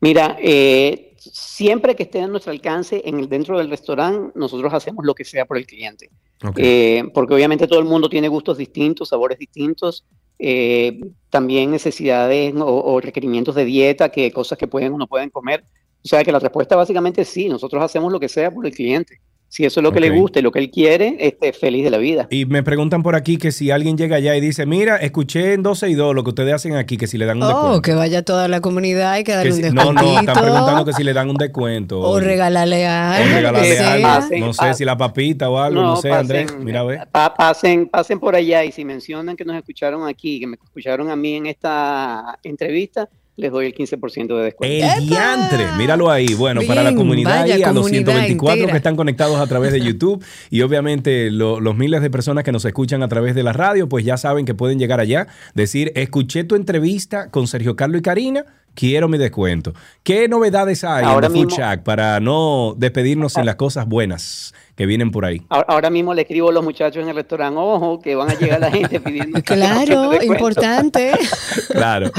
[0.00, 5.04] Mira, eh, siempre que esté a nuestro alcance en el, dentro del restaurante, nosotros hacemos
[5.04, 6.10] lo que sea por el cliente.
[6.56, 10.04] Eh, porque obviamente todo el mundo tiene gustos distintos, sabores distintos,
[10.38, 15.30] eh, también necesidades o, o requerimientos de dieta, que cosas que pueden o no pueden
[15.30, 15.64] comer.
[16.04, 18.72] O sea que la respuesta básicamente es sí, nosotros hacemos lo que sea por el
[18.72, 19.20] cliente.
[19.48, 21.90] Si eso es lo que le gusta y lo que él quiere, este, feliz de
[21.90, 22.26] la vida.
[22.30, 25.62] Y me preguntan por aquí que si alguien llega allá y dice, mira, escuché en
[25.62, 27.82] 12 y 2 lo que ustedes hacen aquí, que si le dan un Oh, descuento.
[27.82, 30.84] que vaya toda la comunidad y que darle Que un si- no, no, están preguntando
[30.84, 32.00] que si le dan un descuento.
[32.00, 33.24] O regalarle O algo.
[33.28, 34.02] que regalarle algo.
[34.08, 34.74] Pasen, No sé pasen.
[34.74, 36.54] si la papita o algo, no, sé, Andrés.
[36.58, 37.08] Mira, a ver.
[37.12, 41.08] pa- pasen, pasen por allá y si mencionan que nos escucharon aquí, que me escucharon
[41.08, 44.86] a mí en esta entrevista, les doy el 15% de descuento.
[44.98, 46.32] El diantre, míralo ahí.
[46.34, 48.72] Bueno, para la comunidad y a los comunidad 124 entera.
[48.72, 52.52] que están conectados a través de YouTube y obviamente lo- los miles de personas que
[52.52, 55.92] nos escuchan a través de la radio, pues ya saben que pueden llegar allá, decir,
[55.96, 58.44] escuché tu entrevista con Sergio Carlos y Karina,
[58.76, 59.72] quiero mi descuento.
[60.04, 64.54] ¿Qué novedades hay Ahora en The Food Shack para no despedirnos sin las cosas buenas
[64.76, 65.42] que vienen por ahí?
[65.48, 68.34] Ahora, ahora mismo le escribo a los muchachos en el restaurante, ojo, que van a
[68.34, 69.40] llegar la gente pidiendo.
[69.44, 71.12] Claro, importante.
[71.72, 72.10] Claro.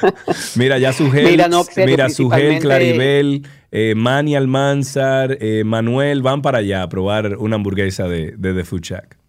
[0.56, 6.42] Mira, ya Sugel, Mira, no, mira, Sugel, principalmente- Claribel, eh, Manny Almanzar, eh, Manuel van
[6.42, 9.21] para allá a probar una hamburguesa de, de The Food Shack.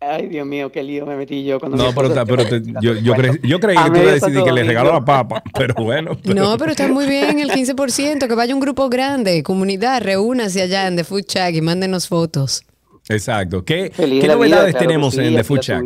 [0.00, 3.14] Ay, Dios mío, qué lío me metí yo cuando No, pero, pero te- yo, yo,
[3.14, 6.16] cre- yo creí que tú ibas a decidir que le regaló la papa, pero bueno.
[6.24, 10.86] No, pero está muy bien el 15%, que vaya un grupo grande, comunidad, reúnase allá
[10.86, 12.62] en The Food Shack y mándenos fotos.
[13.08, 13.64] Exacto.
[13.64, 15.84] ¿Qué, qué vida, novedades claro tenemos sí, en The Food Shack?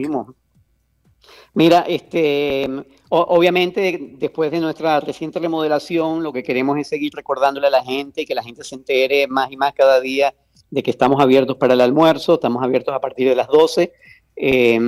[1.55, 2.69] Mira, este,
[3.09, 7.83] o- obviamente después de nuestra reciente remodelación, lo que queremos es seguir recordándole a la
[7.85, 10.35] gente, que la gente se entere más y más cada día
[10.73, 13.93] de que estamos abiertos para el almuerzo, estamos abiertos a partir de las 12,
[14.37, 14.79] eh,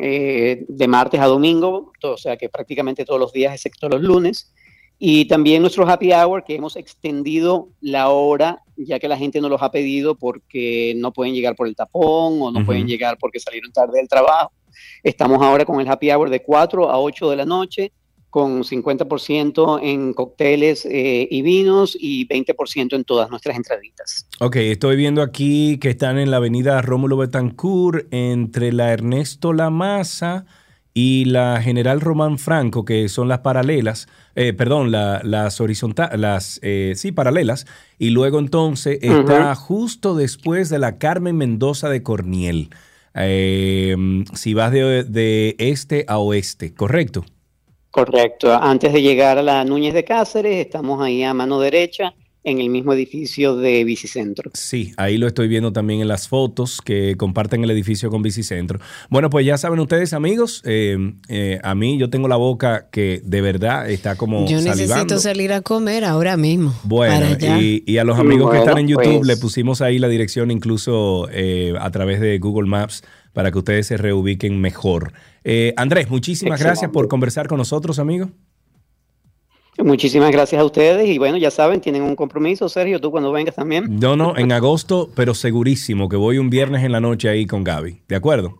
[0.00, 4.00] eh, de martes a domingo, to- o sea que prácticamente todos los días, excepto los
[4.00, 4.52] lunes.
[4.96, 9.50] Y también nuestro happy hour, que hemos extendido la hora, ya que la gente nos
[9.50, 12.66] los ha pedido porque no pueden llegar por el tapón o no Ujú.
[12.66, 14.52] pueden llegar porque salieron tarde del trabajo.
[15.02, 17.90] Estamos ahora con el happy hour de 4 a 8 de la noche,
[18.34, 24.26] con 50% en cócteles eh, y vinos y 20% en todas nuestras entraditas.
[24.40, 30.46] Ok, estoy viendo aquí que están en la avenida Rómulo Betancourt, entre la Ernesto Lamasa
[30.92, 36.58] y la General Román Franco, que son las paralelas, eh, perdón, la- las horizontales, las,
[36.64, 37.66] eh, sí, paralelas,
[38.00, 42.70] y luego entonces está justo después de la Carmen Mendoza de Corniel,
[43.14, 43.94] eh,
[44.34, 47.24] si vas de, de este a oeste, ¿correcto?
[47.94, 48.52] Correcto.
[48.52, 52.12] Antes de llegar a la Núñez de Cáceres, estamos ahí a mano derecha,
[52.42, 54.50] en el mismo edificio de Bicicentro.
[54.52, 58.80] Sí, ahí lo estoy viendo también en las fotos que comparten el edificio con Bicicentro.
[59.10, 60.98] Bueno, pues ya saben ustedes, amigos, eh,
[61.28, 64.82] eh, a mí yo tengo la boca que de verdad está como Yo salivando.
[64.82, 66.74] necesito salir a comer ahora mismo.
[66.82, 67.26] Bueno,
[67.60, 69.26] y, y a los amigos que están en YouTube pues.
[69.28, 73.04] le pusimos ahí la dirección incluso eh, a través de Google Maps
[73.34, 75.12] para que ustedes se reubiquen mejor.
[75.42, 76.64] Eh, Andrés, muchísimas Excelente.
[76.64, 78.30] gracias por conversar con nosotros, amigo.
[79.76, 83.56] Muchísimas gracias a ustedes y bueno, ya saben, tienen un compromiso, Sergio, tú cuando vengas
[83.56, 83.98] también.
[83.98, 87.64] No, no, en agosto, pero segurísimo que voy un viernes en la noche ahí con
[87.64, 88.02] Gaby.
[88.06, 88.56] ¿De acuerdo?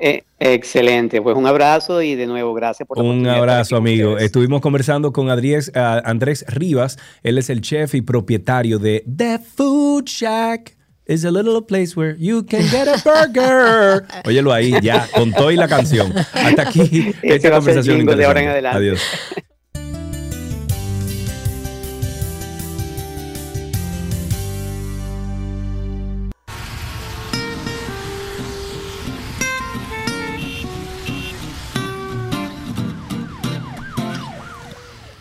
[0.00, 4.10] Eh, excelente, pues un abrazo y de nuevo gracias por la Un abrazo, amigo.
[4.10, 4.26] ustedes.
[4.26, 6.98] Estuvimos conversando con Andrés Rivas.
[7.24, 10.77] Él es el chef y propietario de The Food Shack.
[11.08, 14.06] Is a little place where you can get a burger.
[14.26, 16.12] Óyelo ahí, ya, con todo y la canción.
[16.34, 18.50] Hasta aquí esta conversación de ahora en interesante.
[18.50, 18.76] adelante.
[18.76, 19.00] Adiós.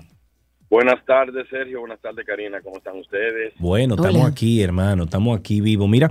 [0.69, 1.79] Buenas tardes, Sergio.
[1.79, 2.61] Buenas tardes, Karina.
[2.61, 3.53] ¿Cómo están ustedes?
[3.57, 4.07] Bueno, Hola.
[4.09, 5.03] estamos aquí, hermano.
[5.05, 5.87] Estamos aquí vivos.
[5.87, 6.09] Mira,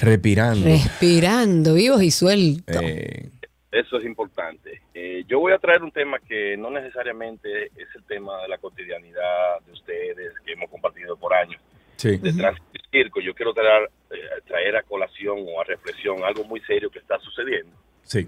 [0.00, 0.66] respirando.
[0.66, 2.76] Respirando, vivos y sueltos.
[2.82, 3.30] Eh,
[3.70, 4.82] Eso es importante.
[4.94, 8.58] Eh, yo voy a traer un tema que no necesariamente es el tema de la
[8.58, 11.60] cotidianidad de ustedes que hemos compartido por años.
[11.96, 12.16] sí.
[12.16, 14.16] De tránsito y circo, yo quiero traer, eh,
[14.46, 17.76] traer a colación o a reflexión algo muy serio que está sucediendo.
[18.02, 18.26] Sí.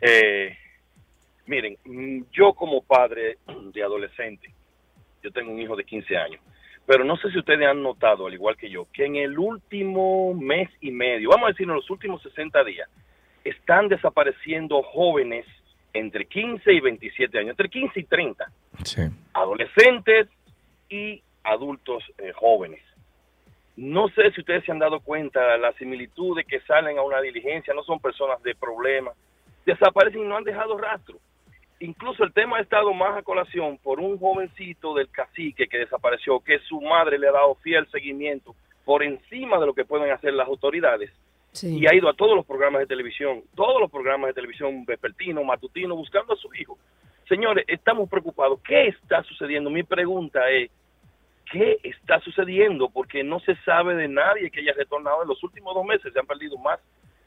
[0.00, 0.56] Eh,
[1.46, 3.38] miren, mm, yo como padre
[3.72, 4.52] de adolescente,
[5.22, 6.40] yo tengo un hijo de 15 años,
[6.86, 10.34] pero no sé si ustedes han notado, al igual que yo, que en el último
[10.34, 12.88] mes y medio, vamos a decir en los últimos 60 días,
[13.44, 15.46] están desapareciendo jóvenes
[15.94, 18.46] entre 15 y 27 años, entre 15 y 30,
[18.84, 19.02] Sí.
[19.34, 20.28] adolescentes
[20.88, 22.80] y adultos eh, jóvenes.
[23.76, 27.72] No sé si ustedes se han dado cuenta, las similitudes que salen a una diligencia
[27.74, 29.14] no son personas de problemas,
[29.64, 31.18] desaparecen y no han dejado rastro.
[31.82, 36.38] Incluso el tema ha estado más a colación por un jovencito del cacique que desapareció,
[36.38, 38.54] que su madre le ha dado fiel seguimiento
[38.84, 41.10] por encima de lo que pueden hacer las autoridades
[41.60, 45.42] y ha ido a todos los programas de televisión, todos los programas de televisión vespertino,
[45.42, 46.78] matutino, buscando a su hijo.
[47.28, 48.60] Señores, estamos preocupados.
[48.62, 49.68] ¿Qué está sucediendo?
[49.68, 50.70] Mi pregunta es,
[51.50, 52.90] ¿qué está sucediendo?
[52.90, 56.12] Porque no se sabe de nadie que haya retornado en los últimos dos meses.
[56.12, 56.78] Se han perdido más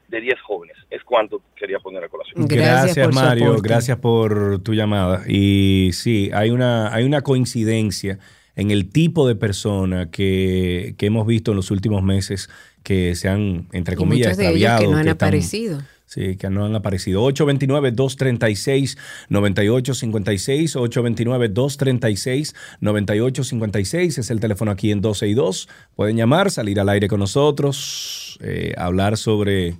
[0.08, 0.76] de 10 jóvenes.
[0.90, 2.46] Es cuanto quería poner a colación.
[2.46, 3.56] Gracias, Mario.
[3.60, 5.22] Gracias por tu llamada.
[5.28, 8.18] Y sí, hay una, hay una coincidencia
[8.54, 12.48] en el tipo de persona que, que hemos visto en los últimos meses
[12.82, 15.80] que se han, entre comillas, muchos de ellos que no han aparecido.
[16.06, 17.28] Sí, que no han aparecido.
[17.32, 18.96] 829-236-9856.
[22.80, 25.68] 829-236-9856 es el teléfono aquí en 12 y 2.
[25.96, 29.74] Pueden llamar, salir al aire con nosotros, eh, hablar sobre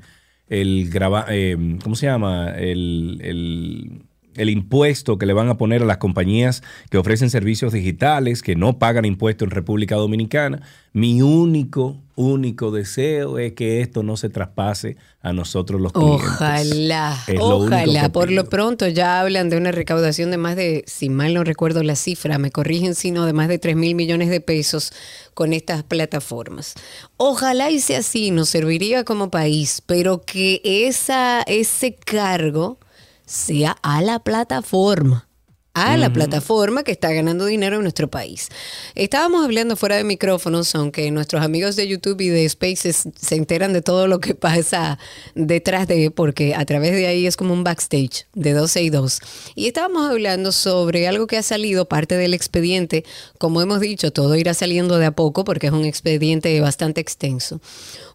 [0.49, 2.51] el graba, eh, ¿cómo se llama?
[2.57, 4.03] El, el-
[4.37, 8.57] el impuesto que le van a poner a las compañías que ofrecen servicios digitales, que
[8.57, 10.63] no pagan impuestos en República Dominicana.
[10.93, 16.27] Mi único, único deseo es que esto no se traspase a nosotros los clientes.
[16.27, 18.09] Ojalá, Es ojalá.
[18.11, 21.83] Por lo pronto ya hablan de una recaudación de más de, si mal no recuerdo
[21.83, 24.93] la cifra, me corrigen si no, de más de 3 mil millones de pesos
[25.35, 26.75] con estas plataformas.
[27.19, 32.79] Ojalá y sea así, nos serviría como país, pero que esa, ese cargo
[33.27, 35.29] sea a la plataforma.
[35.75, 38.49] a la plataforma que está ganando dinero en nuestro país.
[38.95, 43.75] Estábamos hablando fuera de micrófonos, aunque nuestros amigos de YouTube y de Spaces se enteran
[43.75, 44.99] de todo lo que pasa
[45.35, 49.21] detrás de, porque a través de ahí es como un backstage de 12 y 2.
[49.55, 53.05] Y estábamos hablando sobre algo que ha salido, parte del expediente.
[53.37, 57.61] Como hemos dicho, todo irá saliendo de a poco porque es un expediente bastante extenso.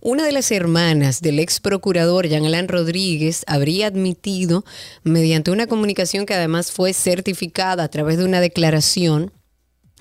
[0.03, 4.65] Una de las hermanas del ex procurador Jean Alain Rodríguez habría admitido,
[5.03, 9.31] mediante una comunicación que además fue certificada a través de una declaración,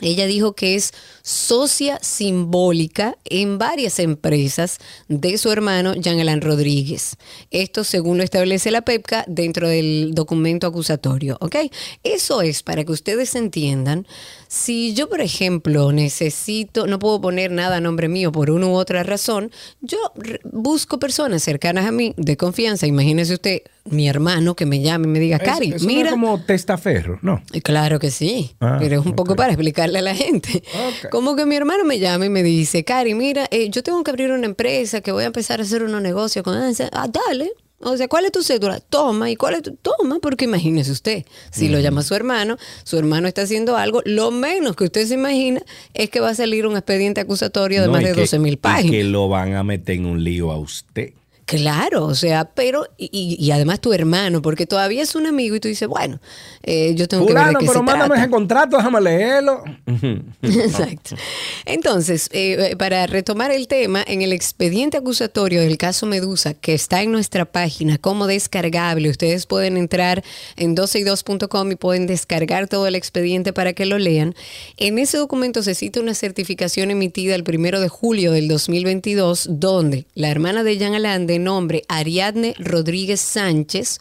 [0.02, 4.78] ella dijo que es socia simbólica en varias empresas
[5.08, 7.16] de su hermano Jean Alain Rodríguez.
[7.50, 11.36] Esto según lo establece la PEPCA dentro del documento acusatorio.
[11.40, 11.56] ¿Ok?
[12.02, 14.06] Eso es para que ustedes entiendan.
[14.48, 18.74] Si yo, por ejemplo, necesito, no puedo poner nada a nombre mío por una u
[18.74, 19.50] otra razón,
[19.80, 19.98] yo
[20.44, 22.86] busco personas cercanas a mí de confianza.
[22.86, 26.10] Imagínese usted, mi hermano que me llame y me diga, Cari, no es mira.
[26.10, 27.42] como testaferro, ¿no?
[27.62, 29.56] Claro que sí, Ah, pero es un poco para
[29.90, 30.62] explicarle a la gente.
[31.10, 34.10] Como que mi hermano me llama y me dice, Cari, mira, eh, yo tengo que
[34.10, 36.56] abrir una empresa que voy a empezar a hacer unos negocios con.
[36.92, 37.52] Ah, dale.
[37.82, 38.78] O sea, ¿cuál es tu cédula?
[38.80, 39.30] Toma.
[39.30, 39.74] ¿Y cuál es tu?
[39.74, 44.30] Toma, porque imagínese usted, si lo llama su hermano, su hermano está haciendo algo, lo
[44.30, 45.62] menos que usted se imagina
[45.94, 48.38] es que va a salir un expediente acusatorio de No, más y de que- 12
[48.38, 48.90] mil y páginas.
[48.92, 51.14] que lo van a meter en un lío a usted.
[51.50, 55.60] Claro, o sea, pero, y, y- además tu hermano, porque todavía es un amigo y
[55.60, 56.20] tú dices, bueno,
[56.62, 58.20] eh, yo tengo que ver de qué pero se mándame trata.
[58.22, 59.64] ese contrato, déjame leerlo.
[60.42, 61.16] Exacto.
[61.64, 67.02] Entonces, eh, para retomar el tema, en el expediente acusatorio del caso Medusa, que está
[67.02, 70.22] en nuestra página como descargable, ustedes pueden entrar
[70.56, 74.36] en 12y2.com y pueden descargar todo el expediente para que lo lean.
[74.76, 80.06] En ese documento se cita una certificación emitida el primero de julio del 2022, donde
[80.14, 84.00] la hermana de Jean Alain, de nombre Ariadne Rodríguez Sánchez,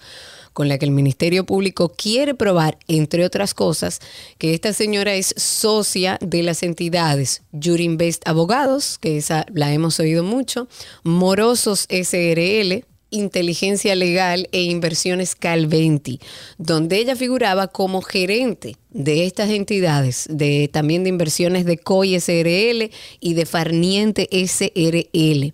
[0.53, 3.99] con la que el Ministerio Público quiere probar, entre otras cosas,
[4.37, 10.23] que esta señora es socia de las entidades Jurinvest Abogados, que esa la hemos oído
[10.23, 10.67] mucho,
[11.03, 16.19] Morosos SRL, Inteligencia Legal e Inversiones Calventi,
[16.57, 22.91] donde ella figuraba como gerente de estas entidades, de también de inversiones de COI SRL
[23.19, 25.53] y de Farniente SRL.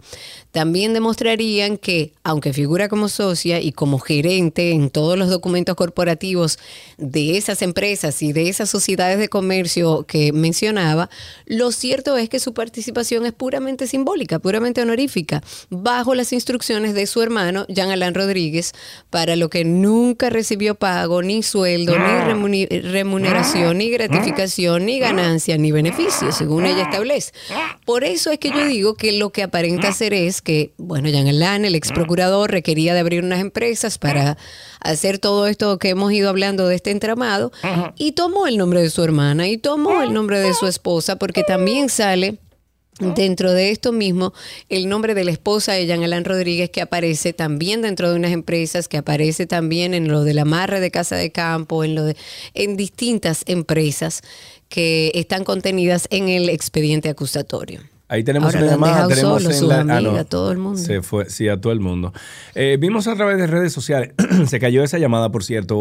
[0.56, 6.60] También demostrarían que, aunque figura como socia y como gerente en todos los documentos corporativos
[6.98, 11.10] de esas empresas y de esas sociedades de comercio que mencionaba,
[11.45, 17.06] lo cierto es que su participación es puramente simbólica, puramente honorífica, bajo las instrucciones de
[17.06, 18.72] su hermano, Jean Alain Rodríguez,
[19.10, 25.57] para lo que nunca recibió pago, ni sueldo, ni remuni- remuneración, ni gratificación, ni ganancia,
[25.57, 27.34] ni beneficio, según ella establece.
[27.84, 31.27] Por eso es que yo digo que lo que aparenta ser es que, bueno, Jean
[31.27, 34.38] Alain, el ex procurador, requería de abrir unas empresas para
[34.80, 37.51] hacer todo esto que hemos ido hablando de este entramado
[37.97, 41.43] y tomó el nombre de su hermana y tomó el nombre de su esposa porque
[41.43, 42.39] también sale
[42.97, 44.34] Dentro de esto mismo,
[44.69, 48.31] el nombre de la esposa de Jean Alain Rodríguez, que aparece también dentro de unas
[48.31, 52.15] empresas, que aparece también en lo del amarre de casa de campo, en lo de,
[52.53, 54.22] en distintas empresas
[54.69, 57.81] que están contenidas en el expediente acusatorio.
[58.07, 59.07] Ahí tenemos Ahora una llamada.
[59.07, 60.26] Tenemos solo, en la- ah, amigas, no.
[60.26, 60.77] todo el mundo.
[60.80, 62.14] Se fue, sí, a todo el mundo.
[62.53, 64.14] Eh, vimos a través de redes sociales,
[64.48, 65.77] se cayó esa llamada, por cierto,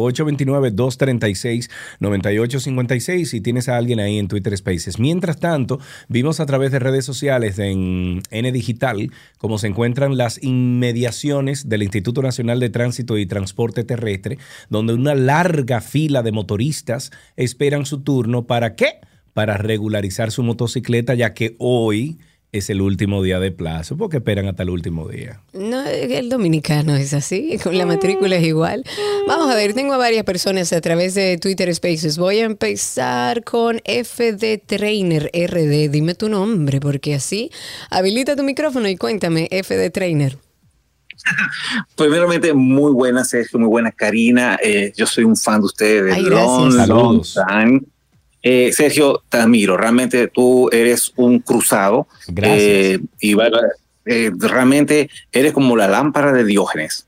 [2.01, 4.99] 829-236-9856, si tienes a alguien ahí en Twitter Spaces.
[4.99, 5.79] Mientras tanto,
[6.09, 11.83] vimos a través de redes sociales en N Digital cómo se encuentran las inmediaciones del
[11.83, 14.39] Instituto Nacional de Tránsito y Transporte Terrestre,
[14.71, 18.47] donde una larga fila de motoristas esperan su turno.
[18.47, 19.01] ¿Para qué?
[19.35, 22.19] Para regularizar su motocicleta, ya que hoy
[22.53, 25.41] es el último día de plazo, porque esperan hasta el último día.
[25.53, 28.85] No, el dominicano es así, con la matrícula es igual.
[29.27, 32.17] Vamos a ver, tengo a varias personas a través de Twitter Spaces.
[32.17, 35.91] Voy a empezar con FD Trainer RD.
[35.91, 37.51] Dime tu nombre, porque así
[37.91, 40.39] habilita tu micrófono y cuéntame, FD Trainer.
[41.97, 44.59] Primeramente, muy buenas, Sergio, muy buenas, Karina.
[44.63, 46.15] Eh, yo soy un fan de ustedes.
[46.15, 46.49] Ay, de gracias.
[46.49, 47.39] long, long Saludos.
[47.49, 47.81] time.
[48.45, 49.77] Eh, Sergio, te admiro.
[49.79, 52.07] Realmente tú eres un cruzado.
[52.29, 52.61] Gracias.
[52.61, 53.35] Eh, y
[54.05, 57.07] eh, realmente eres como la lámpara de Diógenes.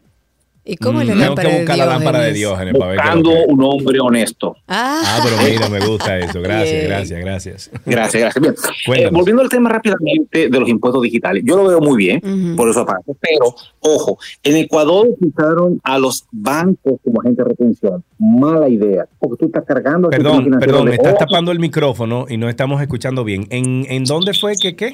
[0.69, 2.75] ¿Y cómo es la Mm, Tengo lámpara que de buscar la lámpara de Diógenes?
[2.75, 4.57] Diógenes para ver qué es lo Buscando que- un hombre honesto.
[4.67, 6.41] Ah, Ah, pero mira, me gusta eso.
[6.43, 7.71] Gracias, gracias, gracias.
[7.87, 8.55] Gracias, gracias.
[8.87, 8.97] Bien.
[9.07, 12.69] Eh, volviendo al tema rápidamente de los impuestos digitales, yo lo veo muy bien, por
[12.69, 18.05] eso aparte, pero ojo, en Ecuador utilizaron a los bancos como agente de retención.
[18.19, 20.09] Mala idea, porque tú estás cargando.
[20.11, 23.47] Perdón, perdón, me estás tapando el micrófono y no estamos escuchando bien.
[23.51, 24.93] ¿En, en dónde fue que qué?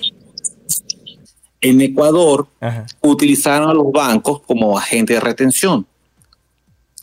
[1.63, 2.87] En Ecuador Ajá.
[3.01, 5.87] utilizaron a los bancos como agente de retención.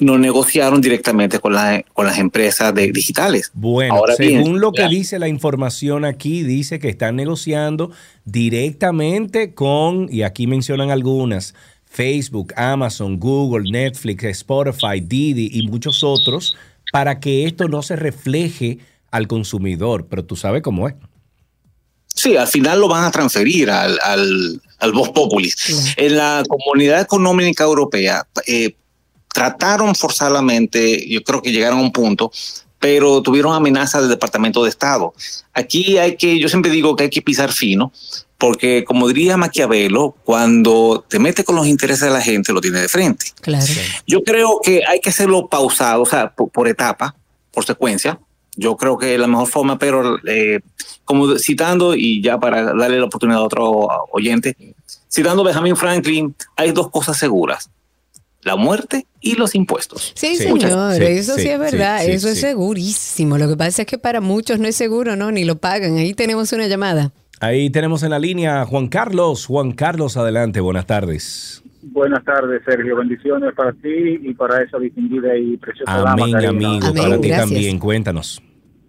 [0.02, 3.52] no negociaron directamente con, la- con las empresas de, digitales.
[3.54, 7.92] Bueno, Ahora según bien, lo que dice la información aquí, dice que están negociando
[8.24, 11.54] directamente con, y aquí mencionan algunas,
[11.86, 16.56] Facebook, Amazon, Google, Netflix, Spotify, Didi y muchos otros,
[16.94, 18.78] para que esto no se refleje
[19.12, 20.08] al consumidor.
[20.10, 20.96] Pero tú sabes cómo es.
[22.14, 25.94] Sí, al final lo van a transferir al, al, al Vox Populis.
[25.96, 28.76] En la Comunidad Económica Europea eh,
[29.34, 32.32] trataron forzadamente, yo creo que llegaron a un punto,
[32.80, 35.14] pero tuvieron amenazas del Departamento de Estado.
[35.54, 37.92] Aquí hay que, yo siempre digo que hay que pisar fino,
[38.38, 42.82] porque como diría Maquiavelo, cuando te metes con los intereses de la gente, lo tienes
[42.82, 43.28] de frente.
[43.42, 43.66] Claro.
[44.08, 47.16] Yo creo que hay que hacerlo pausado, o sea, por, por etapa,
[47.52, 48.18] por secuencia.
[48.60, 50.60] Yo creo que es la mejor forma, pero eh,
[51.06, 54.56] como citando, y ya para darle la oportunidad a otro oyente,
[55.10, 57.72] citando Benjamin Franklin, hay dos cosas seguras,
[58.44, 60.12] la muerte y los impuestos.
[60.14, 63.38] Sí, señor, eso sí, es verdad, sí, eso es segurísimo.
[63.38, 65.32] Lo que pasa es que para muchos no es seguro, ¿no?
[65.32, 65.98] Ni lo pagan.
[65.98, 67.14] Ahí tenemos una llamada.
[67.40, 69.46] Ahí tenemos en la línea a Juan Carlos.
[69.46, 71.64] Juan Carlos, adelante, buenas tardes.
[71.82, 72.98] Buenas tardes, Sergio.
[72.98, 76.50] Bendiciones para ti y para esa distinguida y preciosa dama, Amén, Karina.
[76.50, 76.94] amigo.
[76.94, 78.42] para ti también, cuéntanos.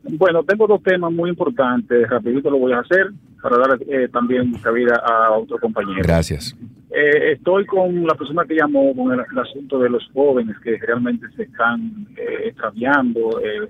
[0.02, 2.08] Bueno, tengo dos temas muy importantes.
[2.08, 3.10] Rapidito lo voy a hacer
[3.42, 6.00] para dar eh, también cabida a otro compañero.
[6.02, 6.56] Gracias.
[6.90, 10.76] Eh, estoy con la persona que llamó con el, el asunto de los jóvenes que
[10.78, 13.40] realmente se están eh, extraviando.
[13.40, 13.68] eh.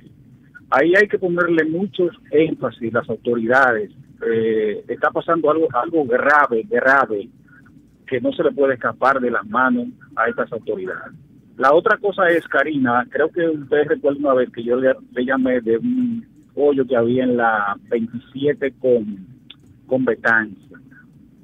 [0.70, 3.90] ahí hay que ponerle muchos énfasis las autoridades.
[4.26, 7.28] Eh, está pasando algo algo grave, grave,
[8.06, 11.14] que no se le puede escapar de las manos a estas autoridades.
[11.60, 15.24] La otra cosa es, Karina, creo que ustedes recuerdan una vez que yo le, le
[15.26, 19.26] llamé de un pollo que había en la 27 con,
[19.86, 20.78] con Betancia.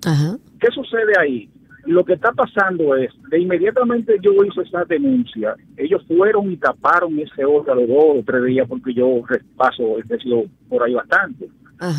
[0.06, 0.38] Ajá.
[0.58, 1.50] ¿Qué sucede ahí?
[1.84, 7.18] Lo que está pasando es, de inmediatamente yo hice esa denuncia, ellos fueron y taparon
[7.18, 9.20] ese hoyo a los dos o tres días porque yo
[9.54, 11.46] paso he sido por ahí bastante.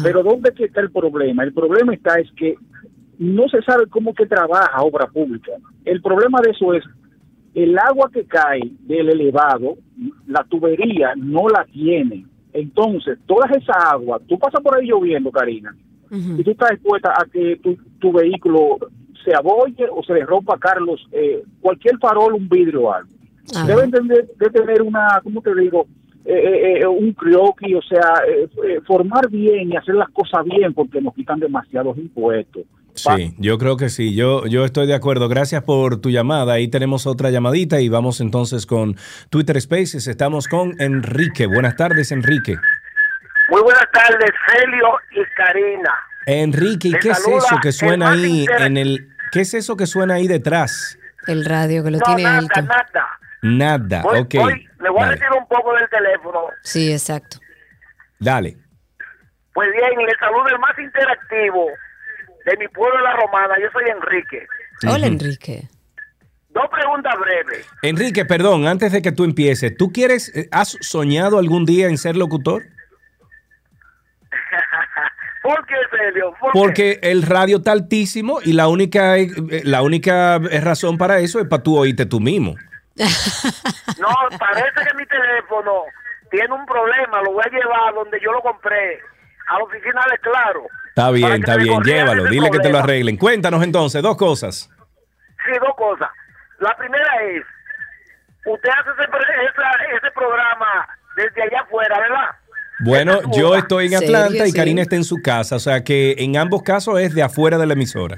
[0.01, 1.43] Pero ¿dónde que está el problema?
[1.43, 2.55] El problema está es que
[3.19, 5.51] no se sabe cómo que trabaja obra pública.
[5.85, 6.83] El problema de eso es
[7.53, 9.77] el agua que cae del elevado,
[10.27, 12.25] la tubería no la tiene.
[12.53, 15.75] Entonces, toda esa agua, tú pasas por ahí lloviendo, Karina,
[16.09, 18.77] y tú estás expuesta a que tu, tu vehículo
[19.25, 23.09] se abolle o se le rompa Carlos eh, cualquier farol, un vidrio o algo.
[23.65, 25.87] Deben de, de tener una, ¿cómo te digo?
[26.25, 30.43] Eh, eh, eh, un crioqui, o sea, eh, eh, formar bien y hacer las cosas
[30.45, 32.63] bien porque nos quitan demasiados impuestos.
[32.97, 35.29] Sí, yo creo que sí, yo, yo estoy de acuerdo.
[35.29, 36.53] Gracias por tu llamada.
[36.53, 38.95] Ahí tenemos otra llamadita y vamos entonces con
[39.29, 40.07] Twitter Spaces.
[40.07, 41.45] Estamos con Enrique.
[41.45, 42.55] Buenas tardes, Enrique.
[43.49, 45.93] Muy buenas tardes, Celio y Karina.
[46.25, 49.85] Enrique, ¿y Le qué es eso que suena ahí en el ¿Qué es eso que
[49.87, 50.97] suena ahí detrás?
[51.27, 52.61] El radio que lo No, tiene nada, alto.
[52.61, 53.07] nada.
[53.41, 54.01] Nada.
[54.01, 54.33] Voy- ok.
[54.35, 56.39] voy- me voy a retirar un poco del teléfono.
[56.63, 57.37] Sí, exacto.
[58.19, 58.57] Dale.
[59.53, 61.67] Pues bien, le saludo el más interactivo
[62.47, 63.55] de mi pueblo, La Romana.
[63.61, 64.47] Yo soy Enrique.
[64.87, 65.07] Hola.
[65.07, 65.67] Enrique.
[66.49, 67.67] Dos preguntas breves.
[67.83, 71.97] Enrique, perdón, antes de que tú empieces, ¿tú quieres, eh, has soñado algún día en
[71.97, 72.63] ser locutor?
[75.43, 76.33] ¿Por qué, Celio?
[76.39, 76.59] ¿Por qué?
[76.59, 79.29] Porque el radio está altísimo y la única, eh,
[79.63, 82.55] la única eh, razón para eso es para tú oírte tú mismo.
[83.99, 85.83] No, parece que mi teléfono
[86.31, 87.21] tiene un problema.
[87.23, 88.99] Lo voy a llevar donde yo lo compré,
[89.47, 90.63] a la oficina de Claro.
[90.89, 93.17] Está bien, está bien, llévalo, dile que te lo arreglen.
[93.17, 94.69] Cuéntanos entonces, dos cosas.
[95.45, 96.09] Sí, dos cosas.
[96.59, 97.43] La primera es,
[98.45, 102.29] usted hace ese, pre- esa- ese programa desde allá afuera, ¿verdad?
[102.79, 104.57] Bueno, yo estoy en ¿Serio, Atlanta y sí?
[104.57, 107.65] Karina está en su casa, o sea que en ambos casos es de afuera de
[107.67, 108.17] la emisora.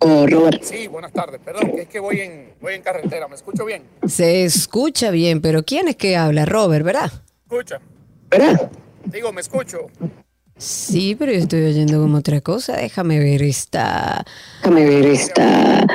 [0.00, 0.62] Robert.
[0.62, 1.40] Sí, buenas tardes.
[1.42, 3.26] Perdón, que es que voy en, voy en carretera.
[3.26, 3.84] ¿Me escucho bien?
[4.06, 6.44] Se escucha bien, pero ¿quién es que habla?
[6.44, 7.10] Robert, ¿verdad?
[7.44, 7.80] ¿Escucha?
[9.06, 9.86] Digo, me escucho.
[10.56, 12.76] Sí, pero yo estoy oyendo como otra cosa.
[12.76, 14.24] Déjame ver esta.
[14.62, 15.86] Déjame ver esta.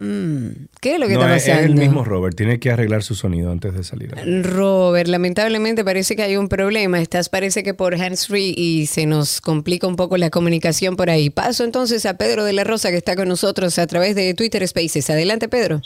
[0.00, 1.72] Mm, ¿Qué es lo que No, está es, es pasando?
[1.72, 2.36] el mismo Robert.
[2.36, 4.12] Tiene que arreglar su sonido antes de salir.
[4.42, 7.00] Robert, lamentablemente parece que hay un problema.
[7.00, 11.30] Estás parece que por hands-free y se nos complica un poco la comunicación por ahí.
[11.30, 14.66] Paso entonces a Pedro de la Rosa que está con nosotros a través de Twitter
[14.66, 15.08] Spaces.
[15.10, 15.80] Adelante, Pedro.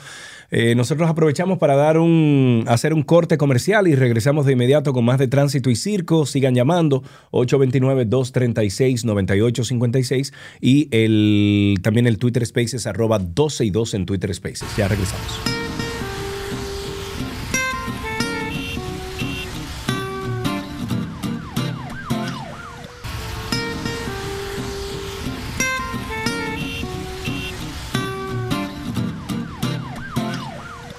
[0.51, 5.03] eh, nosotros aprovechamos para dar un, hacer un corte comercial y regresamos de inmediato con
[5.03, 6.27] más de tránsito y circo.
[6.27, 7.01] Sigan llamando
[7.31, 10.31] 829-236-9856
[10.61, 14.77] y el, también el Twitter Spaces arroba 12 y 2 en Twitter Spaces.
[14.77, 15.54] Ya regresamos.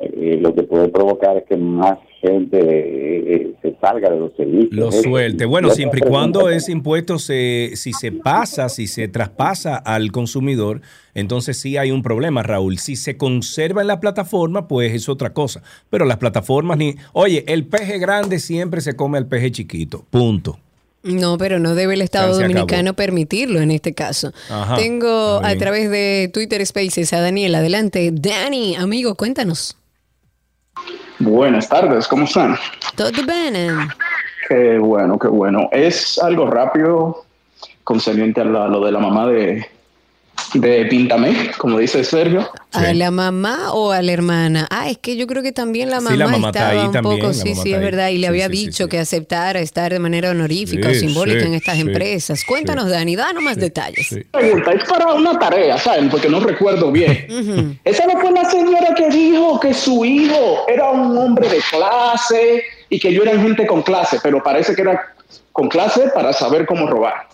[0.00, 4.34] Eh, lo que puede provocar es que más gente eh, eh, se salga de los
[4.34, 4.72] servicios.
[4.72, 5.44] Lo suelte.
[5.44, 10.80] Bueno, siempre y cuando ese impuesto se, si se pasa, si se traspasa al consumidor,
[11.14, 12.78] entonces sí hay un problema, Raúl.
[12.78, 15.62] Si se conserva en la plataforma, pues es otra cosa.
[15.90, 16.94] Pero las plataformas ni.
[17.12, 20.06] Oye, el peje grande siempre se come al peje chiquito.
[20.08, 20.58] Punto.
[21.02, 22.42] No, pero no debe el Estado acabó.
[22.42, 24.32] Dominicano permitirlo en este caso.
[24.50, 27.54] Ajá, Tengo a través de Twitter Spaces a Daniel.
[27.54, 28.10] Adelante.
[28.12, 29.76] Dani, amigo, cuéntanos.
[31.20, 32.56] Buenas tardes, ¿cómo están?
[32.96, 33.88] Todo bien.
[34.48, 35.68] Qué bueno, qué bueno.
[35.70, 37.24] Es algo rápido
[37.84, 39.66] concerniente a la- lo de la mamá de,
[40.54, 42.48] de Píntame, como dice Sergio.
[42.72, 44.66] ¿A la mamá o a la hermana?
[44.70, 46.86] Ah, es que yo creo que también la Sí, mamá, la mamá está estaba ahí
[46.86, 47.84] un también, poco, la sí, mamá sí, está es ahí.
[47.84, 50.92] verdad, y le Sí, había sí, sí, dicho que aceptara estar de manera honorífica o
[50.94, 52.44] Sí, simbólica sí, en estas sí, empresas.
[52.44, 54.08] Cuéntanos, Dani, danos más detalles.
[54.30, 56.08] Pregunta, es para una tarea, ¿saben?
[56.10, 57.78] Porque no recuerdo bien.
[57.84, 62.62] Esa no fue la señora que dijo que su hijo era un hombre de clase
[62.88, 65.14] y que yo era gente con clase, pero parece que era
[65.52, 67.28] con clase para saber cómo robar.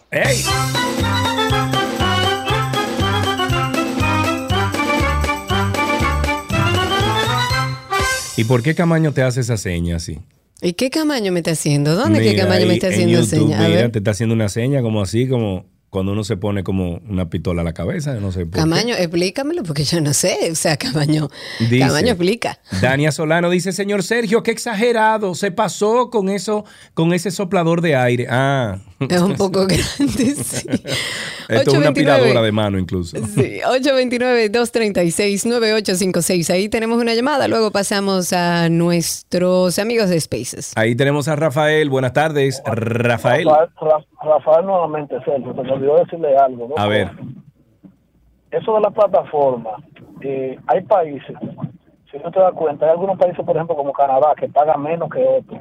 [8.36, 10.18] ¿Y por qué Camaño te hace esa seña así?
[10.62, 11.94] ¿Y qué Camaño me está haciendo?
[11.94, 13.60] ¿Dónde Mira, Camaño me está en haciendo señas?
[13.60, 13.92] A Mira, ver.
[13.92, 15.66] te está haciendo una seña como así, como
[15.96, 18.58] cuando uno se pone como una pistola a la cabeza, no sé por qué.
[18.58, 20.36] Camaño, explícamelo porque yo no sé.
[20.52, 22.58] O sea, Camaño, Dice- Camaño explica.
[22.82, 27.96] Dania Solano dice, señor Sergio, qué exagerado, se pasó con eso, con ese soplador de
[27.96, 28.26] aire.
[28.28, 28.76] Ah.
[29.08, 30.68] Es un poco grande, sí.
[31.48, 31.88] Esto es una 829.
[31.88, 33.16] aspiradora de mano incluso.
[33.34, 36.50] Sí, 829-236-9856.
[36.50, 37.46] Ahí tenemos una llamada.
[37.48, 40.72] Luego pasamos a nuestros amigos de Spaces.
[40.76, 41.88] Ahí tenemos a Rafael.
[41.88, 43.46] Buenas tardes, Rafael.
[43.46, 43.48] Rafael,
[43.80, 45.54] Ra- Rafael nuevamente, Sergio,
[45.86, 46.68] olvidó decirle algo.
[46.68, 46.74] ¿no?
[46.82, 47.10] A ver.
[48.50, 49.70] Eso de la plataforma,
[50.20, 51.36] eh, hay países,
[52.10, 55.10] si no te das cuenta, hay algunos países, por ejemplo, como Canadá, que pagan menos
[55.10, 55.60] que otros.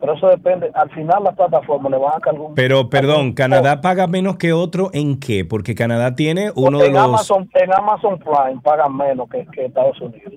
[0.00, 2.54] Pero eso depende, al final las plataformas le van a cargar un...
[2.54, 5.44] Pero, perdón, ¿Canadá paga menos que otro en qué?
[5.44, 7.02] Porque Canadá tiene uno de en, los...
[7.04, 10.34] Amazon, en Amazon Prime pagan menos que, que Estados Unidos.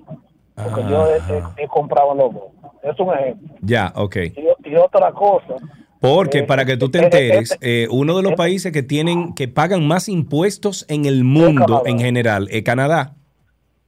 [0.54, 2.44] Porque yo he, he- he comprado los dos.
[2.82, 3.48] Es un ejemplo.
[3.60, 4.16] Ya, ok.
[4.16, 5.54] Y, y otra cosa,
[6.00, 9.86] Porque para que tú te enteres, eh, uno de los países que tienen, que pagan
[9.86, 13.14] más impuestos en el mundo en general es Canadá.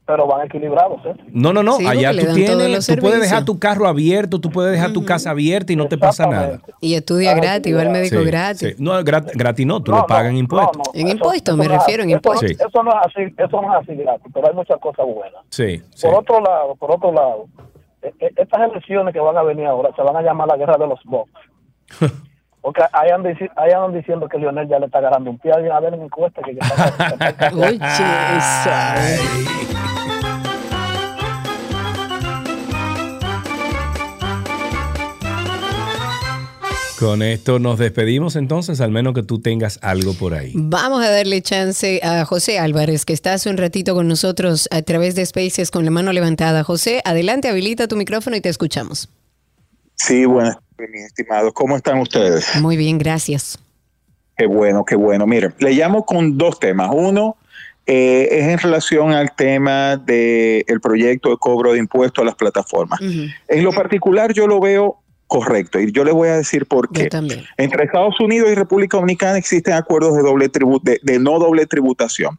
[0.06, 1.00] pero van equilibrados.
[1.06, 1.14] ¿eh?
[1.30, 1.74] No, no, no.
[1.76, 5.30] Sí, Allá tú tienes, tú puedes dejar tu carro abierto, tú puedes dejar tu casa
[5.30, 6.60] abierta y no te pasa nada.
[6.80, 8.74] Y estudia gratis, va al médico Sí, gratis.
[8.76, 8.82] sí.
[8.82, 10.78] No, grat- gratis no, tú No, le pagan no, impuestos.
[10.78, 12.50] no, En eso- impuestos, eso me refiero, en eso- impuestos.
[12.50, 15.42] Eso, no es así, eso no es así gratis, pero hay muchas cosas buenas.
[15.50, 17.46] Sí, Por otro lado, por otro lado,
[18.02, 20.76] e- e- estas elecciones que van a venir ahora se van a llamar la guerra
[20.76, 21.30] de los box.
[22.62, 25.50] Porque ahí andan, dici- ahí andan diciendo que Lionel ya le está agarrando un pie.
[25.52, 27.78] Alguien a ver en encuesta que ya está- Oye,
[28.36, 29.80] eso.
[36.98, 40.52] Con esto nos despedimos entonces, al menos que tú tengas algo por ahí.
[40.54, 44.82] Vamos a darle chance a José Álvarez, que está hace un ratito con nosotros a
[44.82, 46.62] través de Spaces con la mano levantada.
[46.62, 49.08] José, adelante, habilita tu micrófono y te escuchamos.
[50.02, 51.52] Sí, buenas tardes, mis estimados.
[51.52, 52.56] ¿Cómo están ustedes?
[52.60, 53.58] Muy bien, gracias.
[54.36, 55.26] Qué bueno, qué bueno.
[55.26, 56.88] Miren, le llamo con dos temas.
[56.92, 57.36] Uno
[57.86, 62.98] eh, es en relación al tema del proyecto de cobro de impuestos a las plataformas.
[63.00, 64.96] En lo particular yo lo veo
[65.26, 67.08] correcto y yo les voy a decir por qué.
[67.10, 67.44] también.
[67.58, 71.66] Entre Estados Unidos y República Dominicana existen acuerdos de, doble tribu- de, de no doble
[71.66, 72.38] tributación.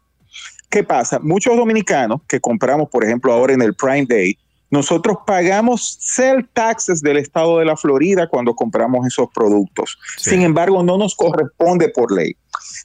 [0.68, 1.20] ¿Qué pasa?
[1.20, 4.36] Muchos dominicanos que compramos, por ejemplo, ahora en el Prime Day,
[4.72, 9.98] nosotros pagamos sell taxes del estado de la Florida cuando compramos esos productos.
[10.16, 12.34] Sin embargo, no nos corresponde por ley.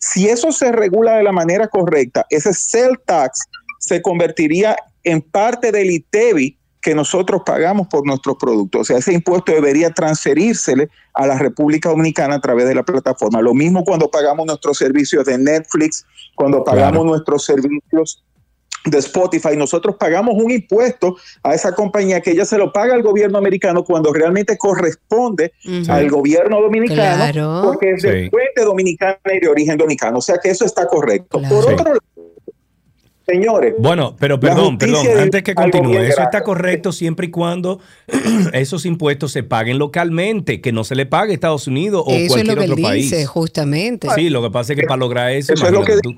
[0.02, 3.40] Si eso se regula de la manera correcta, ese sell tax
[3.80, 8.82] se convertiría en parte del ITEBI que nosotros pagamos por nuestros productos.
[8.82, 13.42] O sea, ese impuesto debería transferírsele a la República Dominicana a través de la plataforma.
[13.42, 16.06] Lo mismo cuando pagamos nuestros servicios de Netflix,
[16.36, 18.26] cuando pagamos nuestros servicios
[18.90, 23.04] de Spotify, nosotros pagamos un impuesto a esa compañía que ella se lo paga al
[23.04, 25.54] gobierno americano cuando realmente corresponde
[25.88, 27.62] al gobierno dominicano Claro.
[27.64, 28.30] porque es de Sí.
[28.30, 30.18] fuente dominicana y de origen dominicano.
[30.18, 31.42] O sea que eso está correcto.
[31.42, 31.74] Por Sí.
[31.74, 32.00] otro lado,
[33.28, 33.74] señores.
[33.78, 37.80] Bueno, pero perdón, perdón, de- antes que continúe, eso está correcto siempre y cuando
[38.54, 42.20] esos impuestos se paguen localmente, que no se le pague a Estados Unidos o Eso
[42.22, 43.28] es cualquier lo que él otro dice, país.
[43.28, 44.08] justamente.
[44.16, 46.14] Sí, lo que pasa es que para lograr eso, Eso es lo que tú.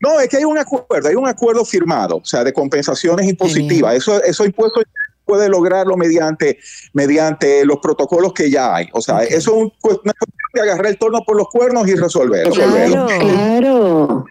[0.00, 3.94] No, es que hay un acuerdo, hay un acuerdo firmado, o sea, de compensaciones impositivas.
[3.94, 4.84] Eso, esos impuestos
[5.24, 6.58] puede lograrlo mediante,
[6.94, 8.88] mediante los protocolos que ya hay.
[8.92, 11.94] O sea, eso es un, una cuestión de agarrar el torno por los cuernos y
[11.94, 12.46] resolver.
[12.46, 13.06] resolverlo.
[13.06, 14.24] Claro.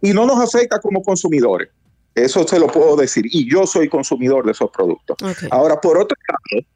[0.00, 1.68] Y no nos afecta como consumidores.
[2.14, 3.24] Eso se lo puedo decir.
[3.26, 5.16] Y yo soy consumidor de esos productos.
[5.50, 6.66] Ahora, por otro lado,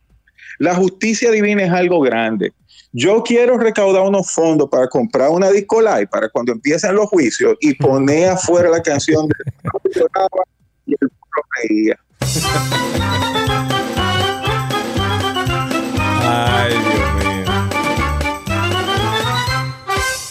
[0.59, 2.53] la justicia divina es algo grande.
[2.97, 7.57] Yo quiero recaudar unos fondos para comprar una disco live para cuando empiecen los juicios
[7.61, 9.35] y poner afuera la canción de
[10.87, 11.11] y el
[11.61, 11.99] reía.
[16.23, 17.34] Ay, Dios mío.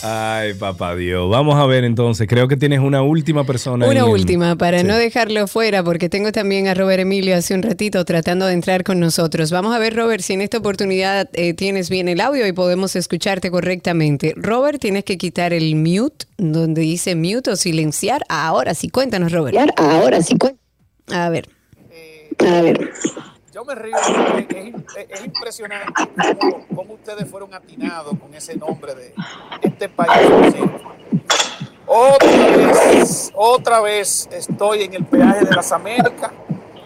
[0.06, 1.30] Ay, papá Dios.
[1.30, 2.28] Vamos a ver entonces.
[2.28, 3.88] Creo que tienes una última persona.
[3.88, 4.86] Una en última, para Sí.
[4.86, 8.84] no dejarlo fuera, porque tengo también a Robert Emilio hace un ratito tratando de entrar
[8.84, 9.50] con nosotros.
[9.52, 12.96] Vamos a ver, Robert, si en esta oportunidad eh, tienes bien el audio y podemos
[12.98, 14.34] escucharte correctamente.
[14.36, 18.24] Robert, tienes que quitar el mute, donde dice mute o silenciar.
[18.28, 19.58] Ahora sí, cuéntanos, Robert.
[19.78, 20.62] Ahora sí, cuéntanos.
[21.12, 21.48] A ver.
[22.40, 22.92] A ver.
[23.54, 24.56] Yo me río es,
[24.96, 25.94] es- es impresionante
[26.40, 29.14] cómo, cómo ustedes fueron atinados con ese nombre de
[29.62, 30.56] este país.
[31.86, 32.28] Otra
[32.88, 36.32] vez, otra vez estoy en el peaje de las Américas.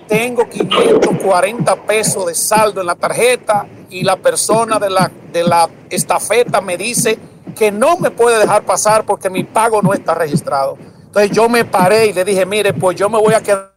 [0.07, 5.69] Tengo 540 pesos de saldo en la tarjeta y la persona de la, de la
[5.89, 7.17] estafeta me dice
[7.55, 10.77] que no me puede dejar pasar porque mi pago no está registrado.
[11.05, 13.73] Entonces yo me paré y le dije, mire, pues yo me voy a quedar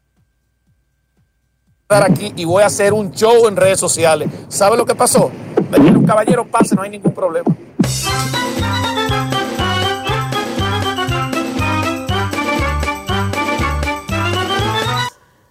[1.92, 4.28] estar aquí y voy a hacer un show en redes sociales.
[4.48, 5.30] ¿Sabe lo que pasó?
[5.72, 7.52] Me dijeron, un caballero pase, no hay ningún problema.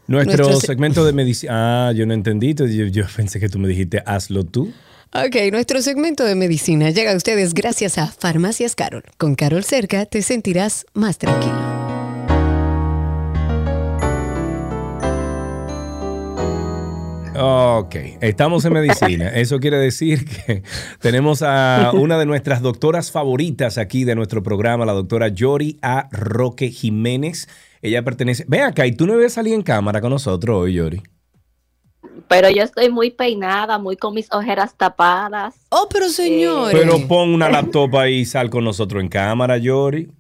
[0.07, 1.89] Nuestro, Nuestro se- segmento de medicina.
[1.89, 2.55] Ah, yo no entendí.
[2.55, 4.73] Yo, yo pensé que tú me dijiste hazlo tú.
[5.13, 9.03] Ok, nuestro segmento de medicina llega a ustedes gracias a Farmacias Carol.
[9.17, 11.78] Con Carol cerca te sentirás más tranquilo.
[17.41, 19.29] Ok, estamos en medicina.
[19.33, 20.61] Eso quiere decir que
[20.99, 26.09] tenemos a una de nuestras doctoras favoritas aquí de nuestro programa, la doctora Yori A.
[26.11, 27.47] Roque Jiménez.
[27.81, 28.43] Ella pertenece.
[28.49, 31.01] Ve acá, y tú no debes salir en cámara con nosotros hoy, Yori.
[32.27, 35.55] Pero yo estoy muy peinada, muy con mis ojeras tapadas.
[35.69, 36.73] Oh, pero señor.
[36.73, 40.11] Pero pon una laptop ahí y sal con nosotros en cámara, Yori.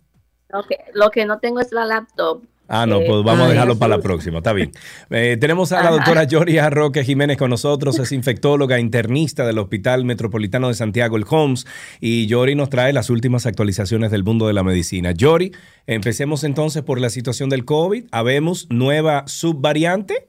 [0.47, 2.43] Lo que, lo que no tengo es la laptop.
[2.71, 4.71] Ah, no, pues vamos a dejarlo para la próxima, está bien.
[5.09, 10.05] Eh, tenemos a la doctora Yoria Roque Jiménez con nosotros, es infectóloga internista del Hospital
[10.05, 11.65] Metropolitano de Santiago, el HOMS,
[11.99, 15.13] y Yori nos trae las últimas actualizaciones del mundo de la medicina.
[15.13, 15.51] Yori,
[15.87, 18.05] empecemos entonces por la situación del COVID.
[18.11, 20.28] Habemos nueva subvariante.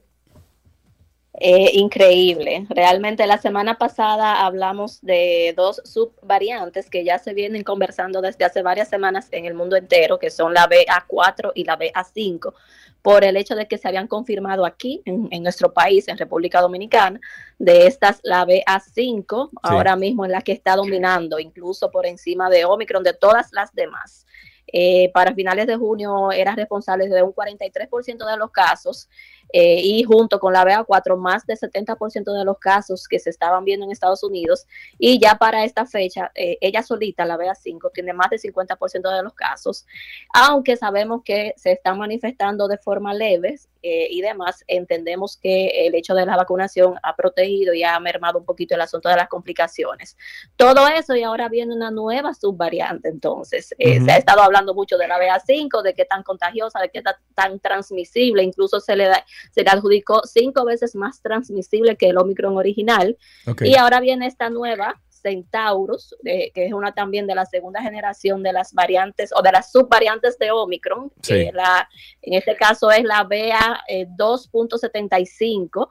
[1.33, 2.65] Eh, increíble.
[2.69, 8.61] Realmente la semana pasada hablamos de dos subvariantes que ya se vienen conversando desde hace
[8.61, 12.53] varias semanas en el mundo entero, que son la BA4 y la BA5,
[13.01, 16.59] por el hecho de que se habían confirmado aquí en, en nuestro país, en República
[16.59, 17.19] Dominicana,
[17.57, 22.65] de estas la BA5, ahora mismo en la que está dominando, incluso por encima de
[22.65, 24.25] Omicron, de todas las demás.
[24.73, 29.09] Eh, para finales de junio era responsable de un 43% de los casos
[29.53, 33.65] eh, y junto con la BA4 más del 70% de los casos que se estaban
[33.65, 34.65] viendo en Estados Unidos
[34.97, 39.23] y ya para esta fecha eh, ella solita, la BA5, tiene más del 50% de
[39.23, 39.85] los casos,
[40.33, 45.95] aunque sabemos que se están manifestando de forma leve eh, y demás, entendemos que el
[45.95, 49.27] hecho de la vacunación ha protegido y ha mermado un poquito el asunto de las
[49.27, 50.15] complicaciones.
[50.55, 55.07] Todo eso y ahora viene una nueva subvariante, entonces se ha estado hablando mucho de
[55.07, 59.25] la BA5, de qué tan contagiosa, de qué tan, tan transmisible, incluso se le, da,
[59.51, 63.17] se le adjudicó cinco veces más transmisible que el Omicron original.
[63.61, 68.41] Y ahora viene esta nueva Centaurus, eh, que es una también de la segunda generación
[68.41, 71.33] de las variantes o de las subvariantes de Omicron, Sí.
[71.33, 71.87] que la,
[72.23, 75.87] en este caso es la BA eh, 2.75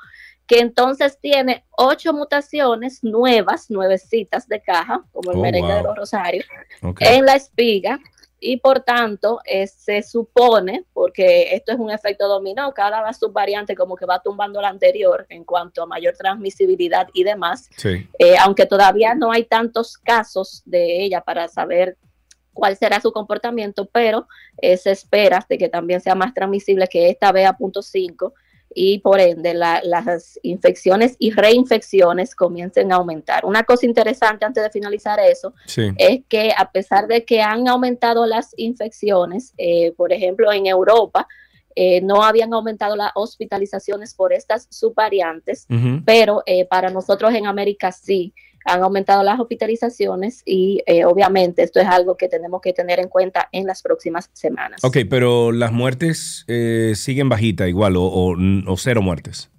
[0.47, 5.97] que entonces tiene ocho mutaciones nuevas, nuevecitas de caja, como el Oh, merengue de los
[5.97, 6.45] Rosarios,
[6.99, 8.01] en la espiga
[8.41, 13.97] y por tanto eh, se supone, porque esto es un efecto dominó, cada subvariante como
[13.97, 18.09] que va tumbando la anterior en cuanto a mayor transmisibilidad y demás, Sí.
[18.19, 21.97] eh, aunque todavía no hay tantos casos de ella para saber
[22.53, 24.27] cuál será su comportamiento, pero
[24.57, 28.33] eh, se espera de que también sea más transmisible que esta BA.5
[28.75, 33.45] y por ende la- las infecciones y reinfecciones comiencen a aumentar.
[33.45, 35.89] Una cosa interesante antes de finalizar eso Sí.
[35.97, 41.27] es que a pesar de que han aumentado las infecciones, eh, por ejemplo en Europa,
[41.77, 45.67] eh, no habían aumentado las hospitalizaciones por estas subvariantes,
[46.05, 48.35] pero eh, para nosotros en América sí
[48.73, 53.09] han aumentado las hospitalizaciones y eh, obviamente esto es algo que tenemos que tener en
[53.09, 54.83] cuenta en las próximas semanas.
[54.85, 58.37] Ok, pero las muertes eh, siguen bajitas igual o, o-
[58.67, 59.51] o cero muertes.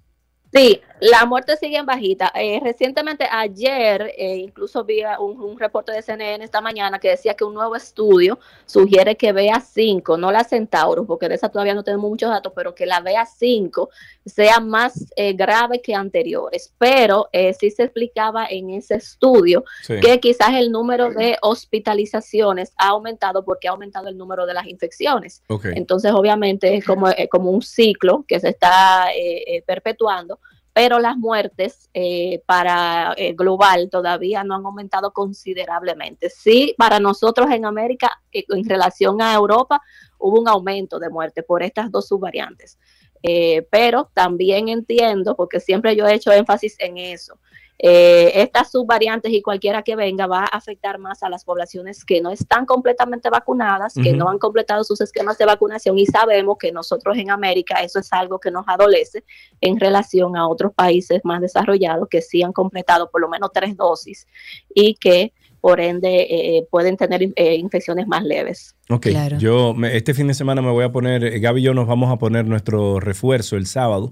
[0.54, 2.32] Sí, la muerte sigue en bajita.
[2.36, 7.34] Eh, recientemente, ayer, eh, incluso vi un, un reporte de CNN esta mañana que decía
[7.34, 11.84] que un nuevo estudio sugiere que BA5, no la Centaurus, porque de esa todavía no
[11.84, 13.90] tenemos muchos datos, pero que la BA5
[14.26, 16.73] sea más eh, grave que anteriores.
[16.78, 19.99] Pero eh, sí se explicaba en ese estudio Sí.
[19.99, 24.68] que quizás el número de hospitalizaciones ha aumentado porque ha aumentado el número de las
[24.68, 25.41] infecciones.
[25.64, 30.40] Entonces, obviamente, es como, eh, como un ciclo que se está eh, perpetuando,
[30.73, 36.30] pero las muertes eh, para eh, global todavía no han aumentado considerablemente.
[36.30, 39.81] Sí, para nosotros en América, eh, en relación a Europa,
[40.18, 42.77] hubo un aumento de muerte por estas dos subvariantes.
[43.23, 47.38] Eh, pero también entiendo, porque siempre yo he hecho énfasis en eso,
[47.84, 52.22] eh, estas subvariantes y cualquiera que venga va a afectar más a las poblaciones que
[52.22, 56.72] no están completamente vacunadas, que no han completado sus esquemas de vacunación y sabemos que
[56.72, 59.24] nosotros en América eso es algo que nos adolece
[59.62, 63.76] en relación a otros países más desarrollados que sí han completado por lo menos tres
[63.76, 64.28] dosis
[64.76, 68.76] y que por ende eh, pueden tener eh, infecciones más leves.
[68.90, 69.08] Ok,
[69.40, 72.12] yo me- este fin de semana me voy a poner, Gaby y yo nos vamos
[72.12, 74.12] a poner nuestro refuerzo el sábado.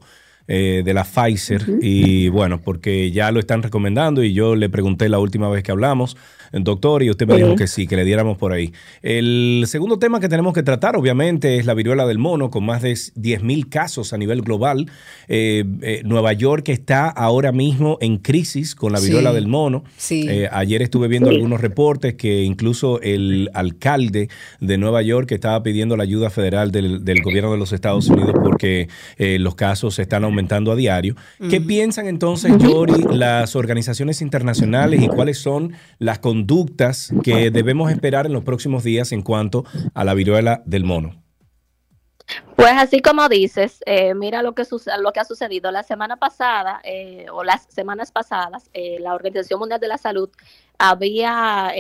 [0.50, 1.64] Eh, de la Pfizer.
[1.82, 5.72] Y bueno, porque ya lo están recomendando y yo le pregunté la última vez que
[5.72, 6.18] hablamos
[6.52, 8.74] doctor, y usted me dijo que sí, que le diéramos por ahí.
[9.02, 12.82] El segundo tema que tenemos que tratar, obviamente, es la viruela del mono, con más
[12.82, 14.90] de 10.000 casos a nivel global.
[15.28, 19.84] Eh, eh, Nueva York está ahora mismo en crisis con la viruela del mono.
[20.10, 25.98] Eh, ayer estuve viendo algunos reportes que incluso el alcalde de Nueva York estaba pidiendo
[25.98, 30.39] la ayuda federal del, gobierno de los Estados Unidos porque los casos están aumentando
[30.72, 31.16] a diario.
[31.50, 38.26] ¿Qué piensan entonces, Yori, las organizaciones internacionales y cuáles son las conductas que debemos esperar
[38.26, 41.24] en los próximos días en cuanto a la viruela del mono?
[42.56, 44.64] Pues así como dices, eh, mira lo que,
[45.00, 45.72] lo que ha sucedido.
[45.72, 50.30] La semana pasada eh, o las semanas pasadas, eh, la Organización Mundial de la Salud
[50.78, 51.74] había,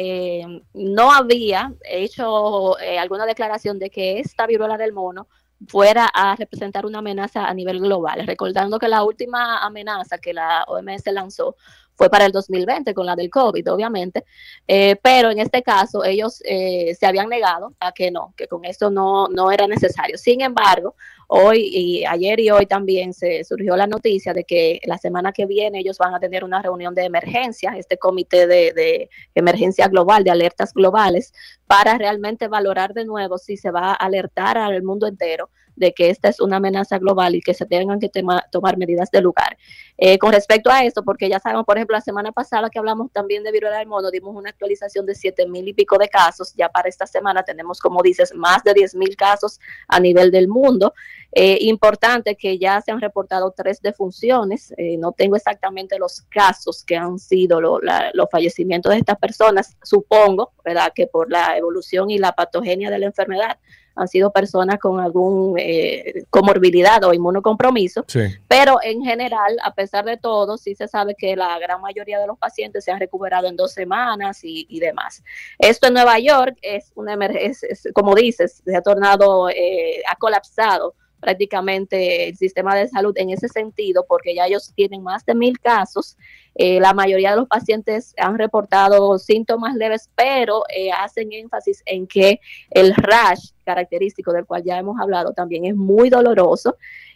[0.73, 5.27] no había hecho alguna declaración de que esta viruela del mono
[5.68, 10.64] fuera a representar una amenaza a nivel global, recordando que la última amenaza que la
[10.64, 11.56] OMS lanzó
[11.99, 14.23] fue para el 2020 con la del COVID, obviamente,
[14.65, 18.63] eh, pero en este caso ellos eh, se habían negado a que no, que con
[18.63, 20.17] esto no, no era necesario.
[20.17, 20.95] Sin embargo,
[21.27, 25.45] hoy y ayer y hoy también se surgió la noticia de que la semana que
[25.45, 30.23] viene ellos van a tener una reunión de emergencia, este comité de, de emergencia global,
[30.23, 31.34] de alertas globales,
[31.67, 35.49] para realmente valorar de nuevo si se va a alertar al mundo entero
[35.80, 38.11] de que esta es una amenaza global y que se tengan que
[38.51, 39.57] tomar medidas de lugar.
[39.97, 43.11] Eh, con respecto a esto, porque ya sabemos, por ejemplo, la semana pasada que hablamos
[43.11, 46.53] también de viruela del mono, dimos una actualización de siete mil y pico de casos.
[46.56, 50.47] Ya para esta semana tenemos, como dices, más de 10 mil casos a nivel del
[50.47, 50.93] mundo.
[51.31, 54.73] Eh, importante que ya se han reportado tres defunciones.
[54.77, 59.77] Eh, no tengo exactamente los casos que han sido los fallecimientos de estas personas.
[59.84, 63.57] Supongo, ¿verdad?, que por la evolución y la patogenia de la enfermedad
[63.99, 68.05] han sido personas con algún eh, comorbilidad o inmunocompromiso,
[68.47, 72.27] pero en general, a pesar de todo, sí se sabe que la gran mayoría de
[72.27, 75.21] los pacientes se han recuperado en dos semanas y, demás.
[75.57, 80.95] Esto en Nueva York es una emergencia, como dices, se ha tornado, eh, ha colapsado
[81.20, 85.60] prácticamente el sistema de salud en ese sentido, porque ya ellos tienen más de mil
[85.60, 86.18] casos.
[86.56, 92.08] Eh, la mayoría de los pacientes han reportado síntomas leves, pero eh, hacen énfasis en
[92.08, 92.40] que
[92.72, 96.76] el rash característico del cual ya hemos hablado también es muy doloroso.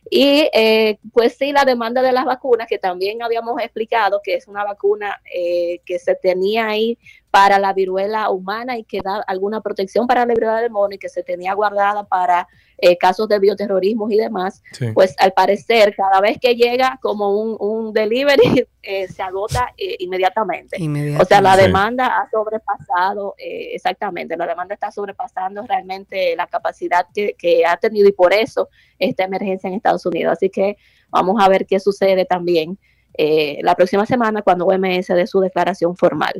[0.09, 4.47] Y eh, pues sí, la demanda de las vacunas, que también habíamos explicado que es
[4.47, 6.97] una vacuna que se tenía ahí
[7.31, 10.99] para la viruela humana y que da alguna protección para la viruela del mono y
[10.99, 12.47] que se tenía guardada para
[12.85, 14.61] eh, casos de bioterrorismo y demás,
[14.93, 20.75] pues al parecer cada vez que llega como un, delivery eh, se agota eh, inmediatamente.
[21.17, 27.35] O sea, la demanda ha sobrepasado, exactamente, la demanda está sobrepasando realmente la capacidad que,
[27.37, 28.67] que ha tenido y por eso
[28.99, 30.33] esta emergencia en Estados Unidos.
[30.33, 30.75] Así que
[31.09, 32.77] vamos a ver qué sucede también
[33.61, 36.33] la próxima semana cuando OMS dé su declaración formal.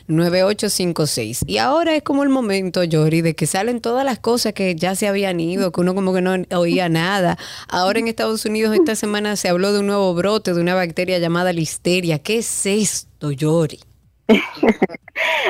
[0.07, 1.45] 829-236-9856.
[1.47, 4.95] Y ahora es como el momento, Yori, de que salen todas las cosas que ya
[4.95, 7.39] se habían ido, que uno como que no oía nada.
[7.69, 11.19] Ahora en Estados Unidos esta semana se habló de un nuevo brote, de una bacteria
[11.19, 12.19] llamada listeria.
[12.19, 13.81] ¿Qué es esto, Yori?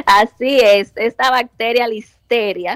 [0.06, 2.15] Así es, esta bacteria listeria,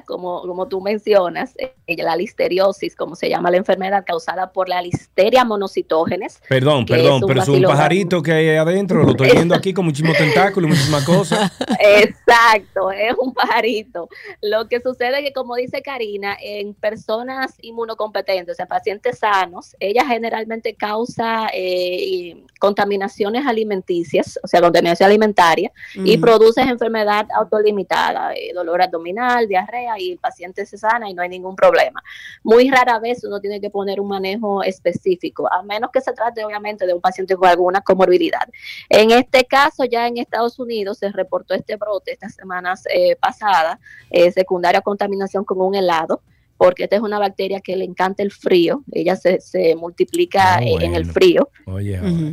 [0.06, 4.80] como, como tú mencionas, eh, la listeriosis, como se llama la enfermedad causada por la
[4.80, 6.40] listeria monocitógenes.
[6.48, 10.16] Perdón, perdón, pero es un pajarito que hay adentro, lo estoy viendo aquí con muchísimos
[10.16, 11.52] tentáculos, muchísimas cosas.
[11.80, 14.08] Exacto, es un pajarito.
[14.40, 20.06] Lo que sucede es que, como dice Karina, en personas inmunocompetentes, en pacientes sanos, ella
[20.06, 28.82] generalmente causa eh, contaminaciones alimenticias, o sea, contaminación alimentaria, y produce enfermedad autolimitada, eh, dolor
[28.82, 32.02] abdominal, diarrea, y el paciente se sana y no hay ningún problema.
[32.42, 36.44] Muy rara vez uno tiene que poner un manejo específico, a menos que se trate
[36.44, 38.48] obviamente de un paciente con alguna comorbilidad.
[38.88, 43.78] En este caso, ya en Estados Unidos se reportó este brote estas semanas eh, pasadas,
[44.10, 46.22] eh, secundaria contaminación con un helado
[46.60, 50.62] porque esta es una bacteria que le encanta el frío, ella se, se multiplica ah,
[50.62, 51.48] en el frío.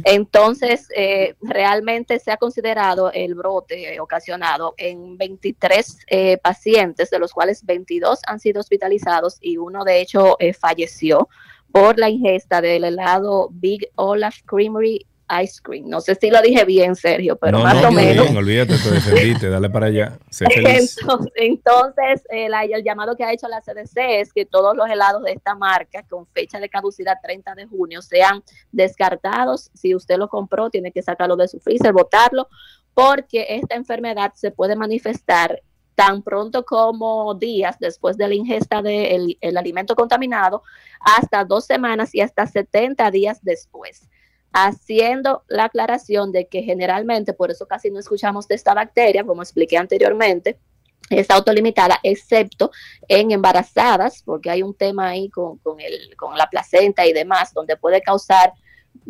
[0.03, 7.31] Entonces, eh, realmente se ha considerado el brote ocasionado en 23 eh, pacientes, de los
[7.31, 11.29] cuales 22 han sido hospitalizados y uno de hecho eh, falleció
[11.71, 15.05] por la ingesta del helado Big Olaf Creamery
[15.43, 15.87] Ice Cream.
[15.87, 18.25] No sé si lo dije bien, Sergio, pero No, más no, o menos.
[18.25, 20.17] bien, olvídate, te defendiste, dale para allá.
[20.29, 20.97] Sé feliz.
[20.99, 25.23] Entonces, entonces, el, el llamado que ha hecho la CDC es que todos los helados
[25.23, 29.69] de esta marca con fecha de caducidad 30 de junio sean descartados.
[29.73, 32.47] Si usted lo compró, tiene que sacarlo de su freezer, botarlo,
[32.93, 35.61] porque esta enfermedad se puede manifestar
[35.95, 40.61] tan pronto como días después de la ingesta del el alimento contaminado,
[40.99, 44.07] hasta dos semanas y hasta 70 días después
[44.53, 49.41] haciendo la aclaración de que generalmente, por eso casi no escuchamos de esta bacteria, como
[49.41, 50.57] expliqué anteriormente,
[51.09, 52.71] es autolimitada, excepto
[53.07, 57.53] en embarazadas, porque hay un tema ahí con, con, el, con la placenta y demás,
[57.53, 58.53] donde puede causar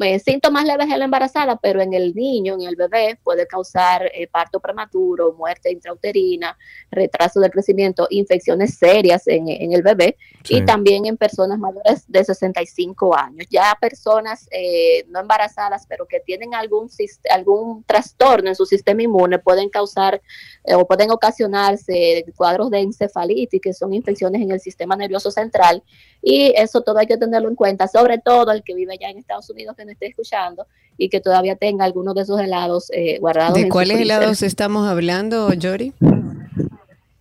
[0.01, 4.09] eh, síntomas leves en la embarazada, pero en el niño, en el bebé, puede causar
[4.14, 6.57] eh, parto prematuro, muerte intrauterina,
[6.91, 10.57] retraso del crecimiento, infecciones serias en, en el bebé Sí.
[10.57, 13.47] y también en personas mayores de 65 años.
[13.49, 16.89] Ya personas eh, no embarazadas, pero que tienen algún,
[17.30, 20.22] algún trastorno en su sistema inmune, pueden causar
[20.64, 25.84] eh, o pueden ocasionarse cuadros de encefalitis, que son infecciones en el sistema nervioso central,
[26.22, 29.18] y eso todo hay que tenerlo en cuenta, sobre todo el que vive allá en
[29.18, 30.66] Estados Unidos que nos esté escuchando
[30.98, 33.54] y que todavía tenga algunos de esos helados eh, guardados.
[33.54, 35.94] ¿De cuáles helados estamos hablando, Yori?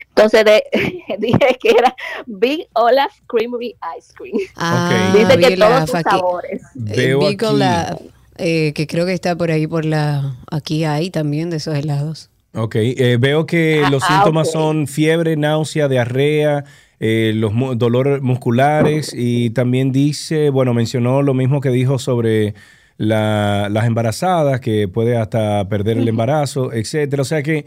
[0.09, 0.65] Entonces de-
[1.19, 1.95] dije que era
[2.27, 4.39] Big Olaf Creamery Ice Cream.
[4.57, 6.62] Ah, Dice que todos sus sabores.
[6.74, 8.01] Veo Big aquí- Olaf,
[8.39, 12.31] eh, que creo que está por ahí por la aquí hay también de esos helados.
[12.55, 14.53] Ok, eh, veo que los Ah, síntomas ok.
[14.55, 16.65] son fiebre, náusea, diarrea,
[17.01, 22.55] eh, los mu- dolores musculares y también dice, bueno, mencionó lo mismo que dijo sobre
[22.97, 27.20] la- las embarazadas, que puede hasta perder el embarazo, etcétera.
[27.23, 27.66] O sea que,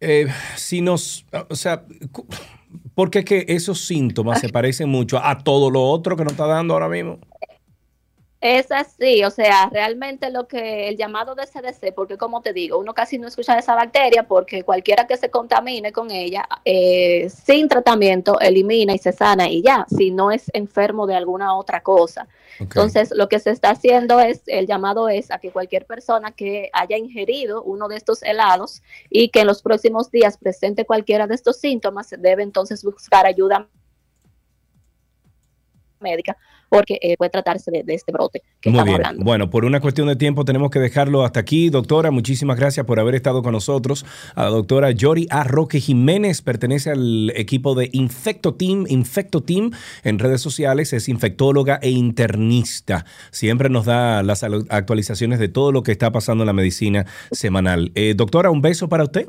[0.00, 1.84] eh, si nos, o sea,
[2.94, 6.46] porque es que esos síntomas se parecen mucho a todo lo otro que nos está
[6.46, 7.18] dando ahora mismo.
[8.42, 12.76] Es así, o sea, realmente lo que el llamado de CDC, porque como te digo,
[12.76, 17.30] uno casi no escucha de esa bacteria porque cualquiera que se contamine con ella, eh,
[17.30, 21.84] sin tratamiento, elimina y se sana y ya, si no es enfermo de alguna otra
[21.84, 22.26] cosa.
[22.58, 26.68] Entonces, lo que se está haciendo es, el llamado es a que cualquier persona que
[26.72, 31.36] haya ingerido uno de estos helados y que en los próximos días presente cualquiera de
[31.36, 33.68] estos síntomas, debe entonces buscar ayuda
[36.02, 36.36] médica
[36.68, 39.06] porque eh, puede tratarse de, de este brote que Muy estamos bien.
[39.06, 39.24] hablando.
[39.24, 41.68] Bueno, por una cuestión de tiempo tenemos que dejarlo hasta aquí.
[41.70, 44.04] Doctora, muchísimas gracias por haber estado con nosotros.
[44.34, 45.44] A la doctora Yori A.
[45.44, 48.86] Roque Jiménez pertenece al equipo de Infecto Team.
[48.88, 49.70] Infecto Team
[50.02, 53.04] en redes sociales es infectóloga e internista.
[53.30, 57.04] Siempre nos da las al- actualizaciones de todo lo que está pasando en la medicina
[57.30, 57.92] semanal.
[57.94, 59.26] Eh, doctora, un beso para usted.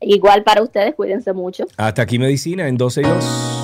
[0.00, 1.64] Igual para ustedes, cuídense mucho.
[1.76, 3.63] Hasta aquí Medicina en 12 y 2.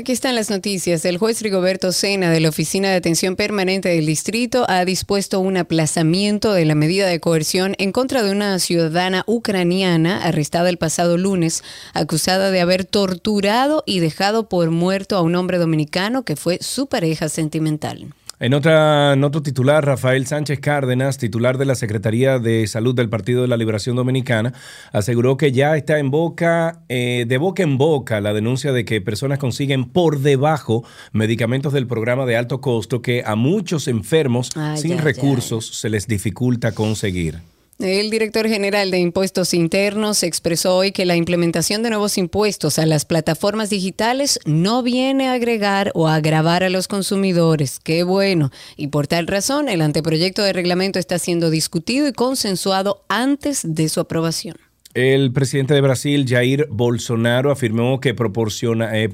[0.00, 1.04] Aquí están las noticias.
[1.04, 5.58] El juez Rigoberto Sena de la Oficina de Atención Permanente del Distrito ha dispuesto un
[5.58, 11.18] aplazamiento de la medida de coerción en contra de una ciudadana ucraniana arrestada el pasado
[11.18, 11.62] lunes,
[11.92, 16.86] acusada de haber torturado y dejado por muerto a un hombre dominicano que fue su
[16.86, 18.14] pareja sentimental.
[18.40, 23.10] En, otra, en otro titular, Rafael Sánchez Cárdenas, titular de la Secretaría de Salud del
[23.10, 24.54] Partido de la Liberación Dominicana,
[24.92, 29.02] aseguró que ya está en boca, eh, de boca en boca, la denuncia de que
[29.02, 34.78] personas consiguen por debajo medicamentos del programa de alto costo que a muchos enfermos Ay,
[34.78, 37.40] sin recursos se les dificulta conseguir.
[37.80, 42.84] El director general de Impuestos Internos expresó hoy que la implementación de nuevos impuestos a
[42.84, 47.80] las plataformas digitales no viene a agregar o agravar a los consumidores.
[47.82, 48.50] Qué bueno.
[48.76, 53.88] Y por tal razón, el anteproyecto de reglamento está siendo discutido y consensuado antes de
[53.88, 54.56] su aprobación.
[54.92, 59.08] El presidente de Brasil, Jair Bolsonaro, afirmó que proporciona, eh,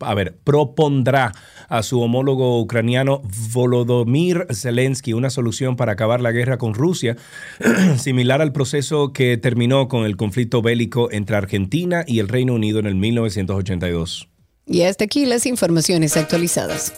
[0.00, 1.32] a ver, propondrá
[1.68, 3.20] a su homólogo ucraniano
[3.52, 7.16] Volodymyr Zelensky una solución para acabar la guerra con Rusia,
[7.98, 12.78] similar al proceso que terminó con el conflicto bélico entre Argentina y el Reino Unido
[12.78, 14.30] en el 1982.
[14.64, 16.94] Y hasta aquí las informaciones actualizadas.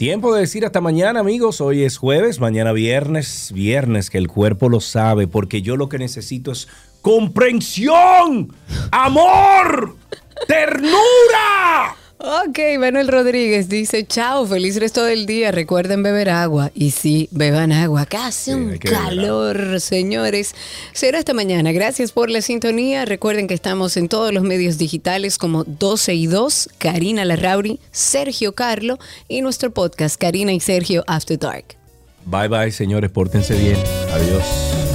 [0.00, 1.60] Tiempo de decir hasta mañana, amigos.
[1.60, 5.98] Hoy es jueves, mañana viernes, viernes que el cuerpo lo sabe, porque yo lo que
[5.98, 6.68] necesito es
[7.02, 8.50] comprensión,
[8.92, 9.96] amor,
[10.48, 11.99] ternura.
[12.22, 16.70] Ok, Manuel Rodríguez dice, chao, feliz resto del día, recuerden beber agua.
[16.74, 20.54] Y sí, beban agua, casi un que beber calor, señores.
[20.92, 23.06] Será esta mañana, gracias por la sintonía.
[23.06, 28.54] Recuerden que estamos en todos los medios digitales como 12 y 2, Karina Larrauri, Sergio
[28.54, 31.76] Carlo y nuestro podcast Karina y Sergio After Dark.
[32.26, 33.78] Bye bye, señores, pórtense bien.
[34.12, 34.89] Adiós.